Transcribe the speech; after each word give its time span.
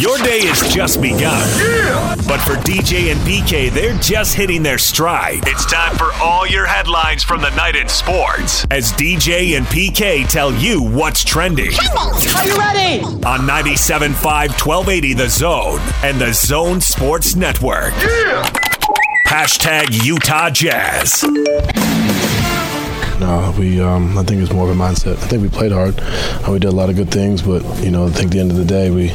Your 0.00 0.16
day 0.16 0.40
has 0.46 0.72
just 0.72 1.02
begun. 1.02 1.20
Yeah! 1.58 2.14
But 2.26 2.38
for 2.40 2.54
DJ 2.54 3.12
and 3.12 3.20
PK, 3.20 3.70
they're 3.70 3.98
just 3.98 4.34
hitting 4.34 4.62
their 4.62 4.78
stride. 4.78 5.40
It's 5.46 5.66
time 5.66 5.94
for 5.94 6.10
all 6.14 6.46
your 6.46 6.64
headlines 6.64 7.22
from 7.22 7.42
the 7.42 7.50
night 7.50 7.76
in 7.76 7.86
sports 7.86 8.66
as 8.70 8.92
DJ 8.92 9.58
and 9.58 9.66
PK 9.66 10.26
tell 10.26 10.54
you 10.54 10.82
what's 10.82 11.22
trending. 11.22 11.72
Are 11.98 12.46
you 12.46 12.56
ready? 12.56 13.02
On 13.26 13.40
97.5 13.40 14.14
1280 14.24 15.12
The 15.12 15.28
Zone 15.28 15.80
and 16.02 16.18
The 16.18 16.32
Zone 16.32 16.80
Sports 16.80 17.36
Network. 17.36 17.92
Yeah! 17.98 18.42
Hashtag 19.26 20.02
Utah 20.02 20.48
Jazz. 20.48 21.22
No, 23.20 23.54
we. 23.58 23.78
Um, 23.82 24.16
I 24.16 24.22
think 24.22 24.40
it's 24.40 24.50
more 24.50 24.70
of 24.70 24.74
a 24.74 24.82
mindset. 24.82 25.18
I 25.18 25.26
think 25.26 25.42
we 25.42 25.50
played 25.50 25.72
hard. 25.72 25.94
Uh, 26.00 26.52
we 26.52 26.58
did 26.58 26.68
a 26.68 26.74
lot 26.74 26.88
of 26.88 26.96
good 26.96 27.10
things, 27.10 27.42
but 27.42 27.62
you 27.84 27.90
know, 27.90 28.06
I 28.06 28.10
think 28.10 28.28
at 28.28 28.30
the 28.30 28.40
end 28.40 28.50
of 28.50 28.56
the 28.56 28.64
day, 28.64 28.90
we 28.90 29.08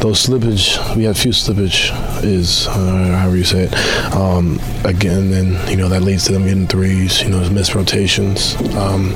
those 0.00 0.26
slippage. 0.26 0.96
We 0.96 1.04
had 1.04 1.16
few 1.16 1.32
slippage 1.32 1.92
is 2.24 2.66
uh, 2.68 3.16
however 3.18 3.36
you 3.36 3.44
say 3.44 3.64
it. 3.64 3.74
Um, 4.14 4.58
again, 4.84 5.30
then 5.30 5.68
you 5.68 5.76
know 5.76 5.88
that 5.88 6.02
leads 6.02 6.24
to 6.26 6.32
them 6.32 6.44
getting 6.44 6.66
threes. 6.66 7.22
You 7.22 7.30
know, 7.30 7.48
missed 7.50 7.74
rotations. 7.74 8.56
Um, 8.74 9.10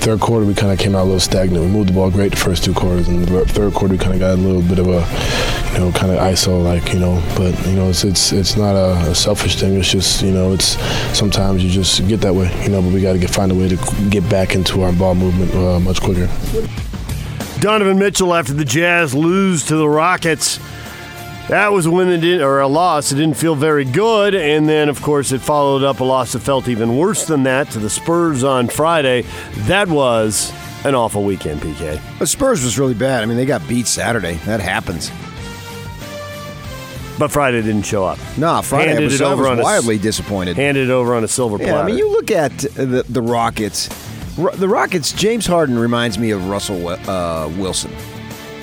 third 0.00 0.20
quarter, 0.20 0.46
we 0.46 0.54
kind 0.54 0.72
of 0.72 0.78
came 0.78 0.94
out 0.94 1.02
a 1.02 1.04
little 1.04 1.20
stagnant. 1.20 1.64
We 1.64 1.70
moved 1.70 1.90
the 1.90 1.92
ball 1.94 2.10
great 2.10 2.30
the 2.30 2.36
first 2.36 2.64
two 2.64 2.74
quarters, 2.74 3.08
and 3.08 3.24
the 3.24 3.44
third 3.46 3.74
quarter, 3.74 3.94
we 3.94 3.98
kind 3.98 4.14
of 4.14 4.20
got 4.20 4.34
a 4.34 4.36
little 4.36 4.62
bit 4.62 4.78
of 4.78 4.86
a 4.86 5.72
you 5.72 5.78
know 5.78 5.92
kind 5.92 6.12
of 6.12 6.18
ISO 6.18 6.62
like 6.62 6.92
you 6.92 7.00
know. 7.00 7.22
But 7.36 7.54
you 7.66 7.74
know, 7.74 7.88
it's 7.88 8.04
it's 8.04 8.32
it's 8.32 8.56
not 8.56 8.74
a, 8.74 9.10
a 9.10 9.14
selfish 9.14 9.56
thing. 9.56 9.76
It's 9.76 9.90
just 9.90 10.22
you 10.22 10.32
know, 10.32 10.52
it's 10.52 10.78
sometimes 11.16 11.64
you 11.64 11.70
just 11.70 12.06
get 12.08 12.20
that 12.20 12.34
way. 12.34 12.48
You 12.62 12.70
know, 12.70 12.82
but 12.82 12.92
we 12.92 13.00
got 13.00 13.14
to 13.14 13.28
find 13.28 13.52
a 13.52 13.54
way 13.54 13.68
to 13.68 13.76
get 14.10 14.28
back 14.28 14.54
into 14.54 14.82
our 14.82 14.92
ball 14.92 15.14
movement 15.14 15.54
uh, 15.54 15.80
much 15.80 16.00
quicker. 16.00 16.28
Donovan 17.60 17.98
Mitchell 17.98 18.34
after 18.34 18.52
the 18.52 18.64
Jazz 18.64 19.14
lose 19.14 19.64
to 19.66 19.76
the 19.76 19.88
Rockets. 19.88 20.58
That 21.48 21.72
was 21.72 21.86
a 21.86 21.90
win 21.90 22.08
that 22.10 22.20
did, 22.20 22.40
or 22.40 22.60
a 22.60 22.68
loss. 22.68 23.10
It 23.10 23.16
didn't 23.16 23.36
feel 23.36 23.54
very 23.54 23.84
good, 23.84 24.34
and 24.34 24.68
then 24.68 24.88
of 24.88 25.00
course 25.02 25.32
it 25.32 25.40
followed 25.40 25.82
up 25.82 26.00
a 26.00 26.04
loss 26.04 26.32
that 26.32 26.40
felt 26.40 26.68
even 26.68 26.96
worse 26.96 27.26
than 27.26 27.44
that 27.44 27.70
to 27.70 27.78
the 27.78 27.88
Spurs 27.90 28.44
on 28.44 28.68
Friday. 28.68 29.22
That 29.66 29.88
was 29.88 30.52
an 30.84 30.94
awful 30.94 31.24
weekend, 31.24 31.60
PK. 31.60 32.00
The 32.18 32.26
Spurs 32.26 32.62
was 32.62 32.78
really 32.78 32.94
bad. 32.94 33.22
I 33.22 33.26
mean, 33.26 33.36
they 33.38 33.46
got 33.46 33.66
beat 33.66 33.86
Saturday. 33.86 34.34
That 34.44 34.60
happens. 34.60 35.10
But 37.18 37.32
Friday 37.32 37.62
didn't 37.62 37.82
show 37.82 38.04
up. 38.04 38.18
No, 38.36 38.62
Friday 38.62 38.90
Handed 38.90 39.04
was, 39.06 39.20
it 39.20 39.24
I 39.24 39.34
was 39.34 39.46
on 39.46 39.58
a 39.58 39.62
wildly 39.62 39.98
disappointed. 39.98 40.56
Handed 40.56 40.88
it 40.88 40.92
over 40.92 41.16
on 41.16 41.24
a 41.24 41.28
silver 41.28 41.56
Yeah, 41.58 41.70
platter. 41.70 41.82
I 41.82 41.86
mean, 41.86 41.98
you 41.98 42.10
look 42.12 42.30
at 42.30 42.56
the, 42.58 43.04
the 43.08 43.22
Rockets. 43.22 43.88
The 44.38 44.68
Rockets. 44.68 45.12
James 45.12 45.46
Harden 45.46 45.76
reminds 45.76 46.16
me 46.16 46.30
of 46.30 46.48
Russell 46.48 46.88
uh, 46.88 47.48
Wilson. 47.58 47.90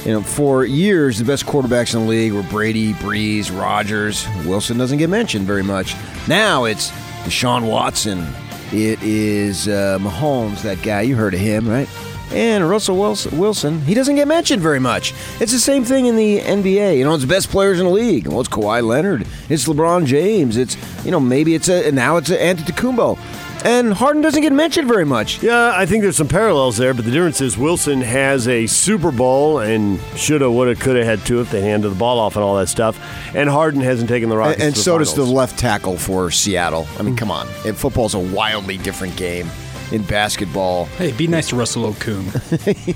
You 0.06 0.14
know, 0.14 0.22
for 0.22 0.64
years, 0.64 1.20
the 1.20 1.26
best 1.26 1.46
quarterbacks 1.46 1.94
in 1.94 2.02
the 2.02 2.08
league 2.08 2.32
were 2.32 2.44
Brady, 2.44 2.94
Brees, 2.94 3.52
Rodgers. 3.52 4.26
Wilson 4.46 4.78
doesn't 4.78 5.00
get 5.00 5.10
mentioned 5.10 5.46
very 5.46 5.64
much. 5.64 5.94
Now 6.30 6.64
it's 6.64 6.92
Deshaun 7.26 7.70
Watson. 7.70 8.26
It 8.72 9.04
is 9.04 9.68
uh, 9.68 9.98
Mahomes, 10.00 10.62
that 10.62 10.82
guy. 10.82 11.02
You 11.02 11.18
heard 11.18 11.34
of 11.34 11.42
him, 11.42 11.68
right? 11.68 11.90
And 12.32 12.68
Russell 12.70 12.98
Wilson, 12.98 13.82
he 13.82 13.94
doesn't 13.94 14.16
get 14.16 14.28
mentioned 14.30 14.62
very 14.62 14.80
much. 14.80 15.14
It's 15.42 15.52
the 15.52 15.60
same 15.60 15.84
thing 15.84 16.06
in 16.06 16.16
the 16.16 16.40
NBA. 16.40 16.98
You 16.98 17.04
know, 17.04 17.14
it's 17.14 17.24
the 17.24 17.28
best 17.30 17.50
players 17.50 17.80
in 17.80 17.86
the 17.86 17.92
league. 17.92 18.28
Well, 18.28 18.40
it's 18.40 18.50
Kawhi 18.50 18.82
Leonard. 18.82 19.28
It's 19.50 19.68
LeBron 19.68 20.06
James. 20.06 20.56
It's, 20.58 20.78
you 21.06 21.12
know, 21.12 21.20
maybe 21.20 21.54
it's 21.54 21.68
a, 21.68 21.92
now 21.92 22.18
it's 22.18 22.30
a 22.30 22.38
Antetokounmpo. 22.38 23.18
And 23.66 23.92
Harden 23.92 24.22
doesn't 24.22 24.44
get 24.44 24.54
mentioned 24.54 24.88
very 24.88 25.06
much. 25.06 25.42
Yeah, 25.42 25.74
I 25.76 25.88
think 25.88 26.04
there's 26.04 26.18
some 26.18 26.28
parallels 26.28 26.78
there, 26.78 26.94
but 26.94 27.04
the 27.04 27.10
difference 27.10 27.42
is 27.42 27.58
Wilson 27.58 28.00
has 28.00 28.48
a 28.48 28.68
Super 28.68 29.10
Bowl 29.10 29.58
and 29.58 30.00
shoulda, 30.16 30.52
woulda, 30.52 30.76
coulda 30.76 31.04
had 31.04 31.26
two 31.26 31.42
if 31.42 31.50
they 31.50 31.62
handed 31.62 31.90
the 31.90 31.96
ball 31.96 32.20
off 32.20 32.36
and 32.36 32.44
all 32.44 32.56
that 32.58 32.70
stuff. 32.70 33.00
And 33.34 33.50
Harden 33.50 33.82
hasn't 33.82 34.08
taken 34.08 34.30
the 34.30 34.38
Rockets. 34.38 34.58
And, 34.58 34.68
and 34.68 34.76
to 34.76 34.80
the 34.80 34.84
so 34.84 35.00
does 35.00 35.16
the 35.16 35.24
left 35.24 35.58
tackle 35.58 35.98
for 35.98 36.30
Seattle. 36.30 36.86
I 37.00 37.02
mean, 37.02 37.14
hmm. 37.14 37.18
come 37.18 37.32
on. 37.32 37.48
It, 37.66 37.74
football's 37.74 38.14
a 38.14 38.20
wildly 38.20 38.78
different 38.78 39.18
game 39.18 39.50
in 39.92 40.04
basketball. 40.04 40.86
Hey, 40.86 41.12
be 41.14 41.26
nice 41.26 41.50
to 41.50 41.56
Russell 41.56 41.92
Okung. 41.92 42.26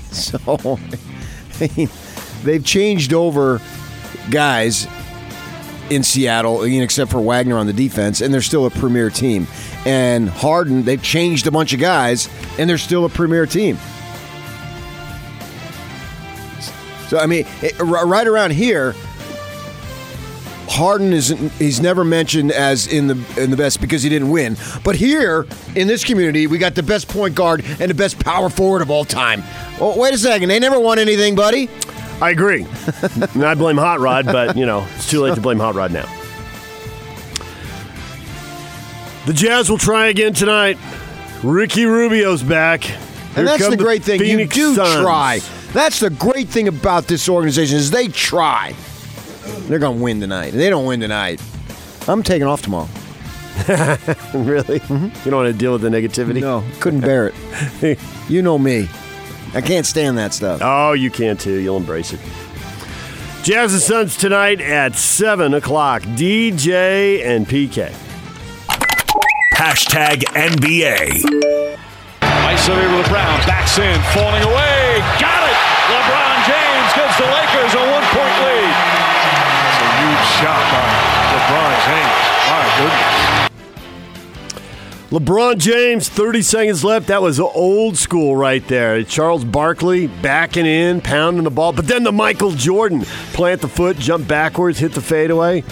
So 0.12 0.38
I 1.60 1.70
mean, 1.76 1.88
they've 2.44 2.64
changed 2.64 3.12
over 3.12 3.60
guys 4.30 4.86
in 5.90 6.02
Seattle, 6.04 6.62
except 6.62 7.10
for 7.10 7.20
Wagner 7.20 7.58
on 7.58 7.66
the 7.66 7.72
defense, 7.72 8.20
and 8.20 8.32
they're 8.32 8.40
still 8.40 8.66
a 8.66 8.70
premier 8.70 9.10
team. 9.10 9.46
And 9.84 10.28
Harden, 10.28 10.84
they've 10.84 11.02
changed 11.02 11.46
a 11.46 11.50
bunch 11.50 11.72
of 11.72 11.80
guys, 11.80 12.28
and 12.58 12.70
they're 12.70 12.78
still 12.78 13.04
a 13.04 13.08
premier 13.08 13.44
team. 13.44 13.76
So 17.08 17.18
I 17.18 17.26
mean, 17.26 17.44
it, 17.60 17.76
right 17.80 18.26
around 18.26 18.52
here, 18.52 18.94
Harden 20.68 21.12
isn't. 21.12 21.50
He's 21.52 21.80
never 21.80 22.04
mentioned 22.04 22.52
as 22.52 22.86
in 22.86 23.08
the 23.08 23.18
in 23.36 23.50
the 23.50 23.56
best 23.56 23.80
because 23.80 24.04
he 24.04 24.08
didn't 24.08 24.30
win. 24.30 24.56
But 24.84 24.94
here 24.94 25.44
in 25.74 25.88
this 25.88 26.04
community, 26.04 26.46
we 26.46 26.58
got 26.58 26.76
the 26.76 26.84
best 26.84 27.08
point 27.08 27.34
guard 27.34 27.64
and 27.80 27.90
the 27.90 27.94
best 27.94 28.20
power 28.20 28.48
forward 28.48 28.80
of 28.80 28.90
all 28.90 29.04
time. 29.04 29.42
Oh, 29.80 29.98
wait 29.98 30.14
a 30.14 30.18
second, 30.18 30.50
they 30.50 30.60
never 30.60 30.78
won 30.78 31.00
anything, 31.00 31.34
buddy. 31.34 31.68
I 32.20 32.30
agree. 32.30 32.66
and 33.34 33.44
I 33.44 33.54
blame 33.54 33.76
Hot 33.78 34.00
Rod, 34.00 34.26
but, 34.26 34.56
you 34.56 34.66
know, 34.66 34.86
it's 34.96 35.08
too 35.08 35.20
late 35.22 35.34
to 35.34 35.40
blame 35.40 35.58
Hot 35.58 35.74
Rod 35.74 35.92
now. 35.92 36.06
The 39.26 39.32
Jazz 39.32 39.70
will 39.70 39.78
try 39.78 40.08
again 40.08 40.32
tonight. 40.34 40.78
Ricky 41.42 41.84
Rubio's 41.84 42.42
back. 42.42 42.82
Here 42.82 42.98
And 43.36 43.46
that's 43.46 43.62
come 43.62 43.70
the 43.70 43.76
great 43.76 44.02
thing. 44.02 44.18
Phoenix 44.20 44.56
you 44.56 44.70
do 44.70 44.74
Suns. 44.74 45.02
try. 45.02 45.40
That's 45.72 46.00
the 46.00 46.10
great 46.10 46.48
thing 46.48 46.68
about 46.68 47.06
this 47.06 47.28
organization 47.28 47.76
is 47.76 47.90
they 47.90 48.08
try. 48.08 48.74
They're 49.68 49.78
going 49.78 49.98
to 49.98 50.02
win 50.02 50.20
tonight. 50.20 50.48
If 50.48 50.54
they 50.54 50.68
don't 50.68 50.84
win 50.84 51.00
tonight, 51.00 51.40
I'm 52.08 52.22
taking 52.22 52.46
off 52.46 52.62
tomorrow. 52.62 52.88
really? 54.34 54.80
Mm-hmm. 54.80 55.04
You 55.24 55.30
don't 55.30 55.44
want 55.44 55.52
to 55.52 55.58
deal 55.58 55.72
with 55.72 55.82
the 55.82 55.88
negativity? 55.90 56.40
No, 56.40 56.64
couldn't 56.80 57.00
bear 57.00 57.32
it. 57.82 57.98
you 58.28 58.42
know 58.42 58.58
me. 58.58 58.88
I 59.52 59.60
can't 59.60 59.86
stand 59.86 60.18
that 60.18 60.32
stuff. 60.32 60.60
Oh, 60.62 60.92
you 60.92 61.10
can 61.10 61.36
too. 61.36 61.58
You'll 61.58 61.76
embrace 61.76 62.12
it. 62.12 62.20
Jazz 63.42 63.72
and 63.72 63.82
Suns 63.82 64.16
tonight 64.16 64.60
at 64.60 64.94
7 64.94 65.54
o'clock. 65.54 66.02
DJ 66.02 67.24
and 67.24 67.46
PK. 67.46 67.92
Hashtag 69.54 70.24
NBA. 70.36 71.24
Isolated 72.22 72.96
with 72.96 73.08
Brown, 73.08 73.38
backs 73.46 73.78
in, 73.78 74.00
falling 74.12 74.42
away, 74.42 74.98
got 75.20 75.42
it! 75.44 75.56
LeBron 75.88 76.36
James 76.46 76.90
gives 76.96 77.16
the 77.16 77.28
Lakers 77.28 77.72
a 77.74 77.82
one-point 77.90 78.36
lead. 78.44 78.74
That's 79.60 79.80
a 79.80 79.88
huge 80.00 80.26
shot 80.40 80.62
by 80.72 80.84
LeBron 81.32 81.74
James. 81.86 82.24
My 82.48 82.64
goodness. 82.76 83.19
LeBron 85.10 85.58
James, 85.58 86.08
30 86.08 86.42
seconds 86.42 86.84
left. 86.84 87.08
That 87.08 87.20
was 87.20 87.40
old 87.40 87.96
school 87.96 88.36
right 88.36 88.64
there. 88.68 89.02
Charles 89.02 89.44
Barkley 89.44 90.06
backing 90.06 90.66
in, 90.66 91.00
pounding 91.00 91.42
the 91.42 91.50
ball. 91.50 91.72
But 91.72 91.88
then 91.88 92.04
the 92.04 92.12
Michael 92.12 92.52
Jordan 92.52 93.02
plant 93.32 93.60
the 93.60 93.66
foot, 93.68 93.98
jump 93.98 94.28
backwards, 94.28 94.78
hit 94.78 94.92
the 94.92 95.00
fadeaway. 95.00 95.64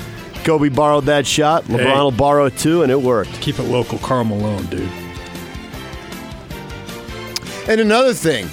Kobe 0.42 0.68
borrowed 0.70 1.04
that 1.04 1.24
shot. 1.24 1.64
LeBron 1.64 1.78
Hey. 1.84 2.00
will 2.00 2.10
borrow 2.10 2.46
it 2.46 2.58
too, 2.58 2.82
and 2.82 2.90
it 2.90 3.00
worked. 3.00 3.32
Keep 3.40 3.60
it 3.60 3.64
local, 3.64 3.98
Karl 3.98 4.24
Malone, 4.24 4.66
dude. 4.66 4.88
And 7.68 7.80
another 7.80 8.14
thing, 8.14 8.48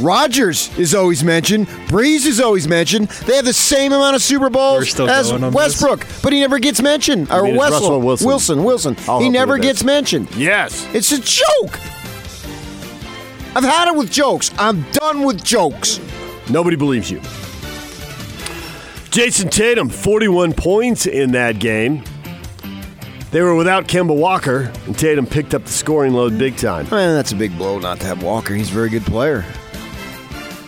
Rodgers 0.00 0.76
is 0.78 0.94
always 0.94 1.22
mentioned. 1.22 1.66
Brees 1.88 2.26
is 2.26 2.40
always 2.40 2.66
mentioned. 2.66 3.08
They 3.26 3.36
have 3.36 3.44
the 3.44 3.52
same 3.52 3.92
amount 3.92 4.16
of 4.16 4.22
Super 4.22 4.50
Bowls 4.50 4.88
as 5.00 5.30
going 5.30 5.44
on 5.44 5.52
this? 5.52 5.54
Westbrook, 5.54 6.06
but 6.22 6.32
he 6.32 6.40
never 6.40 6.58
gets 6.58 6.82
mentioned. 6.82 7.30
Or 7.30 7.44
mean 7.44 7.56
Wessel- 7.56 7.80
Russell 7.80 8.00
Wilson? 8.00 8.26
Wilson. 8.26 8.64
Wilson. 8.64 8.96
I'll 9.08 9.20
he 9.20 9.28
never 9.30 9.52
with 9.54 9.62
this. 9.62 9.72
gets 9.72 9.84
mentioned. 9.84 10.34
Yes. 10.34 10.86
It's 10.92 11.12
a 11.12 11.20
joke. 11.20 11.78
I've 13.56 13.62
had 13.64 13.86
it 13.88 13.96
with 13.96 14.10
jokes. 14.10 14.50
I'm 14.58 14.82
done 14.92 15.22
with 15.22 15.44
jokes. 15.44 16.00
Nobody 16.50 16.76
believes 16.76 17.10
you. 17.10 17.20
Jayson 19.10 19.48
Tatum, 19.48 19.88
41 19.88 20.54
points 20.54 21.06
in 21.06 21.32
that 21.32 21.60
game. 21.60 22.02
They 23.30 23.42
were 23.42 23.54
without 23.54 23.86
Kemba 23.86 24.14
Walker, 24.16 24.72
and 24.86 24.98
Tatum 24.98 25.26
picked 25.26 25.54
up 25.54 25.64
the 25.64 25.70
scoring 25.70 26.14
load 26.14 26.36
big 26.36 26.56
time. 26.56 26.88
Man, 26.90 27.14
that's 27.14 27.30
a 27.32 27.36
big 27.36 27.56
blow 27.56 27.78
not 27.78 28.00
to 28.00 28.06
have 28.06 28.22
Walker. 28.24 28.54
He's 28.54 28.70
a 28.70 28.74
very 28.74 28.88
good 28.90 29.04
player. 29.04 29.44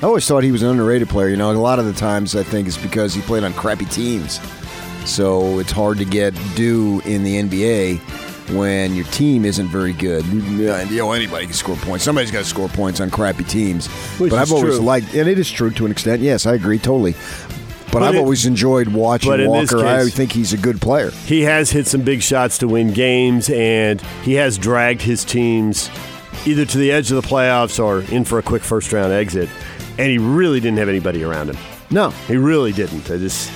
I 0.03 0.07
always 0.07 0.27
thought 0.27 0.45
he 0.45 0.53
was 0.53 0.63
an 0.63 0.69
underrated 0.69 1.09
player. 1.09 1.29
You 1.29 1.37
know, 1.37 1.51
a 1.51 1.53
lot 1.53 1.79
of 1.79 1.87
the 1.87 1.93
times 1.93 2.37
I 2.37 2.43
think 2.43 2.69
it's 2.69 2.77
because 2.77 3.15
he 3.15 3.23
played 3.23 3.45
on 3.45 3.53
crappy 3.55 3.87
teams. 3.87 4.41
So 5.09 5.59
it's 5.59 5.73
hard 5.73 5.99
to 5.99 6.05
get 6.05 6.35
due 6.55 7.01
in 7.05 7.23
the 7.25 7.37
NBA 7.43 7.99
when 8.55 8.95
your 8.95 9.05
team 9.07 9.45
isn't 9.45 9.69
very 9.69 9.93
good. 9.93 10.25
You 10.27 10.69
know, 10.99 11.13
anybody 11.13 11.47
can 11.47 11.55
score 11.55 11.77
points. 11.77 12.05
Somebody's 12.05 12.31
got 12.31 12.41
to 12.41 12.45
score 12.45 12.69
points 12.69 13.01
on 13.01 13.11
crappy 13.11 13.45
teams. 13.45 13.87
Which 14.19 14.31
but 14.31 14.39
I've 14.41 14.53
always 14.53 14.77
true. 14.77 14.85
liked, 14.85 15.15
and 15.15 15.29
it 15.29 15.39
is 15.39 15.51
true 15.51 15.71
to 15.71 15.87
an 15.87 15.93
extent. 15.93 16.21
Yes, 16.23 16.45
I 16.45 16.55
agree 16.55 16.79
totally. 16.79 17.13
But, 17.87 17.93
But 17.93 18.03
I've 18.03 18.15
it- 18.17 18.19
always 18.19 18.45
enjoyed 18.45 18.89
watching 18.89 19.31
but 19.31 19.41
in 19.41 19.51
this 19.53 19.73
Walker. 19.73 19.87
I 19.87 20.09
think 20.11 20.33
he's 20.33 20.53
a 20.53 20.59
good 20.59 20.81
player. 20.81 21.11
He 21.11 21.43
has 21.43 21.71
hit 21.71 21.87
some 21.87 22.03
big 22.03 22.21
shots 22.21 22.59
to 22.59 22.69
win 22.69 22.93
games, 22.93 23.49
and 23.49 24.01
he 24.23 24.35
has 24.35 24.59
dragged 24.59 25.01
his 25.03 25.25
teams 25.25 25.89
either 26.45 26.65
to 26.67 26.79
the 26.79 26.93
edge 26.93 27.11
of 27.11 27.21
the 27.23 27.27
playoffs 27.27 27.83
or 27.83 28.03
in 28.15 28.25
for 28.25 28.39
a 28.39 28.43
quick 28.43 28.63
first 28.63 28.93
round 28.93 29.13
exit. 29.13 29.49
And 29.99 30.11
he 30.11 30.19
really 30.19 30.61
didn't 30.61 30.79
have 30.79 30.89
anybody 30.89 31.25
around 31.25 31.49
him. 31.51 31.57
No. 31.91 32.11
He 32.29 32.37
really 32.37 32.73
didn't. 32.73 33.11
I 33.11 33.17
just 33.17 33.51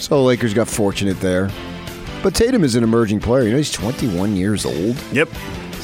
So 0.00 0.16
the 0.16 0.22
Lakers 0.22 0.52
got 0.54 0.68
fortunate 0.68 1.18
there. 1.20 1.50
But 2.22 2.34
Tatum 2.34 2.64
is 2.64 2.74
an 2.74 2.82
emerging 2.84 3.20
player. 3.20 3.44
You 3.44 3.50
know, 3.52 3.56
he's 3.58 3.70
21 3.72 4.36
years 4.36 4.66
old. 4.66 4.96
yep, 5.12 5.28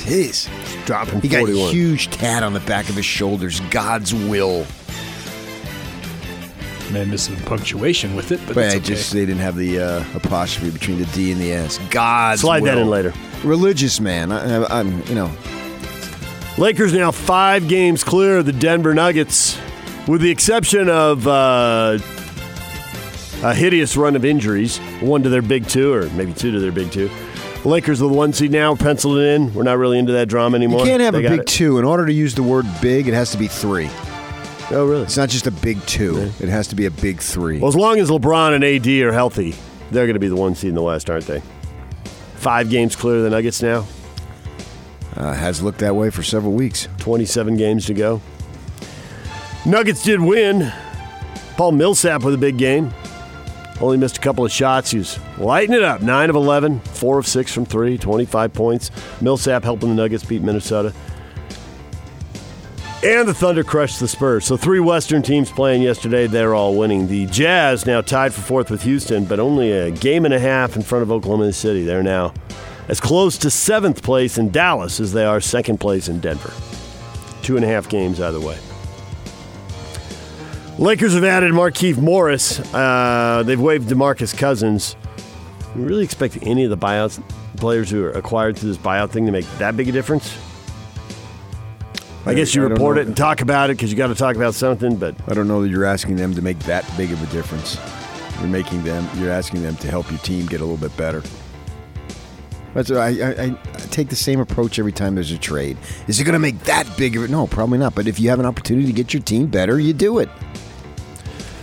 Jeez. 0.05 0.49
dropping 0.85 1.21
He 1.21 1.29
got 1.29 1.49
a 1.49 1.53
huge 1.71 2.11
tat 2.11 2.43
on 2.43 2.53
the 2.53 2.61
back 2.61 2.89
of 2.89 2.97
his 2.97 3.07
shoulders. 3.07 3.61
God's 3.71 4.13
will. 4.13 4.67
May 6.93 7.05
miss 7.07 7.23
some 7.25 7.37
punctuation 7.37 8.15
with 8.15 8.31
it, 8.31 8.41
but, 8.47 8.55
But 8.57 8.65
it's 8.67 8.75
I 8.75 8.77
okay. 8.79 8.87
just 8.87 9.13
they 9.13 9.21
didn't 9.25 9.41
have 9.41 9.57
the 9.57 9.81
uh, 9.81 10.05
apostrophe 10.15 10.71
between 10.71 10.99
the 10.99 11.07
D 11.07 11.33
and 11.33 11.41
the 11.41 11.53
S. 11.53 11.79
God's 11.91 12.43
Slide 12.43 12.63
that 12.65 12.77
in 12.79 12.89
later. 12.89 13.13
Religious 13.43 14.01
man. 14.01 14.31
I, 14.31 14.63
I, 14.65 14.81
I'm, 14.81 15.03
you 15.07 15.15
know, 15.15 15.31
Lakers 16.57 16.93
now 16.93 17.11
five 17.11 17.69
games 17.69 18.05
clear 18.05 18.39
of 18.39 18.47
the 18.47 18.53
Denver 18.53 18.95
Nuggets, 18.95 19.59
with 20.07 20.21
the 20.21 20.31
exception 20.31 20.89
of 20.89 21.27
uh, 21.27 21.99
a 23.43 23.55
hideous 23.55 23.97
run 23.97 24.15
of 24.15 24.25
injuries, 24.25 24.79
one 25.01 25.25
to 25.25 25.29
their 25.29 25.43
big 25.43 25.67
two, 25.67 25.93
or 25.93 26.09
maybe 26.11 26.33
two 26.33 26.53
to 26.53 26.61
their 26.61 26.71
big 26.71 26.93
two. 26.93 27.11
The 27.65 27.69
Lakers 27.69 28.01
are 28.01 28.09
the 28.09 28.15
one 28.15 28.33
seed 28.33 28.53
now, 28.53 28.77
penciled 28.77 29.19
it 29.19 29.35
in. 29.35 29.53
We're 29.53 29.65
not 29.65 29.79
really 29.79 29.99
into 29.99 30.13
that 30.13 30.29
drama 30.29 30.57
anymore. 30.57 30.81
you 30.81 30.87
can't 30.87 31.01
have 31.03 31.15
They 31.15 31.25
a 31.25 31.31
big 31.31 31.41
it. 31.41 31.47
two. 31.49 31.79
In 31.79 31.85
order 31.85 32.07
to 32.07 32.13
use 32.13 32.35
the 32.37 32.43
word 32.43 32.67
big, 32.81 33.09
it 33.09 33.15
has 33.15 33.33
to 33.33 33.39
be 33.39 33.49
three. 33.49 33.91
Oh, 34.71 34.87
really? 34.87 35.03
It's 35.03 35.17
not 35.17 35.31
just 35.31 35.47
a 35.49 35.51
big 35.51 35.85
two. 35.87 36.31
It 36.41 36.49
has 36.49 36.69
to 36.69 36.77
be 36.77 36.87
a 36.87 36.91
big 36.91 37.19
three. 37.21 37.59
Well, 37.59 37.69
as 37.69 37.77
long 37.77 37.99
as 37.99 38.11
LeBron 38.11 38.55
and 38.55 38.63
AD 38.63 38.87
are 39.05 39.13
healthy, 39.13 39.55
they're 39.91 40.07
going 40.07 40.15
to 40.15 40.21
be 40.21 40.29
the 40.29 40.37
one 40.37 40.55
seed 40.55 40.69
in 40.69 40.75
the 40.75 40.83
West, 40.83 41.11
aren't 41.11 41.27
they? 41.27 41.41
Five 42.37 42.71
games 42.71 42.95
clear 42.95 43.17
of 43.17 43.23
the 43.25 43.31
Nuggets 43.31 43.61
now. 43.61 43.87
Uh, 45.17 45.33
has 45.33 45.63
looked 45.63 45.79
that 45.79 45.95
way 45.95 46.11
for 46.11 46.23
several 46.23 46.53
weeks. 46.53 46.89
27 46.99 47.57
games 47.57 47.87
to 47.87 47.95
go. 47.95 48.21
Nuggets 49.65 50.03
did 50.03 50.21
win. 50.21 50.73
Paul 51.57 51.73
Millsap 51.73 52.23
with 52.25 52.35
a 52.35 52.39
big 52.39 52.59
game. 52.59 52.93
Only 53.81 53.97
missed 53.97 54.19
a 54.19 54.21
couple 54.21 54.45
of 54.45 54.53
shots. 54.53 54.91
He 54.91 54.99
was 54.99 55.19
lighting 55.39 55.75
it 55.75 55.83
up. 55.83 56.03
9 56.03 56.31
of 56.31 56.37
11, 56.37 56.81
4 56.81 57.19
of 57.19 57.27
6 57.27 57.53
from 57.53 57.65
3, 57.65 57.99
25 57.99 58.53
points. 58.53 58.91
Millsap 59.21 59.63
helping 59.63 59.89
the 59.91 59.95
Nuggets 59.95 60.25
beat 60.25 60.43
Minnesota. 60.43 60.93
And 63.05 63.29
the 63.29 63.35
Thunder 63.35 63.63
crushed 63.63 64.01
the 64.01 64.09
Spurs. 64.09 64.47
So 64.47 64.57
three 64.57 64.81
Western 64.81 65.21
teams 65.23 65.51
playing 65.51 65.83
yesterday, 65.83 66.27
they're 66.27 66.55
all 66.55 66.75
winning. 66.75 67.07
The 67.07 67.27
Jazz 67.27 67.85
now 67.85 68.01
tied 68.01 68.33
for 68.33 68.41
fourth 68.41 68.71
with 68.71 68.83
Houston, 68.85 69.27
but 69.27 69.39
only 69.39 69.73
a 69.73 69.91
game 69.91 70.25
and 70.25 70.33
a 70.33 70.39
half 70.39 70.75
in 70.75 70.83
front 70.83 71.03
of 71.03 71.13
Oklahoma 71.13 71.53
City. 71.53 71.85
They're 71.85 72.03
now 72.03 72.33
as 72.89 73.01
close 73.01 73.39
to 73.39 73.51
seventh 73.51 74.03
place 74.03 74.39
in 74.39 74.51
Dallas 74.51 75.01
as 75.01 75.13
they 75.13 75.25
are 75.25 75.41
second 75.41 75.79
place 75.79 76.09
in 76.09 76.21
Denver. 76.21 76.53
Two 77.43 77.57
and 77.57 77.65
a 77.65 77.69
half 77.69 77.89
games 77.89 78.21
either 78.21 78.41
way. 78.41 78.59
Lakers 80.79 81.15
have 81.15 81.25
added 81.25 81.53
Markieff 81.53 81.99
Morris. 81.99 82.59
Uh, 82.75 83.43
they've 83.47 83.61
waived 83.61 83.89
DeMarcus 83.89 84.37
Cousins. 84.37 84.97
You 85.77 85.83
really 85.83 86.05
expect 86.05 86.39
any 86.43 86.65
of 86.65 86.71
the 86.71 86.77
buyouts 86.77 87.23
players 87.57 87.91
who 87.91 88.05
are 88.05 88.11
acquired 88.11 88.59
through 88.59 88.71
this 88.71 88.79
buyout 88.79 89.11
thing 89.11 89.27
to 89.27 89.33
make 89.33 89.47
that 89.59 89.77
big 89.77 89.89
a 89.89 89.93
difference? 89.93 90.37
I 92.27 92.35
guess 92.35 92.55
you 92.55 92.63
I 92.63 92.67
report 92.67 92.99
it 92.99 93.07
and 93.07 93.17
talk 93.17 93.43
about 93.43 93.71
it 93.71 93.77
because 93.77 93.91
you 93.91 93.99
got 93.99 94.07
to 94.07 94.15
talk 94.15 94.35
about 94.35 94.55
something, 94.55 94.97
but 94.97 95.15
I 95.29 95.35
don't 95.35 95.47
know 95.47 95.63
that 95.63 95.69
you're 95.69 95.85
asking 95.85 96.17
them 96.17 96.35
to 96.35 96.43
make 96.43 96.59
that 96.61 96.91
big 96.97 97.13
of 97.13 97.23
a 97.23 97.27
difference. 97.27 97.79
You're 98.41 98.49
making 98.49 98.83
them. 98.83 99.07
You're 99.19 99.31
asking 99.31 99.63
them 99.63 99.77
to 99.77 99.89
help 99.89 100.11
your 100.11 100.21
team 100.21 100.47
get 100.47 100.61
a 100.61 100.65
little 100.65 100.77
bit 100.79 100.97
better. 100.97 101.23
That's 102.75 102.91
I, 102.91 103.09
I, 103.09 103.43
I 103.45 103.79
take 103.91 104.09
the 104.09 104.17
same 104.17 104.41
approach 104.41 104.79
every 104.79 104.93
time 104.93 105.15
there's 105.15 105.31
a 105.31 105.39
trade. 105.39 105.77
Is 106.09 106.21
it 106.21 106.25
going 106.25 106.35
to 106.35 106.41
make 106.41 106.59
that 106.65 106.89
big 106.99 107.17
of 107.17 107.23
it? 107.23 107.31
No, 107.31 107.47
probably 107.47 107.79
not. 107.79 107.95
But 107.95 108.09
if 108.09 108.19
you 108.19 108.29
have 108.31 108.41
an 108.41 108.47
opportunity 108.47 108.87
to 108.87 108.93
get 108.93 109.15
your 109.15 109.23
team 109.23 109.47
better, 109.47 109.79
you 109.79 109.93
do 109.93 110.19
it. 110.19 110.29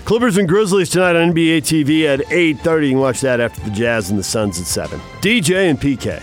Clippers 0.06 0.38
and 0.38 0.48
Grizzlies 0.48 0.90
tonight 0.90 1.16
on 1.16 1.34
NBA 1.34 1.60
TV 1.60 2.06
at 2.06 2.22
8.30. 2.28 2.84
You 2.84 2.90
can 2.92 3.00
watch 3.00 3.22
that 3.22 3.40
after 3.40 3.62
the 3.62 3.72
Jazz 3.72 4.10
and 4.10 4.18
the 4.18 4.24
Suns 4.24 4.60
at 4.60 4.66
7. 4.66 5.00
DJ 5.22 5.70
and 5.70 5.80
PK. 5.80 6.22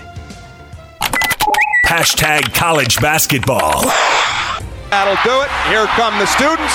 Hashtag 1.87 2.53
college 2.55 3.01
basketball. 3.01 3.83
That'll 4.91 5.17
do 5.25 5.41
it. 5.43 5.51
Here 5.69 5.87
come 5.97 6.19
the 6.19 6.27
students. 6.27 6.75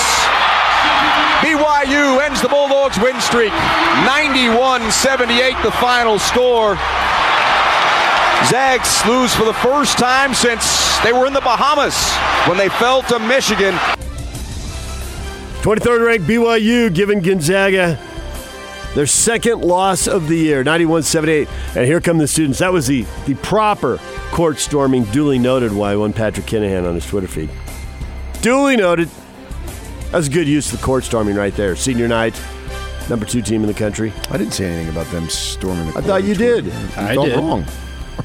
BYU 1.41 2.23
ends 2.23 2.41
the 2.41 2.47
Bulldogs 2.47 2.97
win 2.99 3.19
streak. 3.19 3.51
91 4.05 4.89
78, 4.89 5.55
the 5.61 5.71
final 5.71 6.17
score. 6.17 6.77
Zags 8.49 9.05
lose 9.05 9.33
for 9.33 9.45
the 9.45 9.53
first 9.53 9.97
time 9.97 10.33
since 10.33 10.99
they 10.99 11.13
were 11.13 11.25
in 11.25 11.33
the 11.33 11.41
Bahamas 11.41 11.95
when 12.47 12.57
they 12.57 12.69
fell 12.69 13.01
to 13.03 13.19
Michigan. 13.19 13.73
23rd 15.63 16.05
ranked 16.05 16.27
BYU 16.27 16.93
giving 16.93 17.21
Gonzaga 17.21 17.97
their 18.95 19.07
second 19.07 19.61
loss 19.61 20.07
of 20.07 20.27
the 20.27 20.35
year, 20.35 20.63
91 20.63 21.03
78. 21.03 21.47
And 21.75 21.85
here 21.85 22.01
come 22.01 22.17
the 22.17 22.27
students. 22.27 22.59
That 22.59 22.71
was 22.73 22.85
the, 22.85 23.05
the 23.25 23.35
proper 23.35 23.99
court 24.31 24.59
storming, 24.59 25.05
duly 25.05 25.39
noted 25.39 25.71
why 25.71 25.95
one 25.95 26.13
Patrick 26.13 26.45
Kinahan 26.45 26.87
on 26.87 26.95
his 26.95 27.05
Twitter 27.07 27.27
feed. 27.27 27.49
Duly 28.41 28.75
noted. 28.75 29.09
That 30.11 30.17
was 30.17 30.27
a 30.27 30.31
good 30.31 30.47
use 30.47 30.71
of 30.71 30.79
the 30.79 30.85
court 30.85 31.05
storming 31.05 31.35
right 31.35 31.55
there. 31.55 31.75
Senior 31.75 32.07
night, 32.07 32.39
number 33.09 33.25
two 33.25 33.41
team 33.41 33.61
in 33.61 33.67
the 33.67 33.73
country. 33.73 34.13
I 34.29 34.37
didn't 34.37 34.53
say 34.53 34.65
anything 34.65 34.89
about 34.89 35.07
them 35.07 35.27
storming 35.29 35.87
the. 35.87 35.93
court. 35.93 36.03
I 36.03 36.07
thought 36.07 36.23
you 36.23 36.35
did. 36.35 36.65
You 36.65 36.71
I 36.97 37.15
thought 37.15 37.25
did. 37.25 37.37
Wrong. 37.37 37.65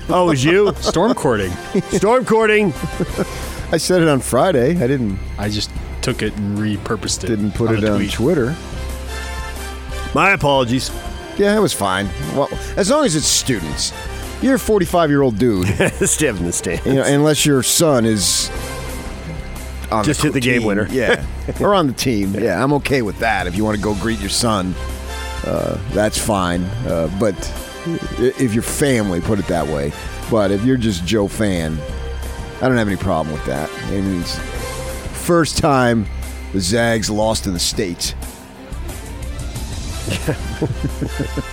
Oh, 0.08 0.24
it 0.26 0.30
was 0.30 0.44
you? 0.44 0.72
Storm 0.76 1.14
courting. 1.14 1.50
Storm 1.90 2.24
courting. 2.24 2.72
I 3.72 3.76
said 3.76 4.00
it 4.02 4.08
on 4.08 4.20
Friday. 4.20 4.70
I 4.82 4.86
didn't 4.86 5.18
I 5.38 5.48
just 5.48 5.70
took 6.02 6.22
it 6.22 6.34
and 6.36 6.56
repurposed 6.58 7.24
it. 7.24 7.26
didn't 7.28 7.52
put 7.52 7.68
on 7.70 7.76
it 7.78 7.84
a 7.84 7.92
on 7.92 7.98
tweet. 7.98 8.12
Twitter. 8.12 8.56
My 10.14 10.30
apologies. 10.30 10.90
Yeah, 11.36 11.56
it 11.56 11.60
was 11.60 11.72
fine. 11.72 12.08
Well, 12.34 12.48
as 12.76 12.90
long 12.90 13.04
as 13.04 13.14
it's 13.14 13.26
students. 13.26 13.92
You're 14.40 14.54
a 14.54 14.58
45 14.58 15.10
year 15.10 15.22
old 15.22 15.36
dude. 15.38 15.66
Stab 16.08 16.36
in 16.36 16.46
the 16.46 16.52
stand. 16.52 16.84
you 16.86 16.94
know, 16.94 17.02
unless 17.02 17.44
your 17.44 17.62
son 17.62 18.04
is 18.06 18.50
on 19.90 20.04
Just 20.04 20.22
hit 20.22 20.32
the 20.32 20.40
game 20.40 20.60
team. 20.60 20.66
winner. 20.68 20.86
Yeah, 20.90 21.24
or 21.60 21.74
on 21.74 21.86
the 21.88 21.92
team. 21.92 22.34
Yeah, 22.34 22.62
I'm 22.62 22.72
okay 22.74 23.02
with 23.02 23.18
that. 23.18 23.46
If 23.46 23.56
you 23.56 23.64
want 23.64 23.76
to 23.76 23.82
go 23.82 23.94
greet 23.96 24.20
your 24.20 24.28
son, 24.30 24.74
uh, 25.44 25.76
that's 25.90 26.18
fine. 26.18 26.62
Uh, 26.86 27.10
but 27.18 27.34
i- 27.34 27.67
if 28.18 28.54
your 28.54 28.62
family, 28.62 29.20
put 29.20 29.38
it 29.38 29.46
that 29.46 29.66
way. 29.66 29.92
But 30.30 30.50
if 30.50 30.64
you're 30.64 30.76
just 30.76 31.04
Joe 31.04 31.28
fan, 31.28 31.78
I 32.60 32.68
don't 32.68 32.76
have 32.76 32.88
any 32.88 32.96
problem 32.96 33.32
with 33.32 33.44
that. 33.46 33.70
It 33.92 34.02
means 34.02 34.38
first 35.24 35.58
time 35.58 36.06
the 36.52 36.60
Zags 36.60 37.10
lost 37.10 37.46
in 37.46 37.52
the 37.52 37.58
states. 37.58 38.14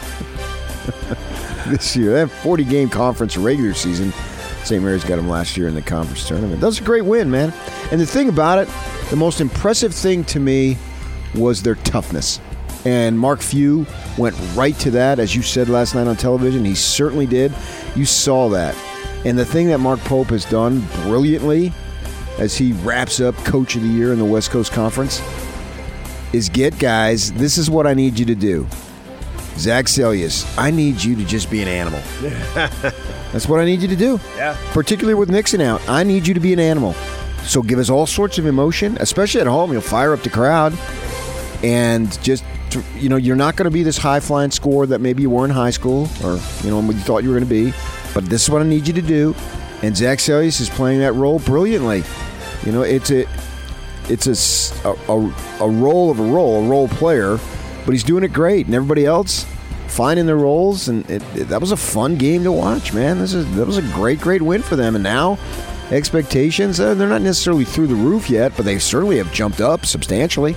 this 1.67 1.95
year. 1.95 2.17
Have 2.17 2.31
40 2.31 2.63
game 2.63 2.89
conference 2.89 3.37
regular 3.37 3.73
season. 3.73 4.11
St. 4.63 4.83
Mary's 4.83 5.03
got 5.03 5.17
them 5.17 5.29
last 5.29 5.57
year 5.57 5.67
in 5.67 5.75
the 5.75 5.81
conference 5.81 6.27
tournament. 6.27 6.59
That 6.59 6.67
was 6.67 6.79
a 6.79 6.83
great 6.83 7.05
win, 7.05 7.29
man. 7.29 7.53
And 7.91 8.01
the 8.01 8.05
thing 8.05 8.29
about 8.29 8.59
it, 8.59 8.69
the 9.09 9.15
most 9.15 9.41
impressive 9.41 9.93
thing 9.93 10.23
to 10.25 10.39
me 10.39 10.77
was 11.35 11.61
their 11.61 11.75
toughness. 11.75 12.39
And 12.85 13.19
Mark 13.19 13.41
Few 13.41 13.85
went 14.17 14.35
right 14.55 14.77
to 14.79 14.91
that, 14.91 15.19
as 15.19 15.35
you 15.35 15.41
said 15.41 15.69
last 15.69 15.95
night 15.95 16.07
on 16.07 16.15
television. 16.15 16.63
He 16.63 16.75
certainly 16.75 17.25
did. 17.25 17.51
You 17.95 18.05
saw 18.05 18.47
that. 18.49 18.75
And 19.25 19.37
the 19.39 19.45
thing 19.45 19.67
that 19.67 19.79
Mark 19.79 19.99
Pope 20.01 20.27
has 20.27 20.45
done 20.45 20.81
brilliantly 21.01 21.73
as 22.37 22.55
he 22.55 22.73
wraps 22.73 23.19
up 23.19 23.35
Coach 23.37 23.75
of 23.75 23.81
the 23.81 23.87
Year 23.87 24.13
in 24.13 24.19
the 24.19 24.25
West 24.25 24.51
Coast 24.51 24.71
Conference 24.71 25.21
is 26.31 26.47
get 26.49 26.77
guys, 26.77 27.31
this 27.33 27.57
is 27.57 27.69
what 27.69 27.87
I 27.87 27.93
need 27.93 28.19
you 28.19 28.25
to 28.25 28.35
do. 28.35 28.67
Zac 29.57 29.85
Seljaas, 29.85 30.53
I 30.57 30.69
need 30.69 31.01
you 31.01 31.15
to 31.15 31.23
just 31.23 31.49
be 31.49 31.61
an 31.61 31.67
animal. 31.67 32.01
That's 33.31 33.47
what 33.47 33.61
I 33.61 33.65
need 33.65 33.81
you 33.81 33.87
to 33.87 33.95
do. 33.95 34.19
Yeah. 34.35 34.57
Particularly 34.73 35.15
with 35.15 35.29
Nixon 35.29 35.61
out. 35.61 35.87
I 35.87 36.03
need 36.03 36.27
you 36.27 36.33
to 36.33 36.39
be 36.39 36.51
an 36.51 36.59
animal. 36.59 36.93
So 37.43 37.61
give 37.61 37.79
us 37.79 37.89
all 37.89 38.05
sorts 38.05 38.37
of 38.37 38.45
emotion, 38.45 38.97
especially 38.99 39.41
at 39.41 39.47
home. 39.47 39.71
You'll 39.71 39.81
fire 39.81 40.13
up 40.13 40.23
the 40.23 40.29
crowd. 40.29 40.77
And 41.63 42.21
just, 42.21 42.43
you 42.97 43.09
know, 43.09 43.15
you're 43.17 43.35
not 43.35 43.55
going 43.55 43.65
to 43.65 43.71
be 43.71 43.83
this 43.83 43.97
high 43.97 44.19
flying 44.19 44.51
scorer 44.51 44.85
that 44.87 44.99
maybe 45.01 45.21
you 45.21 45.29
were 45.29 45.45
in 45.45 45.51
high 45.51 45.69
school 45.71 46.07
or, 46.23 46.39
you 46.63 46.69
know, 46.69 46.79
what 46.81 46.95
you 46.95 47.01
thought 47.01 47.23
you 47.23 47.29
were 47.29 47.35
going 47.39 47.47
to 47.47 47.53
be. 47.71 47.73
But 48.13 48.25
this 48.25 48.43
is 48.43 48.49
what 48.49 48.61
I 48.61 48.65
need 48.65 48.87
you 48.87 48.93
to 48.93 49.01
do. 49.01 49.35
And 49.83 49.95
Zac 49.95 50.19
Seljaas 50.19 50.61
is 50.61 50.69
playing 50.69 50.99
that 50.99 51.13
role 51.13 51.39
brilliantly. 51.39 52.03
You 52.65 52.71
know, 52.71 52.81
it's 52.81 53.11
a. 53.11 53.25
It's 54.07 54.27
a, 54.27 54.89
a, 55.09 55.33
a 55.61 55.67
role 55.67 56.11
of 56.11 56.19
a 56.19 56.23
role, 56.23 56.63
a 56.63 56.69
role 56.69 56.87
player, 56.87 57.39
but 57.85 57.91
he's 57.93 58.03
doing 58.03 58.23
it 58.23 58.31
great, 58.33 58.67
and 58.67 58.75
everybody 58.75 59.03
else 59.03 59.45
finding 59.87 60.27
their 60.27 60.35
roles, 60.37 60.89
and 60.89 61.09
it, 61.09 61.23
it- 61.35 61.47
that 61.47 61.59
was 61.59 61.71
a 61.71 61.77
fun 61.77 62.15
game 62.15 62.43
to 62.43 62.51
watch, 62.51 62.93
man. 62.93 63.17
This 63.17 63.33
is 63.33 63.51
that 63.55 63.65
was 63.65 63.77
a 63.77 63.81
great, 63.81 64.21
great 64.21 64.43
win 64.43 64.61
for 64.61 64.75
them, 64.75 64.93
and 64.93 65.03
now 65.03 65.39
expectations 65.89 66.79
uh, 66.79 66.93
they're 66.93 67.07
not 67.09 67.21
necessarily 67.23 67.65
through 67.65 67.87
the 67.87 67.95
roof 67.95 68.29
yet, 68.29 68.53
but 68.55 68.63
they 68.65 68.77
certainly 68.77 69.17
have 69.17 69.33
jumped 69.33 69.59
up 69.59 69.87
substantially. 69.87 70.55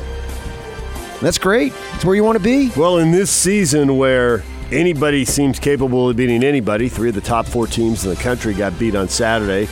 That's 1.20 1.38
great. 1.38 1.72
It's 1.94 2.04
where 2.04 2.14
you 2.14 2.24
want 2.24 2.38
to 2.38 2.44
be. 2.44 2.70
Well, 2.76 2.98
in 2.98 3.10
this 3.10 3.30
season 3.30 3.96
where 3.96 4.44
anybody 4.70 5.24
seems 5.24 5.58
capable 5.58 6.08
of 6.08 6.16
beating 6.16 6.44
anybody, 6.44 6.88
three 6.88 7.08
of 7.08 7.14
the 7.14 7.20
top 7.20 7.46
four 7.46 7.66
teams 7.66 8.04
in 8.04 8.10
the 8.10 8.16
country 8.16 8.54
got 8.54 8.78
beat 8.78 8.94
on 8.94 9.08
Saturday. 9.08 9.68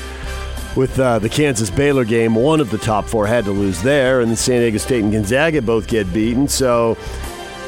with 0.76 0.98
uh, 0.98 1.18
the 1.18 1.28
Kansas 1.28 1.70
Baylor 1.70 2.04
game. 2.04 2.34
One 2.34 2.60
of 2.60 2.70
the 2.70 2.78
top 2.78 3.06
four 3.06 3.26
had 3.26 3.44
to 3.46 3.50
lose 3.50 3.80
there, 3.82 4.20
and 4.20 4.30
the 4.30 4.36
San 4.36 4.60
Diego 4.60 4.78
State 4.78 5.02
and 5.02 5.12
Gonzaga 5.12 5.62
both 5.62 5.88
get 5.88 6.12
beaten. 6.12 6.46
So 6.46 6.96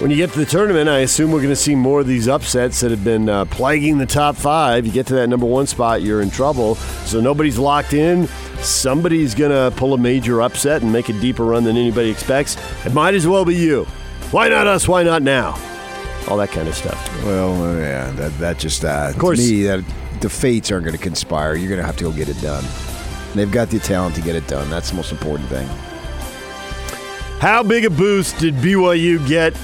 when 0.01 0.11
you 0.11 0.17
get 0.17 0.31
to 0.33 0.39
the 0.39 0.47
tournament, 0.47 0.89
I 0.89 1.01
assume 1.01 1.33
we're 1.33 1.39
going 1.41 1.49
to 1.51 1.57
see 1.57 1.75
more 1.75 2.01
of 2.01 2.07
these 2.07 2.29
upsets 2.29 2.81
that 2.81 2.91
have 2.93 3.03
been 3.03 3.29
uh, 3.29 3.47
plaguing 3.47 3.99
the 3.99 4.07
top 4.07 4.37
five. 4.37 4.87
You 4.87 4.93
get 4.93 5.07
to 5.09 5.15
that 5.15 5.27
number 5.29 5.47
one 5.47 5.67
spot, 5.67 6.03
you're 6.03 6.23
in 6.23 6.31
trouble. 6.31 6.77
So 7.05 7.21
nobody's 7.21 7.59
locked 7.59 7.93
in. 7.93 8.29
Somebody's 8.61 9.35
going 9.35 9.51
to 9.51 9.77
pull 9.77 9.95
a 9.95 9.99
major 9.99 10.41
upset 10.43 10.83
and 10.83 10.93
make 10.93 11.09
a 11.09 11.13
deeper 11.15 11.45
run 11.45 11.65
than 11.65 11.77
anybody 11.77 12.11
expects. 12.11 12.57
It 12.87 12.95
might 12.95 13.15
as 13.15 13.27
well 13.27 13.45
be 13.45 13.57
you. 13.57 13.85
Why 14.31 14.49
not 14.49 14.67
us? 14.67 14.87
Why 14.87 15.03
not 15.03 15.23
now? 15.23 15.59
All 16.29 16.37
that 16.37 16.51
kind 16.51 16.69
of 16.69 16.75
stuff. 16.75 17.25
Well, 17.25 17.63
uh, 17.63 17.79
yeah, 17.79 18.11
that 18.13 18.39
that 18.39 18.59
just 18.59 18.85
uh, 18.85 19.07
of 19.11 19.19
course- 19.19 19.39
to 19.39 19.45
me 19.51 19.63
that 19.63 19.83
the 20.21 20.29
fates 20.29 20.71
aren't 20.71 20.85
going 20.85 20.97
to 20.97 21.03
conspire. 21.03 21.55
You're 21.55 21.69
going 21.71 21.81
to 21.81 21.87
have 21.87 21.97
to 21.97 22.05
go 22.05 22.13
get 22.13 22.29
it 22.29 22.41
done. 22.41 22.65
They've 23.35 23.51
got 23.51 23.71
the 23.71 23.79
talent 23.79 24.15
to 24.17 24.21
get 24.21 24.37
it 24.37 24.47
done. 24.47 24.69
That's 24.69 24.91
the 24.91 24.97
most 24.97 25.13
important 25.13 25.49
thing. 25.49 25.67
How 27.41 27.63
big 27.63 27.85
a 27.85 27.91
boost 27.91 28.39
did 28.39 28.55
BYU 28.57 29.27
get 29.29 29.55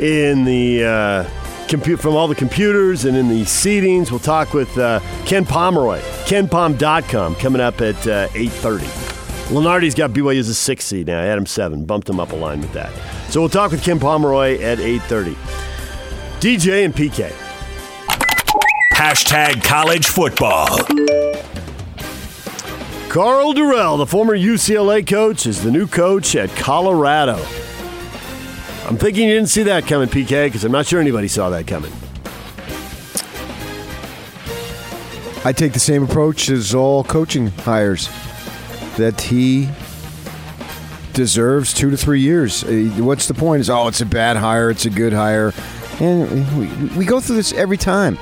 in 0.00 0.44
the 0.44 0.84
uh, 0.84 1.30
compute 1.68 2.00
from 2.00 2.14
all 2.14 2.28
the 2.28 2.34
computers 2.34 3.04
and 3.04 3.16
in 3.16 3.28
the 3.28 3.42
seatings? 3.42 4.10
We'll 4.10 4.20
talk 4.20 4.54
with 4.54 4.76
uh, 4.78 5.00
Ken 5.26 5.44
Pomeroy, 5.44 6.00
KenPom.com, 6.26 7.34
coming 7.36 7.60
up 7.60 7.80
at 7.80 7.96
uh, 8.06 8.28
8.30. 8.28 9.08
Lunardi's 9.48 9.94
got 9.94 10.10
BYU 10.10 10.38
as 10.38 10.48
a 10.48 10.54
six 10.54 10.84
seed 10.84 11.06
now. 11.06 11.20
Adam 11.20 11.46
seven, 11.46 11.84
bumped 11.84 12.08
him 12.08 12.20
up 12.20 12.32
a 12.32 12.36
line 12.36 12.60
with 12.60 12.72
that. 12.74 12.92
So 13.30 13.40
we'll 13.40 13.48
talk 13.48 13.70
with 13.70 13.82
Ken 13.82 13.98
Pomeroy 13.98 14.60
at 14.60 14.78
8.30. 14.78 15.34
DJ 16.40 16.84
and 16.84 16.94
PK. 16.94 17.32
Hashtag 18.94 19.62
college 19.62 20.06
football. 20.06 20.66
Karl 23.08 23.54
Dorrell, 23.54 23.96
the 23.96 24.06
former 24.06 24.36
UCLA 24.36 25.06
coach, 25.06 25.46
is 25.46 25.62
the 25.62 25.70
new 25.70 25.86
coach 25.86 26.36
at 26.36 26.50
Colorado. 26.50 27.38
I'm 28.88 28.96
thinking 28.96 29.28
you 29.28 29.34
didn't 29.34 29.50
see 29.50 29.64
that 29.64 29.86
coming, 29.86 30.08
PK, 30.08 30.46
because 30.46 30.64
I'm 30.64 30.72
not 30.72 30.86
sure 30.86 30.98
anybody 30.98 31.28
saw 31.28 31.50
that 31.50 31.66
coming. 31.66 31.92
I 35.44 35.52
take 35.52 35.74
the 35.74 35.78
same 35.78 36.04
approach 36.04 36.48
as 36.48 36.74
all 36.74 37.04
coaching 37.04 37.48
hires 37.48 38.08
that 38.96 39.20
he 39.20 39.68
deserves 41.12 41.74
two 41.74 41.90
to 41.90 41.98
three 41.98 42.20
years. 42.20 42.64
Uh, 42.64 42.90
What's 42.98 43.28
the 43.28 43.34
point? 43.34 43.60
Is 43.60 43.68
oh, 43.68 43.88
it's 43.88 44.00
a 44.00 44.06
bad 44.06 44.38
hire, 44.38 44.70
it's 44.70 44.86
a 44.86 44.90
good 44.90 45.12
hire, 45.12 45.52
and 46.00 46.58
we, 46.58 46.98
we 46.98 47.04
go 47.04 47.20
through 47.20 47.36
this 47.36 47.52
every 47.52 47.76
time. 47.76 48.18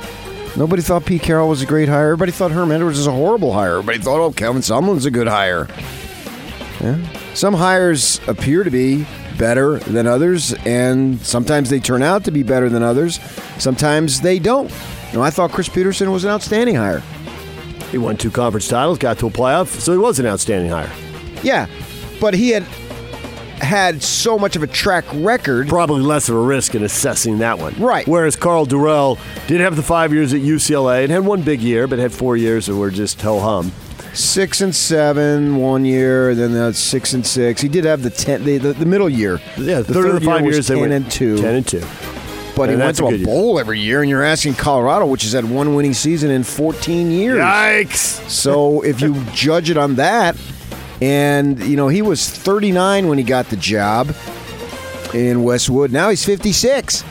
Nobody 0.56 0.82
thought 0.82 1.06
Pete 1.06 1.22
Carroll 1.22 1.48
was 1.48 1.62
a 1.62 1.66
great 1.66 1.88
hire. 1.88 2.06
Everybody 2.06 2.32
thought 2.32 2.50
Herm 2.50 2.72
Edwards 2.72 2.98
was 2.98 3.06
a 3.06 3.12
horrible 3.12 3.52
hire. 3.52 3.78
Everybody 3.78 3.98
thought, 3.98 4.18
oh, 4.20 4.32
Kevin 4.32 4.62
Sumlin's 4.62 5.04
a 5.04 5.12
good 5.12 5.28
hire. 5.28 5.68
Yeah. 6.80 6.98
Some 7.36 7.52
hires 7.52 8.18
appear 8.28 8.64
to 8.64 8.70
be 8.70 9.06
better 9.36 9.78
than 9.78 10.06
others, 10.06 10.54
and 10.64 11.20
sometimes 11.20 11.68
they 11.68 11.78
turn 11.78 12.02
out 12.02 12.24
to 12.24 12.30
be 12.30 12.42
better 12.42 12.70
than 12.70 12.82
others. 12.82 13.20
Sometimes 13.58 14.22
they 14.22 14.38
don't. 14.38 14.70
You 15.10 15.18
know, 15.18 15.22
I 15.22 15.28
thought 15.28 15.52
Chris 15.52 15.68
Petersen 15.68 16.10
was 16.10 16.24
an 16.24 16.30
outstanding 16.30 16.76
hire. 16.76 17.02
He 17.90 17.98
won 17.98 18.16
two 18.16 18.30
conference 18.30 18.68
titles, 18.68 18.96
got 18.96 19.18
to 19.18 19.26
a 19.26 19.30
playoff, 19.30 19.66
so 19.66 19.92
he 19.92 19.98
was 19.98 20.18
an 20.18 20.24
outstanding 20.24 20.70
hire. 20.70 20.90
Yeah, 21.42 21.66
but 22.22 22.32
he 22.32 22.48
had 22.48 22.62
had 23.60 24.02
so 24.02 24.38
much 24.38 24.56
of 24.56 24.62
a 24.62 24.66
track 24.66 25.04
record. 25.12 25.68
Probably 25.68 26.00
less 26.00 26.30
of 26.30 26.36
a 26.36 26.40
risk 26.40 26.74
in 26.74 26.84
assessing 26.84 27.40
that 27.40 27.58
one. 27.58 27.74
Right. 27.74 28.08
Whereas 28.08 28.34
Karl 28.34 28.64
Dorrell 28.64 29.18
did 29.46 29.60
have 29.60 29.76
the 29.76 29.82
five 29.82 30.10
years 30.10 30.32
at 30.32 30.40
UCLA 30.40 31.02
and 31.02 31.12
had 31.12 31.26
one 31.26 31.42
big 31.42 31.60
year, 31.60 31.86
but 31.86 31.98
had 31.98 32.12
four 32.12 32.38
years 32.38 32.64
that 32.64 32.76
were 32.76 32.90
just 32.90 33.20
ho 33.20 33.40
hum. 33.40 33.72
Six 34.16 34.62
and 34.62 34.74
seven 34.74 35.56
one 35.56 35.84
year, 35.84 36.34
then 36.34 36.54
that's 36.54 36.78
six 36.78 37.12
and 37.12 37.26
six. 37.26 37.60
He 37.60 37.68
did 37.68 37.84
have 37.84 38.02
the 38.02 38.08
ten, 38.08 38.44
the, 38.44 38.56
the, 38.56 38.72
the 38.72 38.86
middle 38.86 39.10
year. 39.10 39.40
Yeah, 39.58 39.80
the 39.80 39.92
third 39.92 40.06
of 40.06 40.14
the 40.14 40.20
year 40.22 40.30
five 40.30 40.42
was 40.42 40.54
years 40.54 40.68
they 40.68 40.74
ten 40.74 40.80
went 40.80 40.92
and 40.94 41.10
two. 41.10 41.36
Ten 41.36 41.54
and 41.56 41.68
two. 41.68 41.84
but 42.56 42.70
he 42.70 42.76
went 42.76 42.96
to 42.96 43.04
a 43.04 43.08
a, 43.08 43.10
good 43.10 43.20
year. 43.20 43.26
bowl 43.26 43.58
every 43.60 43.78
year, 43.78 44.00
and 44.00 44.08
you're 44.08 44.22
asking 44.22 44.54
Colorado, 44.54 45.04
which 45.04 45.22
has 45.24 45.32
had 45.32 45.44
one 45.44 45.74
winning 45.74 45.92
season 45.92 46.30
in 46.30 46.44
14 46.44 47.10
years. 47.10 47.38
Yikes! 47.38 48.26
So 48.30 48.80
if 48.80 49.02
you 49.02 49.22
judge 49.34 49.68
it 49.68 49.76
on 49.76 49.96
that, 49.96 50.34
and 51.02 51.62
you 51.64 51.76
know 51.76 51.88
he 51.88 52.00
was 52.00 52.26
39 52.26 53.08
when 53.08 53.18
he 53.18 53.24
got 53.24 53.50
the 53.50 53.56
job 53.56 54.14
in 55.12 55.42
Westwood. 55.42 55.92
Now 55.92 56.08
he's 56.08 56.24
56. 56.24 57.04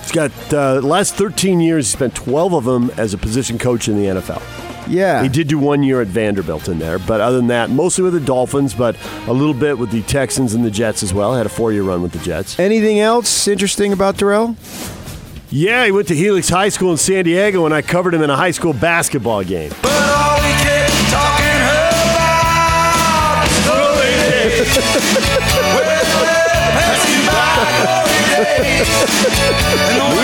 He's 0.00 0.12
got 0.12 0.32
uh, 0.54 0.80
last 0.80 1.14
13 1.14 1.60
years. 1.60 1.90
He 1.90 1.96
spent 1.96 2.14
12 2.14 2.54
of 2.54 2.64
them 2.64 2.90
as 2.96 3.12
a 3.12 3.18
position 3.18 3.58
coach 3.58 3.88
in 3.88 3.96
the 3.96 4.06
NFL. 4.06 4.67
Yeah, 4.88 5.22
He 5.22 5.28
did 5.28 5.48
do 5.48 5.58
one 5.58 5.82
year 5.82 6.00
at 6.00 6.08
Vanderbilt 6.08 6.68
in 6.68 6.78
there, 6.78 6.98
but 6.98 7.20
other 7.20 7.36
than 7.36 7.48
that, 7.48 7.70
mostly 7.70 8.04
with 8.04 8.14
the 8.14 8.20
Dolphins, 8.20 8.74
but 8.74 8.96
a 9.26 9.32
little 9.32 9.54
bit 9.54 9.78
with 9.78 9.90
the 9.90 10.02
Texans 10.02 10.54
and 10.54 10.64
the 10.64 10.70
Jets 10.70 11.02
as 11.02 11.12
well. 11.14 11.34
Had 11.34 11.46
a 11.46 11.50
four-year 11.50 11.82
run 11.82 12.02
with 12.02 12.12
the 12.12 12.18
Jets. 12.20 12.58
Anything 12.58 13.00
else 13.00 13.48
interesting 13.48 13.92
about 13.92 14.16
Dorrell? 14.16 14.56
Yeah, 15.50 15.84
he 15.86 15.92
went 15.92 16.08
to 16.08 16.14
Helix 16.14 16.48
High 16.48 16.68
School 16.68 16.92
in 16.92 16.98
San 16.98 17.24
Diego, 17.24 17.64
and 17.64 17.74
I 17.74 17.82
covered 17.82 18.14
him 18.14 18.22
in 18.22 18.30
a 18.30 18.36
high 18.36 18.50
school 18.50 18.72
basketball 18.74 19.42
game. 19.44 19.72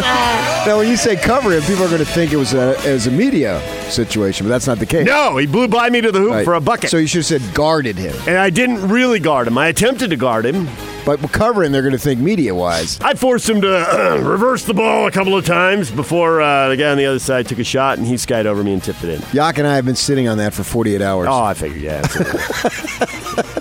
Now, 0.66 0.76
when 0.76 0.88
you 0.88 0.96
say 0.98 1.16
cover 1.16 1.52
him, 1.52 1.62
people 1.62 1.84
are 1.84 1.88
going 1.88 2.00
to 2.00 2.04
think 2.04 2.32
it 2.32 2.36
was 2.36 2.52
a, 2.52 2.76
as 2.80 3.06
a 3.06 3.10
media 3.10 3.60
situation, 3.90 4.44
but 4.46 4.50
that's 4.50 4.66
not 4.66 4.78
the 4.78 4.84
case. 4.84 5.06
No, 5.06 5.38
he 5.38 5.46
blew 5.46 5.68
by 5.68 5.88
me 5.88 6.02
to 6.02 6.12
the 6.12 6.18
hoop 6.18 6.30
Right. 6.32 6.44
for 6.44 6.52
a 6.54 6.60
bucket. 6.60 6.90
So 6.90 6.98
you 6.98 7.06
should 7.06 7.24
have 7.26 7.42
said 7.42 7.54
guarded 7.54 7.96
him. 7.96 8.14
and 8.28 8.36
I 8.36 8.50
didn't 8.50 8.86
really 8.88 9.20
guard 9.20 9.48
him. 9.48 9.56
I 9.56 9.68
attempted 9.68 10.10
to 10.10 10.16
guard 10.16 10.44
him. 10.44 10.68
But 11.06 11.20
covering, 11.32 11.72
they're 11.72 11.80
going 11.80 11.92
to 11.94 11.98
think 11.98 12.20
media 12.20 12.54
wise. 12.54 13.00
I 13.00 13.14
forced 13.14 13.48
him 13.48 13.62
to 13.62 13.74
uh, 13.74 14.18
reverse 14.22 14.64
the 14.64 14.74
ball 14.74 15.06
a 15.06 15.10
couple 15.10 15.34
of 15.34 15.46
times 15.46 15.90
before 15.90 16.42
uh, 16.42 16.68
the 16.68 16.76
guy 16.76 16.90
on 16.90 16.98
the 16.98 17.06
other 17.06 17.18
side 17.18 17.48
took 17.48 17.58
a 17.58 17.64
shot, 17.64 17.96
and 17.96 18.06
he 18.06 18.18
skied 18.18 18.44
over 18.46 18.62
me 18.62 18.74
and 18.74 18.82
tipped 18.84 19.02
it 19.02 19.18
in. 19.18 19.22
Yak 19.32 19.56
and 19.56 19.66
I 19.66 19.76
have 19.76 19.86
been 19.86 19.96
sitting 19.96 20.28
on 20.28 20.36
that 20.38 20.52
for 20.52 20.62
48 20.62 21.00
hours. 21.00 21.26
Oh, 21.30 21.42
I 21.42 21.54
figured, 21.54 21.80
yeah. 21.80 22.02
absolutely. 22.04 23.54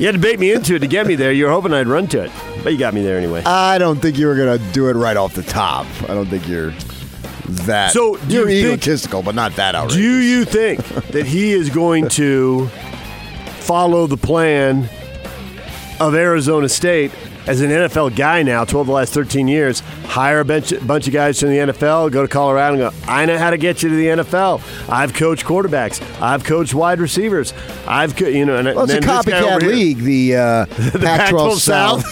you 0.00 0.06
had 0.06 0.14
to 0.14 0.18
bait 0.18 0.40
me 0.40 0.50
into 0.52 0.74
it 0.74 0.78
to 0.80 0.86
get 0.88 1.06
me 1.06 1.14
there. 1.14 1.30
You 1.30 1.44
were 1.44 1.50
hoping 1.52 1.72
I'd 1.72 1.86
run 1.86 2.06
to 2.08 2.22
it, 2.24 2.32
but 2.64 2.72
you 2.72 2.78
got 2.78 2.94
me 2.94 3.02
there 3.02 3.18
anyway. 3.18 3.42
I 3.44 3.78
don't 3.78 4.00
think 4.00 4.18
you 4.18 4.26
were 4.26 4.34
going 4.34 4.58
to 4.58 4.72
do 4.72 4.88
it 4.88 4.94
right 4.94 5.16
off 5.16 5.34
the 5.34 5.42
top. 5.42 5.86
I 6.04 6.14
don't 6.14 6.26
think 6.26 6.48
you're 6.48 6.72
that. 7.66 7.92
So, 7.92 8.16
do 8.16 8.34
you're 8.34 8.48
you 8.48 8.62
think- 8.70 8.82
egotistical, 8.82 9.22
but 9.22 9.34
not 9.34 9.54
that 9.56 9.74
outrageous. 9.74 9.96
Do 9.96 10.18
you 10.20 10.44
think 10.44 10.82
that 11.12 11.26
he 11.26 11.52
is 11.52 11.70
going 11.70 12.08
to 12.10 12.66
follow 13.60 14.06
the 14.06 14.16
plan 14.16 14.88
of 16.00 16.14
Arizona 16.14 16.68
State 16.68 17.12
as 17.46 17.60
an 17.60 17.70
NFL 17.70 18.14
guy 18.16 18.42
now, 18.42 18.64
12 18.64 18.82
of 18.82 18.86
the 18.86 18.92
last 18.92 19.12
13 19.14 19.48
years, 19.48 19.80
hire 20.04 20.40
a 20.40 20.44
bunch, 20.44 20.72
bunch 20.86 21.06
of 21.06 21.12
guys 21.12 21.40
from 21.40 21.50
the 21.50 21.56
NFL, 21.56 22.10
go 22.12 22.22
to 22.22 22.28
Colorado 22.28 22.74
and 22.74 22.96
go, 22.96 23.06
I 23.10 23.26
know 23.26 23.38
how 23.38 23.50
to 23.50 23.56
get 23.58 23.82
you 23.82 23.88
to 23.88 23.94
the 23.96 24.06
NFL. 24.22 24.60
I've 24.88 25.14
coached 25.14 25.44
quarterbacks. 25.44 26.00
I've 26.20 26.44
coached 26.44 26.74
wide 26.74 27.00
receivers. 27.00 27.52
I've, 27.86 28.14
co- 28.16 28.26
you 28.28 28.44
know, 28.44 28.56
and 28.56 28.66
Well, 28.68 28.84
it's 28.84 28.92
a 28.94 29.00
then 29.00 29.02
copycat 29.02 29.42
over 29.42 29.60
here- 29.64 29.70
league, 29.74 29.98
the, 29.98 30.36
uh, 30.36 30.66
Pac-12 31.00 31.56
South. 31.58 32.04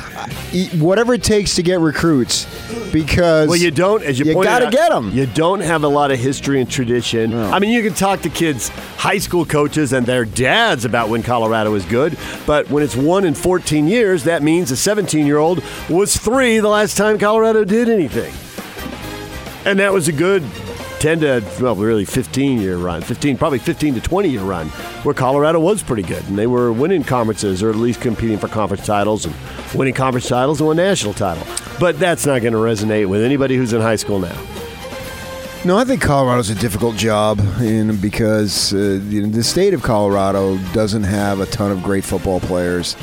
E- 0.52 0.68
Whatever 0.78 1.14
it 1.14 1.22
takes 1.22 1.54
to 1.56 1.62
get 1.62 1.80
recruits, 1.80 2.46
because 2.92 3.48
Well, 3.48 3.56
you 3.58 3.70
don't, 3.70 4.02
as 4.02 4.18
you, 4.18 4.24
you 4.24 4.34
got 4.42 4.60
to 4.60 4.70
get 4.70 4.90
them. 4.90 5.10
You 5.12 5.26
don't 5.26 5.60
have 5.60 5.84
a 5.84 5.88
lot 5.88 6.10
of 6.10 6.18
history 6.18 6.60
and 6.60 6.70
tradition. 6.70 7.34
I 7.34 7.58
mean, 7.58 7.70
you 7.70 7.82
can 7.82 7.94
talk 7.94 8.20
to 8.22 8.28
kids, 8.30 8.68
high 8.96 9.18
school 9.18 9.44
coaches, 9.44 9.92
and 9.92 10.04
their 10.06 10.24
dads 10.24 10.84
about 10.84 11.08
when 11.08 11.22
Colorado 11.22 11.74
is 11.74 11.84
good, 11.84 12.18
but 12.46 12.68
when 12.70 12.82
it's 12.82 12.96
one 12.96 13.24
in 13.24 13.34
14 13.34 13.86
years, 13.86 14.24
that 14.24 14.42
means 14.42 14.70
a 14.70 14.76
17 14.76 15.26
year 15.26 15.38
old 15.38 15.62
was 15.88 16.16
three 16.16 16.58
the 16.58 16.68
last 16.68 16.96
time 16.96 17.18
Colorado 17.18 17.64
did 17.64 17.88
anything. 17.88 18.32
And 19.64 19.78
that 19.78 19.92
was 19.92 20.08
a 20.08 20.12
good 20.12 20.42
10 21.00 21.20
to, 21.20 21.42
well, 21.60 21.74
really 21.74 22.04
15 22.04 22.60
year 22.60 22.76
run, 22.76 23.00
15, 23.00 23.38
probably 23.38 23.58
15 23.58 23.94
to 23.94 24.00
20 24.00 24.28
year 24.28 24.42
run, 24.42 24.68
where 25.02 25.14
Colorado 25.14 25.58
was 25.58 25.82
pretty 25.82 26.02
good. 26.02 26.22
And 26.28 26.38
they 26.38 26.46
were 26.46 26.72
winning 26.72 27.02
conferences 27.02 27.62
or 27.62 27.70
at 27.70 27.76
least 27.76 28.00
competing 28.00 28.38
for 28.38 28.48
conference 28.48 28.84
titles 28.84 29.24
and 29.24 29.34
winning 29.74 29.94
conference 29.94 30.28
titles 30.28 30.60
and 30.60 30.68
one 30.68 30.76
national 30.76 31.14
title. 31.14 31.46
But 31.80 31.98
that's 31.98 32.26
not 32.26 32.42
going 32.42 32.52
to 32.52 32.58
resonate 32.58 33.08
with 33.08 33.22
anybody 33.22 33.56
who's 33.56 33.72
in 33.72 33.80
high 33.80 33.96
school 33.96 34.18
now. 34.18 34.38
No, 35.64 35.76
I 35.76 35.84
think 35.84 36.00
Colorado's 36.00 36.48
a 36.48 36.54
difficult 36.54 36.96
job 36.96 37.38
because 38.00 38.72
uh, 38.72 39.00
you 39.08 39.22
know, 39.22 39.28
the 39.28 39.42
state 39.42 39.74
of 39.74 39.82
Colorado 39.82 40.56
doesn't 40.72 41.04
have 41.04 41.40
a 41.40 41.46
ton 41.46 41.70
of 41.70 41.82
great 41.82 42.04
football 42.04 42.40
players. 42.40 42.96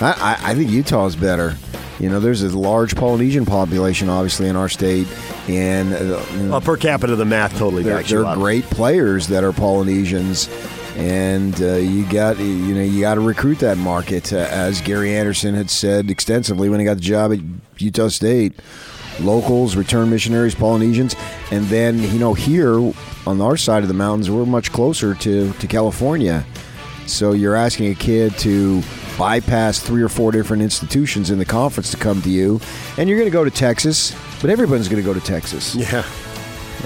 I, 0.00 0.12
I, 0.12 0.50
I 0.50 0.54
think 0.54 0.70
Utah 0.70 1.06
is 1.06 1.14
better. 1.14 1.56
You 2.00 2.08
know, 2.08 2.18
there's 2.18 2.42
a 2.42 2.58
large 2.58 2.96
Polynesian 2.96 3.44
population, 3.44 4.08
obviously, 4.08 4.48
in 4.48 4.56
our 4.56 4.68
state, 4.68 5.06
and 5.50 5.92
uh, 5.92 6.22
you 6.32 6.38
know, 6.44 6.50
Well, 6.52 6.60
per 6.60 6.76
capita, 6.76 7.16
the 7.16 7.24
math 7.24 7.56
totally 7.58 7.82
they're, 7.82 7.96
backs 7.96 8.10
you 8.10 8.18
they're 8.18 8.26
up. 8.26 8.36
great 8.38 8.64
players 8.64 9.28
that 9.28 9.44
are 9.44 9.52
Polynesians, 9.52 10.48
and 10.96 11.60
uh, 11.60 11.74
you 11.74 12.04
got 12.10 12.38
you 12.38 12.74
know 12.74 12.82
you 12.82 13.00
got 13.00 13.14
to 13.14 13.20
recruit 13.20 13.58
that 13.60 13.78
market, 13.78 14.32
uh, 14.32 14.36
as 14.50 14.80
Gary 14.80 15.14
Anderson 15.14 15.54
had 15.54 15.70
said 15.70 16.10
extensively 16.10 16.68
when 16.68 16.80
he 16.80 16.86
got 16.86 16.94
the 16.94 17.00
job 17.02 17.32
at 17.32 17.38
Utah 17.78 18.08
State. 18.08 18.54
locals, 19.20 19.76
return 19.76 20.08
missionaries, 20.08 20.54
Polynesians, 20.54 21.14
and 21.50 21.66
then 21.66 21.98
you 22.02 22.18
know 22.18 22.32
here 22.34 22.78
on 23.26 23.40
our 23.40 23.56
side 23.56 23.82
of 23.82 23.88
the 23.88 23.94
mountains, 23.94 24.30
we're 24.30 24.46
much 24.46 24.72
closer 24.72 25.14
to 25.16 25.52
to 25.52 25.66
California. 25.66 26.44
So 27.06 27.32
you're 27.32 27.56
asking 27.56 27.90
a 27.90 27.94
kid 27.96 28.38
to 28.38 28.82
bypass 29.20 29.78
three 29.78 30.00
or 30.02 30.08
four 30.08 30.32
different 30.32 30.62
institutions 30.62 31.30
in 31.30 31.38
the 31.38 31.44
conference 31.44 31.90
to 31.90 31.98
come 31.98 32.22
to 32.22 32.30
you, 32.30 32.58
and 32.96 33.06
you're 33.06 33.18
going 33.18 33.30
to 33.30 33.32
go 33.32 33.44
to 33.44 33.50
Texas, 33.50 34.16
but 34.40 34.48
everyone's 34.48 34.88
going 34.88 35.02
to 35.02 35.06
go 35.06 35.12
to 35.12 35.20
Texas. 35.20 35.74
Yeah. 35.74 36.04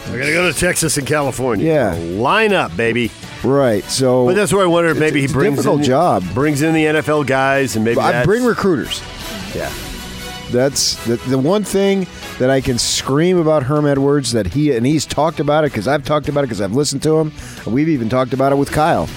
We're 0.06 0.18
going 0.18 0.26
to 0.26 0.32
go 0.32 0.52
to 0.52 0.58
Texas 0.58 0.98
and 0.98 1.06
California. 1.06 1.64
Yeah. 1.64 1.94
Line 2.20 2.52
up, 2.52 2.76
baby. 2.76 3.12
Right. 3.44 3.84
So, 3.84 4.26
But 4.26 4.34
that's 4.34 4.52
where 4.52 4.64
I 4.64 4.66
wonder 4.66 4.90
if 4.90 4.98
maybe 4.98 5.20
he 5.20 5.28
brings 5.28 5.58
difficult 5.58 5.78
in, 5.80 5.84
job. 5.84 6.24
brings 6.34 6.62
in 6.62 6.74
the 6.74 6.84
NFL 6.84 7.26
guys 7.28 7.76
and 7.76 7.84
maybe 7.84 8.00
I 8.00 8.24
bring 8.24 8.44
recruiters. 8.44 9.00
yeah. 9.54 9.72
That's 10.50 11.02
the, 11.06 11.16
the 11.16 11.38
one 11.38 11.62
thing 11.62 12.06
that 12.38 12.50
I 12.50 12.60
can 12.60 12.78
scream 12.78 13.38
about 13.38 13.62
Herm 13.62 13.86
Edwards 13.86 14.32
that 14.32 14.48
he 14.48 14.76
and 14.76 14.84
he's 14.84 15.06
talked 15.06 15.40
about 15.40 15.64
it 15.64 15.70
because 15.72 15.88
I've 15.88 16.04
talked 16.04 16.28
about 16.28 16.40
it 16.44 16.48
because 16.48 16.60
I've 16.60 16.74
listened 16.74 17.02
to 17.04 17.18
him. 17.18 17.32
We've 17.66 17.88
even 17.88 18.08
talked 18.08 18.32
about 18.32 18.52
it 18.52 18.56
with 18.56 18.70
Kyle. 18.70 19.08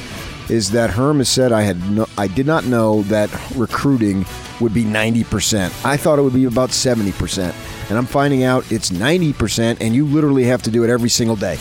Is 0.49 0.71
that 0.71 0.91
Herm 0.91 1.17
has 1.17 1.27
said 1.27 1.51
I 1.51 1.63
had 1.63 1.91
no, 1.91 2.07
I 2.17 2.27
did 2.27 2.45
not 2.45 2.65
know 2.65 3.01
that 3.03 3.29
recruiting 3.55 4.25
would 4.61 4.73
be 4.73 4.85
ninety 4.85 5.23
percent. 5.25 5.73
I 5.85 5.97
thought 5.97 6.19
it 6.19 6.21
would 6.21 6.33
be 6.33 6.45
about 6.45 6.71
seventy 6.71 7.11
percent, 7.11 7.53
and 7.89 7.97
I'm 7.97 8.05
finding 8.05 8.43
out 8.43 8.71
it's 8.71 8.89
ninety 8.89 9.33
percent, 9.33 9.81
and 9.81 9.93
you 9.93 10.05
literally 10.05 10.45
have 10.45 10.61
to 10.63 10.71
do 10.71 10.83
it 10.85 10.89
every 10.89 11.09
single 11.09 11.35
day. 11.35 11.57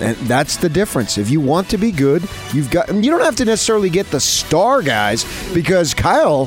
And 0.00 0.16
that's 0.28 0.56
the 0.56 0.68
difference. 0.68 1.18
If 1.18 1.30
you 1.30 1.40
want 1.40 1.68
to 1.70 1.78
be 1.78 1.90
good, 1.90 2.22
you've 2.52 2.70
got. 2.70 2.94
You 2.94 3.10
don't 3.10 3.22
have 3.22 3.36
to 3.36 3.44
necessarily 3.44 3.90
get 3.90 4.06
the 4.10 4.20
star 4.20 4.82
guys 4.82 5.24
because 5.52 5.94
Kyle 5.94 6.46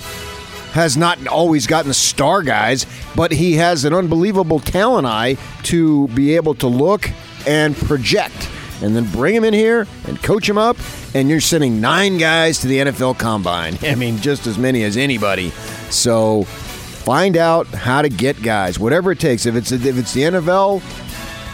has 0.71 0.95
not 0.95 1.27
always 1.27 1.67
gotten 1.67 1.87
the 1.87 1.93
star 1.93 2.41
guys, 2.43 2.85
but 3.15 3.31
he 3.31 3.55
has 3.55 3.85
an 3.85 3.93
unbelievable 3.93 4.59
talent 4.59 5.07
eye 5.07 5.35
to 5.63 6.07
be 6.09 6.35
able 6.35 6.53
to 6.53 6.67
look 6.67 7.09
and 7.47 7.75
project 7.75 8.49
and 8.81 8.95
then 8.95 9.05
bring 9.11 9.35
him 9.35 9.43
in 9.43 9.53
here 9.53 9.87
and 10.07 10.21
coach 10.21 10.47
him 10.47 10.57
up 10.57 10.77
and 11.13 11.29
you're 11.29 11.41
sending 11.41 11.81
nine 11.81 12.17
guys 12.17 12.59
to 12.59 12.67
the 12.67 12.77
NFL 12.77 13.19
combine. 13.19 13.77
I 13.83 13.95
mean, 13.95 14.17
just 14.17 14.47
as 14.47 14.57
many 14.57 14.83
as 14.83 14.97
anybody. 14.97 15.49
So 15.89 16.43
find 16.43 17.37
out 17.37 17.67
how 17.67 18.01
to 18.01 18.09
get 18.09 18.41
guys, 18.41 18.79
whatever 18.79 19.11
it 19.11 19.19
takes. 19.19 19.45
If 19.45 19.55
it's 19.55 19.71
if 19.71 19.97
it's 19.97 20.13
the 20.13 20.21
NFL 20.21 20.81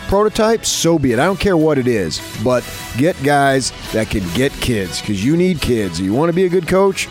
prototype, 0.08 0.66
so 0.66 1.00
be 1.00 1.14
it. 1.14 1.20
I 1.20 1.26
don't 1.26 1.40
care 1.40 1.58
what 1.58 1.78
it 1.78 1.88
is, 1.88 2.22
but 2.44 2.64
get 2.98 3.22
guys 3.24 3.72
that 3.92 4.10
can 4.10 4.24
get 4.34 4.52
kids 4.54 5.00
because 5.02 5.24
you 5.24 5.36
need 5.36 5.62
kids. 5.62 6.00
You 6.00 6.14
want 6.14 6.30
to 6.30 6.34
be 6.34 6.46
a 6.46 6.50
good 6.50 6.68
coach? 6.68 7.08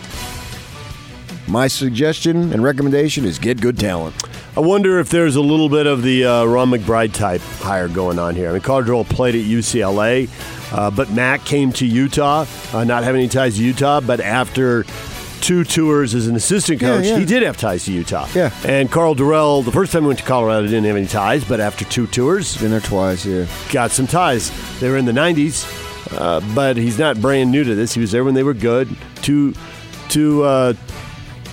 My 1.47 1.69
suggestion 1.69 2.53
and 2.53 2.63
recommendation 2.63 3.25
is 3.25 3.39
get 3.39 3.61
good 3.61 3.79
talent. 3.79 4.15
I 4.57 4.61
wonder 4.61 5.01
if 5.01 5.09
there's 5.09 5.35
a 5.35 5.41
little 5.41 5.69
bit 5.69 5.87
of 5.89 6.03
the 6.03 6.25
uh, 6.27 6.45
Ron 6.45 6.71
McBride 6.71 7.13
type 7.13 7.41
hire 7.41 7.89
going 7.89 8.21
on 8.21 8.37
here. 8.37 8.51
I 8.51 8.53
mean, 8.53 8.63
Karl 8.63 8.83
Dorrell 8.85 9.05
played 9.09 9.35
at 9.35 9.41
UCLA, 9.43 10.29
uh, 10.73 10.93
but 10.93 11.11
Mac 11.11 11.45
came 11.45 11.73
to 11.73 11.85
Utah, 11.87 12.47
uh, 12.73 12.85
not 12.85 13.03
having 13.03 13.21
any 13.21 13.29
ties 13.29 13.57
to 13.57 13.65
Utah, 13.65 14.01
but 14.01 14.21
after 14.21 14.85
two 15.41 15.65
tours 15.65 16.15
as 16.15 16.29
an 16.29 16.37
assistant 16.37 16.81
Yeah, 16.81 16.97
coach, 16.97 17.05
yeah. 17.07 17.19
he 17.19 17.25
did 17.25 17.43
have 17.43 17.57
ties 17.57 17.85
to 17.87 17.93
Utah. 17.93 18.29
Yeah. 18.33 18.55
And 18.65 18.89
Karl 18.93 19.17
Dorrell, 19.17 19.65
the 19.65 19.73
first 19.73 19.91
time 19.93 20.03
he 20.03 20.07
went 20.07 20.21
to 20.21 20.25
Colorado, 20.25 20.63
didn't 20.67 20.85
have 20.85 20.97
any 20.97 21.07
ties, 21.09 21.45
but 21.45 21.59
after 21.59 21.85
two 21.85 22.07
tours, 22.07 22.57
Been 22.57 22.71
there 22.71 22.79
twice, 22.81 23.27
yeah. 23.27 23.47
got 23.73 23.91
some 23.91 24.07
ties. 24.07 24.53
They 24.79 24.89
were 24.89 24.97
in 24.99 25.05
the 25.05 25.13
90s, 25.13 25.67
uh, 26.17 26.41
but 26.55 26.77
he's 26.77 26.97
not 26.99 27.21
brand 27.21 27.51
new 27.51 27.65
to 27.65 27.75
this. 27.75 27.93
He 27.93 28.01
was 28.01 28.13
there 28.13 28.23
when 28.23 28.35
they 28.35 28.45
were 28.45 28.55
good. 28.55 28.89
To, 29.23 29.53
to 30.11 30.43
uh, 30.45 30.75